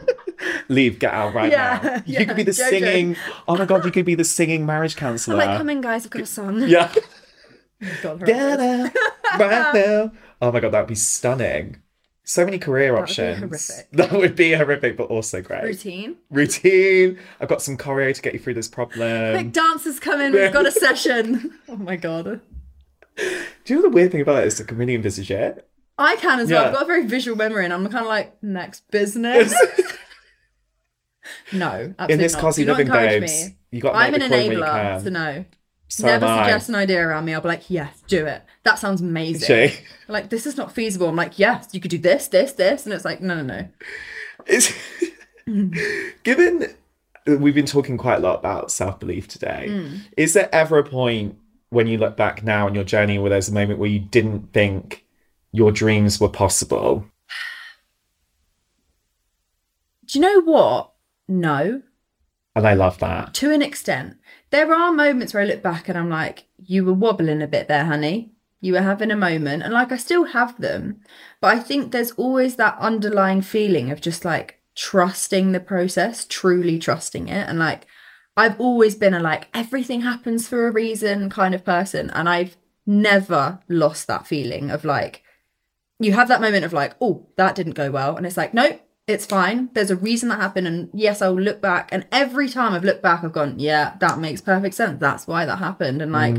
Leave, 0.70 1.00
get 1.00 1.14
out 1.14 1.34
right 1.34 1.52
Yeah, 1.52 1.80
now. 1.84 1.96
You 1.96 2.02
yeah, 2.06 2.24
could 2.26 2.36
be 2.38 2.44
the 2.44 2.52
Jojo. 2.52 2.70
singing. 2.70 3.16
Oh 3.48 3.58
my 3.58 3.66
god, 3.66 3.86
you 3.86 3.92
could 3.92 4.06
be 4.06 4.16
the 4.16 4.24
singing 4.24 4.66
marriage 4.66 4.96
I'm 4.96 5.00
counsellor. 5.00 5.36
like, 5.38 5.58
come 5.58 5.70
in, 5.70 5.82
guys. 5.82 6.06
I've 6.06 6.12
got 6.12 6.22
a 6.22 6.26
song. 6.26 6.62
Yeah. 6.68 6.94
God, 8.02 8.22
right. 8.22 8.28
Da-da, 8.28 8.90
right 9.38 9.74
now. 9.74 10.12
Oh 10.42 10.52
my 10.52 10.60
god, 10.62 10.72
that 10.72 10.80
would 10.82 10.88
be 10.88 10.96
stunning. 10.96 11.82
So 12.26 12.46
many 12.46 12.58
career 12.58 12.94
would 12.94 13.00
be 13.00 13.12
options. 13.12 13.40
horrific. 13.40 13.88
That 13.92 14.12
would 14.14 14.36
be 14.38 14.54
horrific, 14.54 14.96
but 14.96 15.10
also 15.10 15.42
great. 15.42 15.64
Routine. 15.64 16.16
Routine. 16.30 17.20
I've 17.42 17.50
got 17.50 17.62
some 17.62 17.78
choreo 17.78 18.16
to 18.16 18.22
get 18.22 18.32
you 18.34 18.40
through 18.40 18.54
this 18.54 18.70
problem. 18.70 19.34
Quick 19.36 19.52
dancers 19.52 20.00
come 20.00 20.22
in. 20.22 20.32
We've 20.32 20.54
got 20.54 20.66
a 20.66 20.72
session. 20.86 21.60
Oh 21.68 21.76
my 21.76 21.98
god. 21.98 22.40
Do 23.18 23.24
you 23.66 23.76
know 23.76 23.82
the 23.82 23.90
weird 23.90 24.12
thing 24.14 24.22
about 24.22 24.44
it 24.44 24.48
is 24.48 24.62
I 24.62 24.64
can 24.64 24.78
really 24.78 24.96
envisage 24.96 25.30
it? 25.32 25.68
I 25.98 26.16
can 26.16 26.40
as 26.40 26.50
well. 26.50 26.66
I've 26.66 26.74
got 26.74 26.84
a 26.84 26.86
very 26.86 27.06
visual 27.06 27.38
memory, 27.38 27.66
and 27.66 27.74
I'm 27.74 27.84
kind 27.90 28.04
of 28.06 28.08
like, 28.08 28.42
next 28.42 28.90
business. 28.90 29.54
No, 31.52 31.94
absolutely 32.00 32.14
In 32.14 32.20
this 32.20 32.34
not. 32.34 32.42
cozy 32.42 32.66
Do 32.66 32.72
living, 32.72 32.92
babes, 32.92 33.50
me. 33.50 33.56
you 33.72 33.82
got 33.82 33.96
I'm 33.96 34.14
an 34.14 34.22
the 34.22 34.30
point 34.30 34.48
when 34.50 34.58
you 34.58 34.64
enabler, 34.64 35.04
so 35.04 35.10
no. 35.10 35.46
So 35.88 36.08
Never 36.08 36.26
I. 36.26 36.44
suggest 36.44 36.70
an 36.70 36.76
idea 36.76 37.08
around 37.08 37.26
me. 37.26 37.34
I'll 37.36 37.42
be 37.42 37.50
like, 37.50 37.70
yes, 37.70 38.02
do 38.08 38.26
it. 38.26 38.42
That 38.64 38.80
sounds 38.80 39.00
amazing. 39.02 39.72
Like, 40.08 40.30
this 40.30 40.48
is 40.48 40.58
not 40.58 40.72
feasible. 40.72 41.08
I'm 41.08 41.16
like, 41.16 41.38
yes, 41.38 41.68
you 41.72 41.80
could 41.80 41.92
do 41.92 42.00
this, 42.00 42.28
this, 42.30 42.54
this. 42.54 42.86
And 42.86 42.94
it's 42.94 43.06
like, 43.06 43.22
no, 43.22 43.36
no, 43.36 43.44
no. 43.44 43.68
It's 44.48 44.74
given 46.24 46.74
we've 47.26 47.56
been 47.56 47.66
talking 47.66 47.98
quite 47.98 48.18
a 48.18 48.22
lot 48.22 48.40
about 48.40 48.72
self 48.72 49.00
belief 49.00 49.28
today. 49.28 49.68
Mm. 49.70 50.00
Is 50.18 50.34
there 50.34 50.50
ever 50.54 50.78
a 50.78 50.84
point 50.84 51.38
when 51.70 51.88
you 51.88 51.98
look 51.98 52.18
back 52.18 52.44
now 52.44 52.66
on 52.66 52.76
your 52.76 52.84
journey 52.84 53.20
where 53.20 53.30
there's 53.30 53.50
a 53.50 53.54
moment 53.54 53.80
where 53.80 53.90
you 53.90 54.00
didn't 54.00 54.54
think 54.54 55.06
your 55.52 55.72
dreams 55.72 56.20
were 56.20 56.30
possible? 56.30 57.06
Do 60.06 60.20
you 60.20 60.22
know 60.22 60.42
what? 60.42 60.92
No, 61.28 61.82
oh, 61.82 61.88
And 62.56 62.68
I 62.68 62.74
love 62.74 63.00
that. 63.00 63.34
to 63.36 63.52
an 63.52 63.62
extent. 63.62 64.18
There 64.52 64.74
are 64.74 64.92
moments 64.92 65.34
where 65.34 65.44
I 65.44 65.46
look 65.46 65.64
back 65.64 65.90
and 65.90 65.98
I'm 65.98 66.10
like, 66.10 66.46
you 66.58 66.86
were 66.86 66.94
wobbling 66.94 67.42
a 67.42 67.48
bit 67.48 67.68
there, 67.68 67.86
honey. 67.86 68.32
You 68.62 68.74
were 68.74 68.82
having 68.82 69.12
a 69.12 69.16
moment. 69.16 69.64
And 69.64 69.74
like, 69.74 69.92
I 69.92 69.98
still 69.98 70.26
have 70.26 70.60
them. 70.62 71.02
But 71.42 71.56
I 71.56 71.60
think 71.60 71.92
there's 71.92 72.12
always 72.12 72.56
that 72.56 72.78
underlying 72.80 73.42
feeling 73.42 73.92
of 73.92 74.00
just 74.00 74.24
like 74.24 74.62
trusting 74.76 75.52
the 75.52 75.60
process, 75.60 76.26
truly 76.26 76.80
trusting 76.80 77.28
it. 77.28 77.48
And 77.50 77.60
like, 77.60 77.88
I've 78.38 78.60
always 78.60 78.96
been 78.96 79.14
a 79.14 79.20
like, 79.20 79.48
everything 79.54 80.02
happens 80.02 80.48
for 80.48 80.68
a 80.68 80.72
reason 80.72 81.30
kind 81.30 81.54
of 81.54 81.66
person. 81.66 82.10
And 82.12 82.30
I've 82.30 82.58
never 82.86 83.60
lost 83.68 84.08
that 84.08 84.28
feeling 84.28 84.72
of 84.72 84.86
like, 84.86 85.24
you 86.00 86.14
have 86.14 86.28
that 86.28 86.42
moment 86.42 86.66
of 86.66 86.74
like, 86.74 86.96
oh, 87.02 87.28
that 87.38 87.56
didn't 87.56 87.74
go 87.74 87.92
well. 87.92 88.16
And 88.16 88.26
it's 88.26 88.38
like, 88.38 88.54
nope, 88.54 88.82
it's 89.08 89.26
fine. 89.26 89.70
There's 89.74 89.92
a 89.92 89.96
reason 89.96 90.30
that 90.30 90.40
happened. 90.40 90.68
And 90.68 90.90
yes, 90.94 91.22
I'll 91.22 91.34
look 91.34 91.62
back. 91.62 91.90
And 91.92 92.06
every 92.12 92.48
time 92.48 92.74
I've 92.74 92.84
looked 92.84 93.04
back, 93.04 93.24
I've 93.24 93.34
gone, 93.34 93.60
yeah, 93.60 93.96
that 94.00 94.20
makes 94.20 94.42
perfect 94.42 94.76
sense. 94.76 95.00
That's 95.00 95.28
why 95.28 95.46
that 95.46 95.58
happened. 95.58 96.02
And 96.02 96.12
like, 96.12 96.38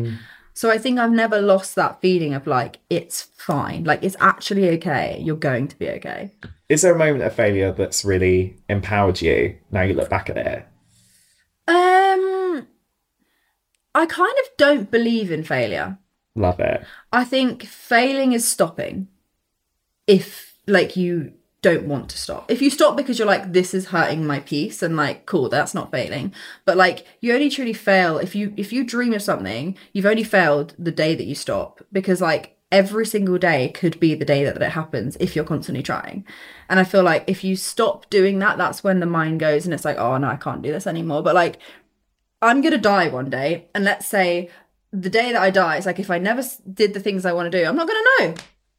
so 0.54 0.70
I 0.70 0.78
think 0.78 0.98
I've 0.98 1.10
never 1.10 1.40
lost 1.40 1.74
that 1.74 2.00
feeling 2.00 2.32
of 2.32 2.46
like, 2.46 2.78
it's 2.88 3.22
fine. 3.22 3.84
Like, 3.84 4.02
it's 4.02 4.16
actually 4.20 4.68
okay. 4.70 5.20
You're 5.20 5.36
going 5.36 5.68
to 5.68 5.78
be 5.78 5.90
okay. 5.90 6.32
Is 6.68 6.82
there 6.82 6.94
a 6.94 6.98
moment 6.98 7.24
of 7.24 7.34
failure 7.34 7.72
that's 7.72 8.04
really 8.04 8.56
empowered 8.68 9.20
you 9.20 9.58
now 9.70 9.82
you 9.82 9.94
look 9.94 10.08
back 10.08 10.30
at 10.30 10.38
it? 10.38 10.66
Um, 11.66 12.66
I 13.94 14.06
kind 14.06 14.34
of 14.42 14.56
don't 14.56 14.90
believe 14.90 15.30
in 15.30 15.44
failure. 15.44 15.98
Love 16.34 16.60
it. 16.60 16.84
I 17.12 17.24
think 17.24 17.64
failing 17.64 18.32
is 18.32 18.48
stopping 18.48 19.08
if 20.06 20.56
like 20.66 20.96
you 20.96 21.34
don't 21.64 21.86
want 21.86 22.10
to 22.10 22.18
stop. 22.18 22.50
If 22.50 22.60
you 22.60 22.68
stop 22.68 22.94
because 22.94 23.18
you're 23.18 23.26
like 23.26 23.54
this 23.54 23.72
is 23.72 23.86
hurting 23.86 24.26
my 24.26 24.40
peace 24.40 24.82
and 24.82 24.98
like 24.98 25.24
cool, 25.24 25.48
that's 25.48 25.72
not 25.72 25.90
failing. 25.90 26.34
But 26.66 26.76
like 26.76 27.06
you 27.20 27.32
only 27.32 27.48
truly 27.48 27.72
fail 27.72 28.18
if 28.18 28.34
you 28.34 28.52
if 28.58 28.70
you 28.70 28.84
dream 28.84 29.14
of 29.14 29.22
something, 29.22 29.74
you've 29.94 30.04
only 30.04 30.24
failed 30.24 30.74
the 30.78 30.92
day 30.92 31.14
that 31.14 31.24
you 31.24 31.34
stop 31.34 31.80
because 31.90 32.20
like 32.20 32.58
every 32.70 33.06
single 33.06 33.38
day 33.38 33.70
could 33.70 33.98
be 33.98 34.14
the 34.14 34.26
day 34.26 34.44
that, 34.44 34.54
that 34.54 34.66
it 34.66 34.72
happens 34.72 35.16
if 35.20 35.34
you're 35.34 35.44
constantly 35.46 35.82
trying. 35.82 36.26
And 36.68 36.78
I 36.78 36.84
feel 36.84 37.02
like 37.02 37.24
if 37.26 37.42
you 37.42 37.56
stop 37.56 38.10
doing 38.10 38.40
that, 38.40 38.58
that's 38.58 38.84
when 38.84 39.00
the 39.00 39.06
mind 39.06 39.40
goes 39.40 39.64
and 39.64 39.72
it's 39.72 39.86
like, 39.86 39.96
oh 39.96 40.18
no, 40.18 40.28
I 40.28 40.36
can't 40.36 40.60
do 40.60 40.70
this 40.70 40.86
anymore. 40.86 41.22
But 41.22 41.34
like 41.34 41.58
I'm 42.42 42.60
gonna 42.60 42.76
die 42.76 43.08
one 43.08 43.30
day, 43.30 43.68
and 43.74 43.84
let's 43.84 44.06
say 44.06 44.50
the 44.92 45.08
day 45.08 45.32
that 45.32 45.40
I 45.40 45.48
die, 45.48 45.78
it's 45.78 45.86
like 45.86 45.98
if 45.98 46.10
I 46.10 46.18
never 46.18 46.42
did 46.70 46.92
the 46.92 47.00
things 47.00 47.24
I 47.24 47.32
want 47.32 47.50
to 47.50 47.58
do, 47.58 47.64
I'm 47.64 47.76
not 47.76 47.88
gonna 47.88 48.08
know. 48.18 48.34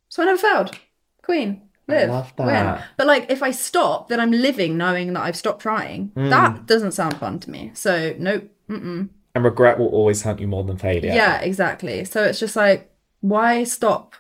So 0.07 0.21
I 0.21 0.27
never 0.27 0.37
failed. 0.37 0.77
Queen, 1.23 1.63
live, 1.87 2.09
love 2.09 2.33
win. 2.37 2.47
that. 2.47 2.83
But 2.97 3.07
like 3.07 3.29
if 3.29 3.41
I 3.43 3.51
stop, 3.51 4.07
then 4.09 4.19
I'm 4.19 4.31
living 4.31 4.77
knowing 4.77 5.13
that 5.13 5.23
I've 5.23 5.35
stopped 5.35 5.61
trying. 5.61 6.09
Mm. 6.15 6.29
That 6.29 6.65
doesn't 6.65 6.93
sound 6.93 7.17
fun 7.17 7.39
to 7.39 7.49
me. 7.49 7.71
So 7.73 8.15
nope. 8.17 8.49
Mm-mm. 8.69 9.09
And 9.35 9.43
regret 9.43 9.77
will 9.77 9.87
always 9.89 10.21
haunt 10.21 10.39
you 10.39 10.47
more 10.47 10.63
than 10.63 10.77
failure. 10.77 11.13
Yeah, 11.13 11.39
exactly. 11.41 12.05
So 12.05 12.23
it's 12.23 12.39
just 12.39 12.55
like, 12.55 12.89
why 13.19 13.63
stop? 13.65 14.15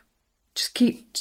Just 0.55 0.73
keep 0.73 1.17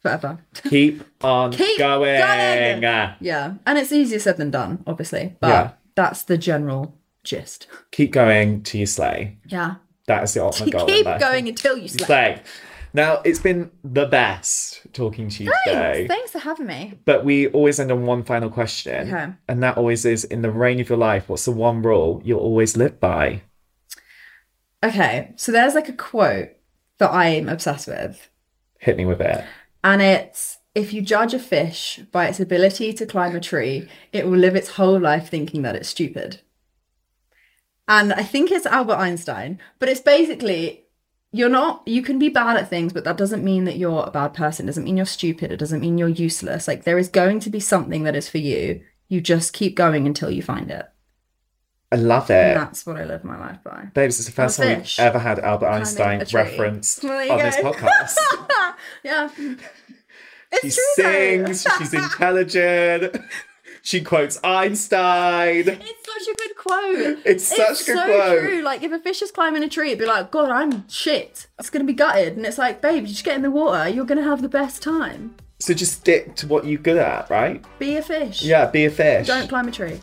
forever. 0.00 0.38
Keep 0.68 1.02
on 1.24 1.52
Keep 1.52 1.78
going. 1.78 2.20
going. 2.20 2.84
Ah, 2.84 3.16
yeah, 3.20 3.54
and 3.66 3.78
it's 3.78 3.92
easier 3.92 4.18
said 4.18 4.36
than 4.36 4.50
done, 4.50 4.82
obviously. 4.86 5.36
But 5.40 5.48
Yeah. 5.48 5.70
that's 5.94 6.22
the 6.24 6.38
general 6.38 6.96
gist. 7.24 7.66
Keep 7.92 8.12
going 8.12 8.62
till 8.62 8.80
you 8.80 8.86
slay. 8.86 9.38
Yeah. 9.46 9.76
That 10.06 10.24
is 10.24 10.34
the 10.34 10.42
ultimate 10.44 10.72
goal. 10.72 10.86
keep 10.86 11.04
going 11.18 11.48
until 11.48 11.76
you 11.76 11.88
slay. 11.88 12.06
Slay. 12.06 12.42
Now, 12.92 13.20
it's 13.24 13.38
been 13.38 13.70
the 13.84 14.06
best 14.06 14.82
talking 14.92 15.28
to 15.28 15.44
you 15.44 15.52
today. 15.64 16.06
Thanks. 16.08 16.14
Thanks 16.14 16.30
for 16.32 16.38
having 16.40 16.66
me. 16.66 16.98
But 17.04 17.24
we 17.24 17.46
always 17.48 17.78
end 17.78 17.92
on 17.92 18.04
one 18.04 18.24
final 18.24 18.50
question. 18.50 19.12
Okay. 19.14 19.32
And 19.48 19.62
that 19.62 19.76
always 19.76 20.04
is 20.04 20.24
in 20.24 20.42
the 20.42 20.50
reign 20.50 20.80
of 20.80 20.88
your 20.88 20.98
life, 20.98 21.28
what's 21.28 21.44
the 21.44 21.52
one 21.52 21.82
rule 21.82 22.20
you'll 22.24 22.40
always 22.40 22.76
live 22.76 22.98
by? 22.98 23.42
Okay, 24.82 25.32
so 25.36 25.52
there's 25.52 25.74
like 25.74 25.88
a 25.88 25.92
quote 25.92 26.50
that 26.98 27.10
I'm 27.12 27.48
obsessed 27.48 27.86
with, 27.86 28.28
Hit 28.78 28.96
me 28.96 29.04
with 29.04 29.20
it. 29.20 29.44
and 29.84 30.00
it's 30.00 30.58
if 30.74 30.92
you 30.92 31.02
judge 31.02 31.34
a 31.34 31.38
fish 31.38 32.00
by 32.12 32.28
its 32.28 32.40
ability 32.40 32.92
to 32.94 33.04
climb 33.06 33.36
a 33.36 33.40
tree, 33.40 33.88
it 34.12 34.26
will 34.26 34.38
live 34.38 34.56
its 34.56 34.70
whole 34.70 34.98
life 34.98 35.28
thinking 35.28 35.62
that 35.62 35.76
it's 35.76 35.88
stupid. 35.88 36.40
And 37.88 38.12
I 38.12 38.22
think 38.22 38.50
it's 38.50 38.66
Albert 38.66 38.96
Einstein, 38.96 39.58
but 39.80 39.88
it's 39.88 40.00
basically 40.00 40.84
you're 41.32 41.48
not 41.48 41.86
you 41.86 42.02
can 42.02 42.18
be 42.18 42.28
bad 42.28 42.56
at 42.56 42.68
things 42.68 42.92
but 42.92 43.04
that 43.04 43.16
doesn't 43.16 43.44
mean 43.44 43.64
that 43.64 43.76
you're 43.76 44.04
a 44.06 44.10
bad 44.10 44.34
person. 44.34 44.66
It 44.66 44.68
doesn't 44.68 44.84
mean 44.84 44.96
you're 44.96 45.06
stupid. 45.06 45.52
It 45.52 45.58
doesn't 45.58 45.80
mean 45.80 45.98
you're 45.98 46.08
useless. 46.08 46.66
Like 46.66 46.84
there 46.84 46.98
is 46.98 47.08
going 47.08 47.40
to 47.40 47.50
be 47.50 47.60
something 47.60 48.02
that 48.04 48.16
is 48.16 48.28
for 48.28 48.38
you. 48.38 48.82
You 49.08 49.20
just 49.20 49.52
keep 49.52 49.76
going 49.76 50.06
until 50.06 50.30
you 50.30 50.42
find 50.42 50.70
it. 50.70 50.86
I 51.92 51.96
love 51.96 52.30
and 52.30 52.52
it. 52.52 52.54
that's 52.54 52.86
what 52.86 52.96
i 52.96 53.04
live 53.04 53.24
my 53.24 53.38
life 53.38 53.58
by. 53.64 53.88
Babes, 53.94 54.20
it's 54.20 54.26
the 54.26 54.32
first 54.32 54.58
time 54.58 54.78
we've 54.78 54.94
ever 54.98 55.18
had 55.18 55.40
Albert 55.40 55.66
Climbing 55.66 55.80
Einstein 55.80 56.24
referenced 56.32 57.04
on 57.04 57.38
this 57.38 57.56
podcast. 57.56 58.16
yeah. 59.04 59.28
It's 60.52 60.74
she 60.74 60.80
true 60.96 61.04
sings, 61.04 61.66
she's 61.78 61.94
intelligent, 62.04 63.16
she 63.82 64.00
quotes 64.02 64.38
Einstein. 64.44 65.68
It's 65.68 66.06
such 66.06 66.34
a 66.34 66.36
good 66.36 66.56
quote. 66.56 67.18
It's 67.24 67.46
such 67.46 67.82
a 67.82 67.84
good 67.84 67.94
quote. 67.94 68.08
It's 68.10 68.18
so 68.20 68.28
quote. 68.28 68.40
true. 68.40 68.62
Like 68.62 68.82
if 68.82 68.92
a 68.92 68.98
fish 68.98 69.22
is 69.22 69.30
climbing 69.30 69.62
a 69.62 69.68
tree, 69.68 69.88
it'd 69.88 69.98
be 69.98 70.06
like, 70.06 70.30
God, 70.30 70.50
I'm 70.50 70.88
shit. 70.88 71.46
It's 71.58 71.70
gonna 71.70 71.84
be 71.84 71.92
gutted. 71.92 72.36
And 72.36 72.44
it's 72.46 72.58
like, 72.58 72.80
babe, 72.80 73.02
you 73.02 73.08
just 73.08 73.24
get 73.24 73.36
in 73.36 73.42
the 73.42 73.50
water, 73.50 73.88
you're 73.88 74.04
gonna 74.04 74.22
have 74.22 74.42
the 74.42 74.48
best 74.48 74.82
time. 74.82 75.34
So 75.58 75.74
just 75.74 75.92
stick 75.92 76.36
to 76.36 76.46
what 76.46 76.64
you're 76.66 76.80
good 76.80 76.96
at, 76.96 77.28
right? 77.28 77.62
Be 77.78 77.96
a 77.96 78.02
fish. 78.02 78.42
Yeah, 78.42 78.66
be 78.66 78.86
a 78.86 78.90
fish. 78.90 79.26
Don't 79.26 79.48
climb 79.48 79.68
a 79.68 79.70
tree. 79.72 80.00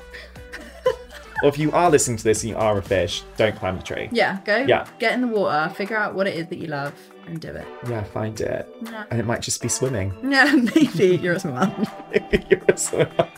or 1.44 1.50
if 1.50 1.58
you 1.58 1.72
are 1.72 1.90
listening 1.90 2.18
to 2.18 2.24
this 2.24 2.44
and 2.44 2.52
you 2.52 2.58
are 2.58 2.78
a 2.78 2.82
fish, 2.82 3.24
don't 3.38 3.56
climb 3.56 3.78
the 3.78 3.84
tree. 3.84 4.10
Yeah, 4.12 4.40
go 4.46 4.58
Yeah. 4.58 4.86
get 5.00 5.14
in 5.14 5.22
the 5.22 5.28
water, 5.28 5.74
figure 5.74 5.98
out 5.98 6.14
what 6.14 6.28
it 6.28 6.36
is 6.36 6.48
that 6.50 6.58
you 6.60 6.68
love, 6.68 6.94
and 7.26 7.40
do 7.42 7.50
it. 7.50 7.66
Yeah, 7.90 8.04
find 8.04 8.40
it. 8.40 8.68
Yeah. 8.84 9.06
And 9.10 9.20
it 9.20 9.26
might 9.26 9.42
just 9.42 9.62
be 9.62 9.68
swimming. 9.68 10.14
Yeah, 10.24 10.46
maybe 10.76 11.18
you're 11.18 11.34
a 11.34 11.40
swimmer. 11.40 11.74
maybe 12.12 12.46
You're 12.50 12.62
a 12.68 12.78
swimmer. 12.78 13.30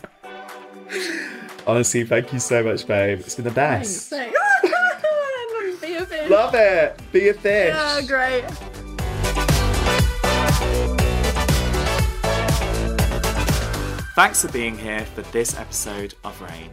Honestly, 1.66 2.04
thank 2.04 2.32
you 2.32 2.38
so 2.38 2.62
much, 2.62 2.86
babe. 2.86 3.20
It's 3.20 3.34
been 3.34 3.44
the 3.44 3.50
best. 3.50 4.10
Thanks. 4.10 4.36
Be 5.80 5.94
a 5.94 6.06
fish. 6.06 6.30
Love 6.30 6.54
it. 6.54 7.00
Be 7.12 7.28
a 7.28 7.34
fish. 7.34 7.74
Yeah, 7.74 8.02
great. 8.02 8.44
Thanks 14.14 14.42
for 14.42 14.52
being 14.52 14.76
here 14.76 15.06
for 15.06 15.22
this 15.32 15.56
episode 15.58 16.14
of 16.24 16.40
Reign. 16.42 16.70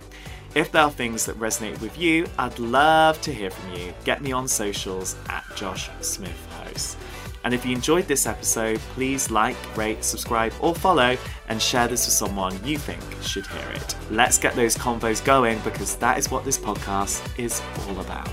If 0.55 0.71
there 0.71 0.81
are 0.81 0.91
things 0.91 1.25
that 1.27 1.39
resonate 1.39 1.79
with 1.81 1.97
you, 1.97 2.27
I'd 2.37 2.57
love 2.59 3.21
to 3.21 3.33
hear 3.33 3.51
from 3.51 3.73
you. 3.73 3.93
Get 4.03 4.21
me 4.21 4.31
on 4.31 4.47
socials 4.47 5.15
at 5.29 5.45
Josh 5.55 5.89
Smith 6.01 6.47
Host. 6.63 6.97
And 7.47 7.53
if 7.53 7.65
you 7.65 7.73
enjoyed 7.73 8.07
this 8.09 8.25
episode, 8.25 8.77
please 8.93 9.31
like, 9.31 9.55
rate, 9.77 10.03
subscribe, 10.03 10.51
or 10.59 10.75
follow, 10.75 11.15
and 11.47 11.61
share 11.61 11.87
this 11.87 12.05
with 12.05 12.13
someone 12.13 12.61
you 12.61 12.77
think 12.77 13.01
should 13.21 13.47
hear 13.47 13.69
it. 13.69 13.95
Let's 14.11 14.37
get 14.37 14.53
those 14.53 14.75
convos 14.75 15.23
going 15.23 15.57
because 15.59 15.95
that 15.95 16.17
is 16.17 16.29
what 16.29 16.43
this 16.43 16.57
podcast 16.57 17.23
is 17.39 17.61
all 17.87 18.01
about. 18.01 18.27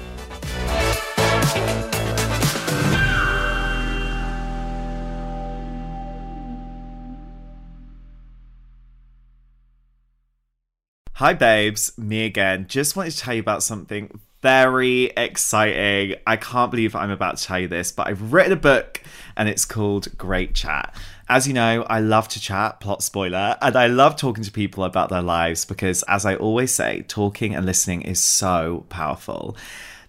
Hi, 11.12 11.35
babes. 11.35 11.97
Me 11.97 12.25
again. 12.25 12.67
Just 12.67 12.97
wanted 12.97 13.12
to 13.12 13.19
tell 13.19 13.35
you 13.35 13.41
about 13.41 13.62
something 13.62 14.19
very 14.45 15.05
exciting. 15.16 16.16
I 16.26 16.36
can't 16.36 16.70
believe 16.70 16.95
I'm 16.95 17.11
about 17.11 17.38
to 17.38 17.45
tell 17.45 17.61
you 17.61 17.66
this, 17.66 17.90
but 17.92 18.09
I've 18.09 18.34
written 18.34 18.53
a 18.53 18.57
book 18.57 19.01
and 19.38 19.49
it's 19.49 19.64
called 19.64 20.18
Great 20.18 20.55
Chat. 20.55 20.95
As 21.30 21.49
you 21.49 21.55
know, 21.55 21.86
I 21.88 22.01
love 22.01 22.28
to 22.28 22.38
chat, 22.38 22.78
plot 22.78 23.03
spoiler, 23.03 23.57
and 23.62 23.74
I 23.74 23.86
love 23.86 24.16
talking 24.16 24.45
to 24.45 24.53
people 24.53 24.84
about 24.84 25.09
their 25.09 25.22
lives 25.22 25.64
because, 25.64 26.03
as 26.09 26.26
I 26.26 26.34
always 26.36 26.74
say, 26.74 27.07
talking 27.09 27.55
and 27.55 27.64
listening 27.64 28.03
is 28.03 28.20
so 28.22 28.84
powerful. 28.90 29.57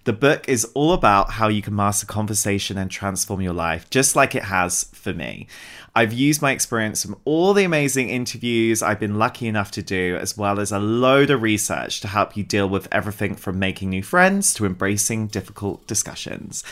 The 0.04 0.12
book 0.12 0.50
is 0.50 0.66
all 0.74 0.92
about 0.92 1.32
how 1.32 1.48
you 1.48 1.62
can 1.62 1.74
master 1.74 2.06
conversation 2.06 2.78
and 2.78 2.92
transform 2.92 3.40
your 3.40 3.54
life, 3.54 3.90
just 3.90 4.18
like 4.18 4.36
it 4.36 4.44
has 4.44 4.84
for 4.92 5.14
me. 5.14 5.48
I've 5.98 6.12
used 6.12 6.42
my 6.42 6.52
experience 6.52 7.04
from 7.04 7.16
all 7.24 7.54
the 7.54 7.64
amazing 7.64 8.10
interviews 8.10 8.84
I've 8.84 9.00
been 9.00 9.18
lucky 9.18 9.48
enough 9.48 9.72
to 9.72 9.82
do, 9.82 10.18
as 10.20 10.38
well 10.38 10.60
as 10.60 10.74
a 10.74 10.80
load 10.80 11.30
of 11.30 11.42
research 11.42 12.02
to 12.02 12.10
help 12.10 12.36
you 12.36 12.44
deal 12.44 12.68
with 12.68 12.90
everything 12.92 13.36
from 13.36 13.60
making 13.60 13.92
new 13.92 14.04
friends 14.04 14.54
to 14.56 14.66
embracing 14.66 15.28
difficult 15.28 15.88
discussions. 15.88 16.66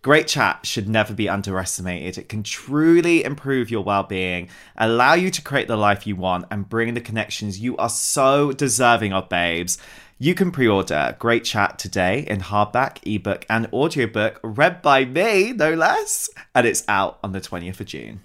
Great 0.00 0.26
chat 0.26 0.64
should 0.64 0.88
never 0.88 1.12
be 1.12 1.28
underestimated. 1.28 2.16
It 2.16 2.30
can 2.30 2.42
truly 2.42 3.22
improve 3.22 3.70
your 3.70 3.84
well 3.84 4.04
being, 4.04 4.48
allow 4.78 5.12
you 5.12 5.30
to 5.30 5.42
create 5.42 5.68
the 5.68 5.76
life 5.76 6.06
you 6.06 6.16
want, 6.16 6.46
and 6.50 6.66
bring 6.66 6.94
the 6.94 7.02
connections 7.02 7.60
you 7.60 7.76
are 7.76 7.90
so 7.90 8.50
deserving 8.50 9.12
of, 9.12 9.28
babes. 9.28 9.76
You 10.18 10.34
can 10.34 10.50
pre 10.50 10.66
order 10.66 11.16
Great 11.18 11.44
Chat 11.44 11.78
today 11.78 12.20
in 12.26 12.40
hardback, 12.40 13.00
ebook, 13.04 13.44
and 13.50 13.68
audiobook, 13.74 14.40
read 14.42 14.80
by 14.80 15.04
me, 15.04 15.52
no 15.52 15.74
less, 15.74 16.30
and 16.54 16.66
it's 16.66 16.82
out 16.88 17.18
on 17.22 17.32
the 17.32 17.42
20th 17.42 17.80
of 17.80 17.86
June. 17.86 18.20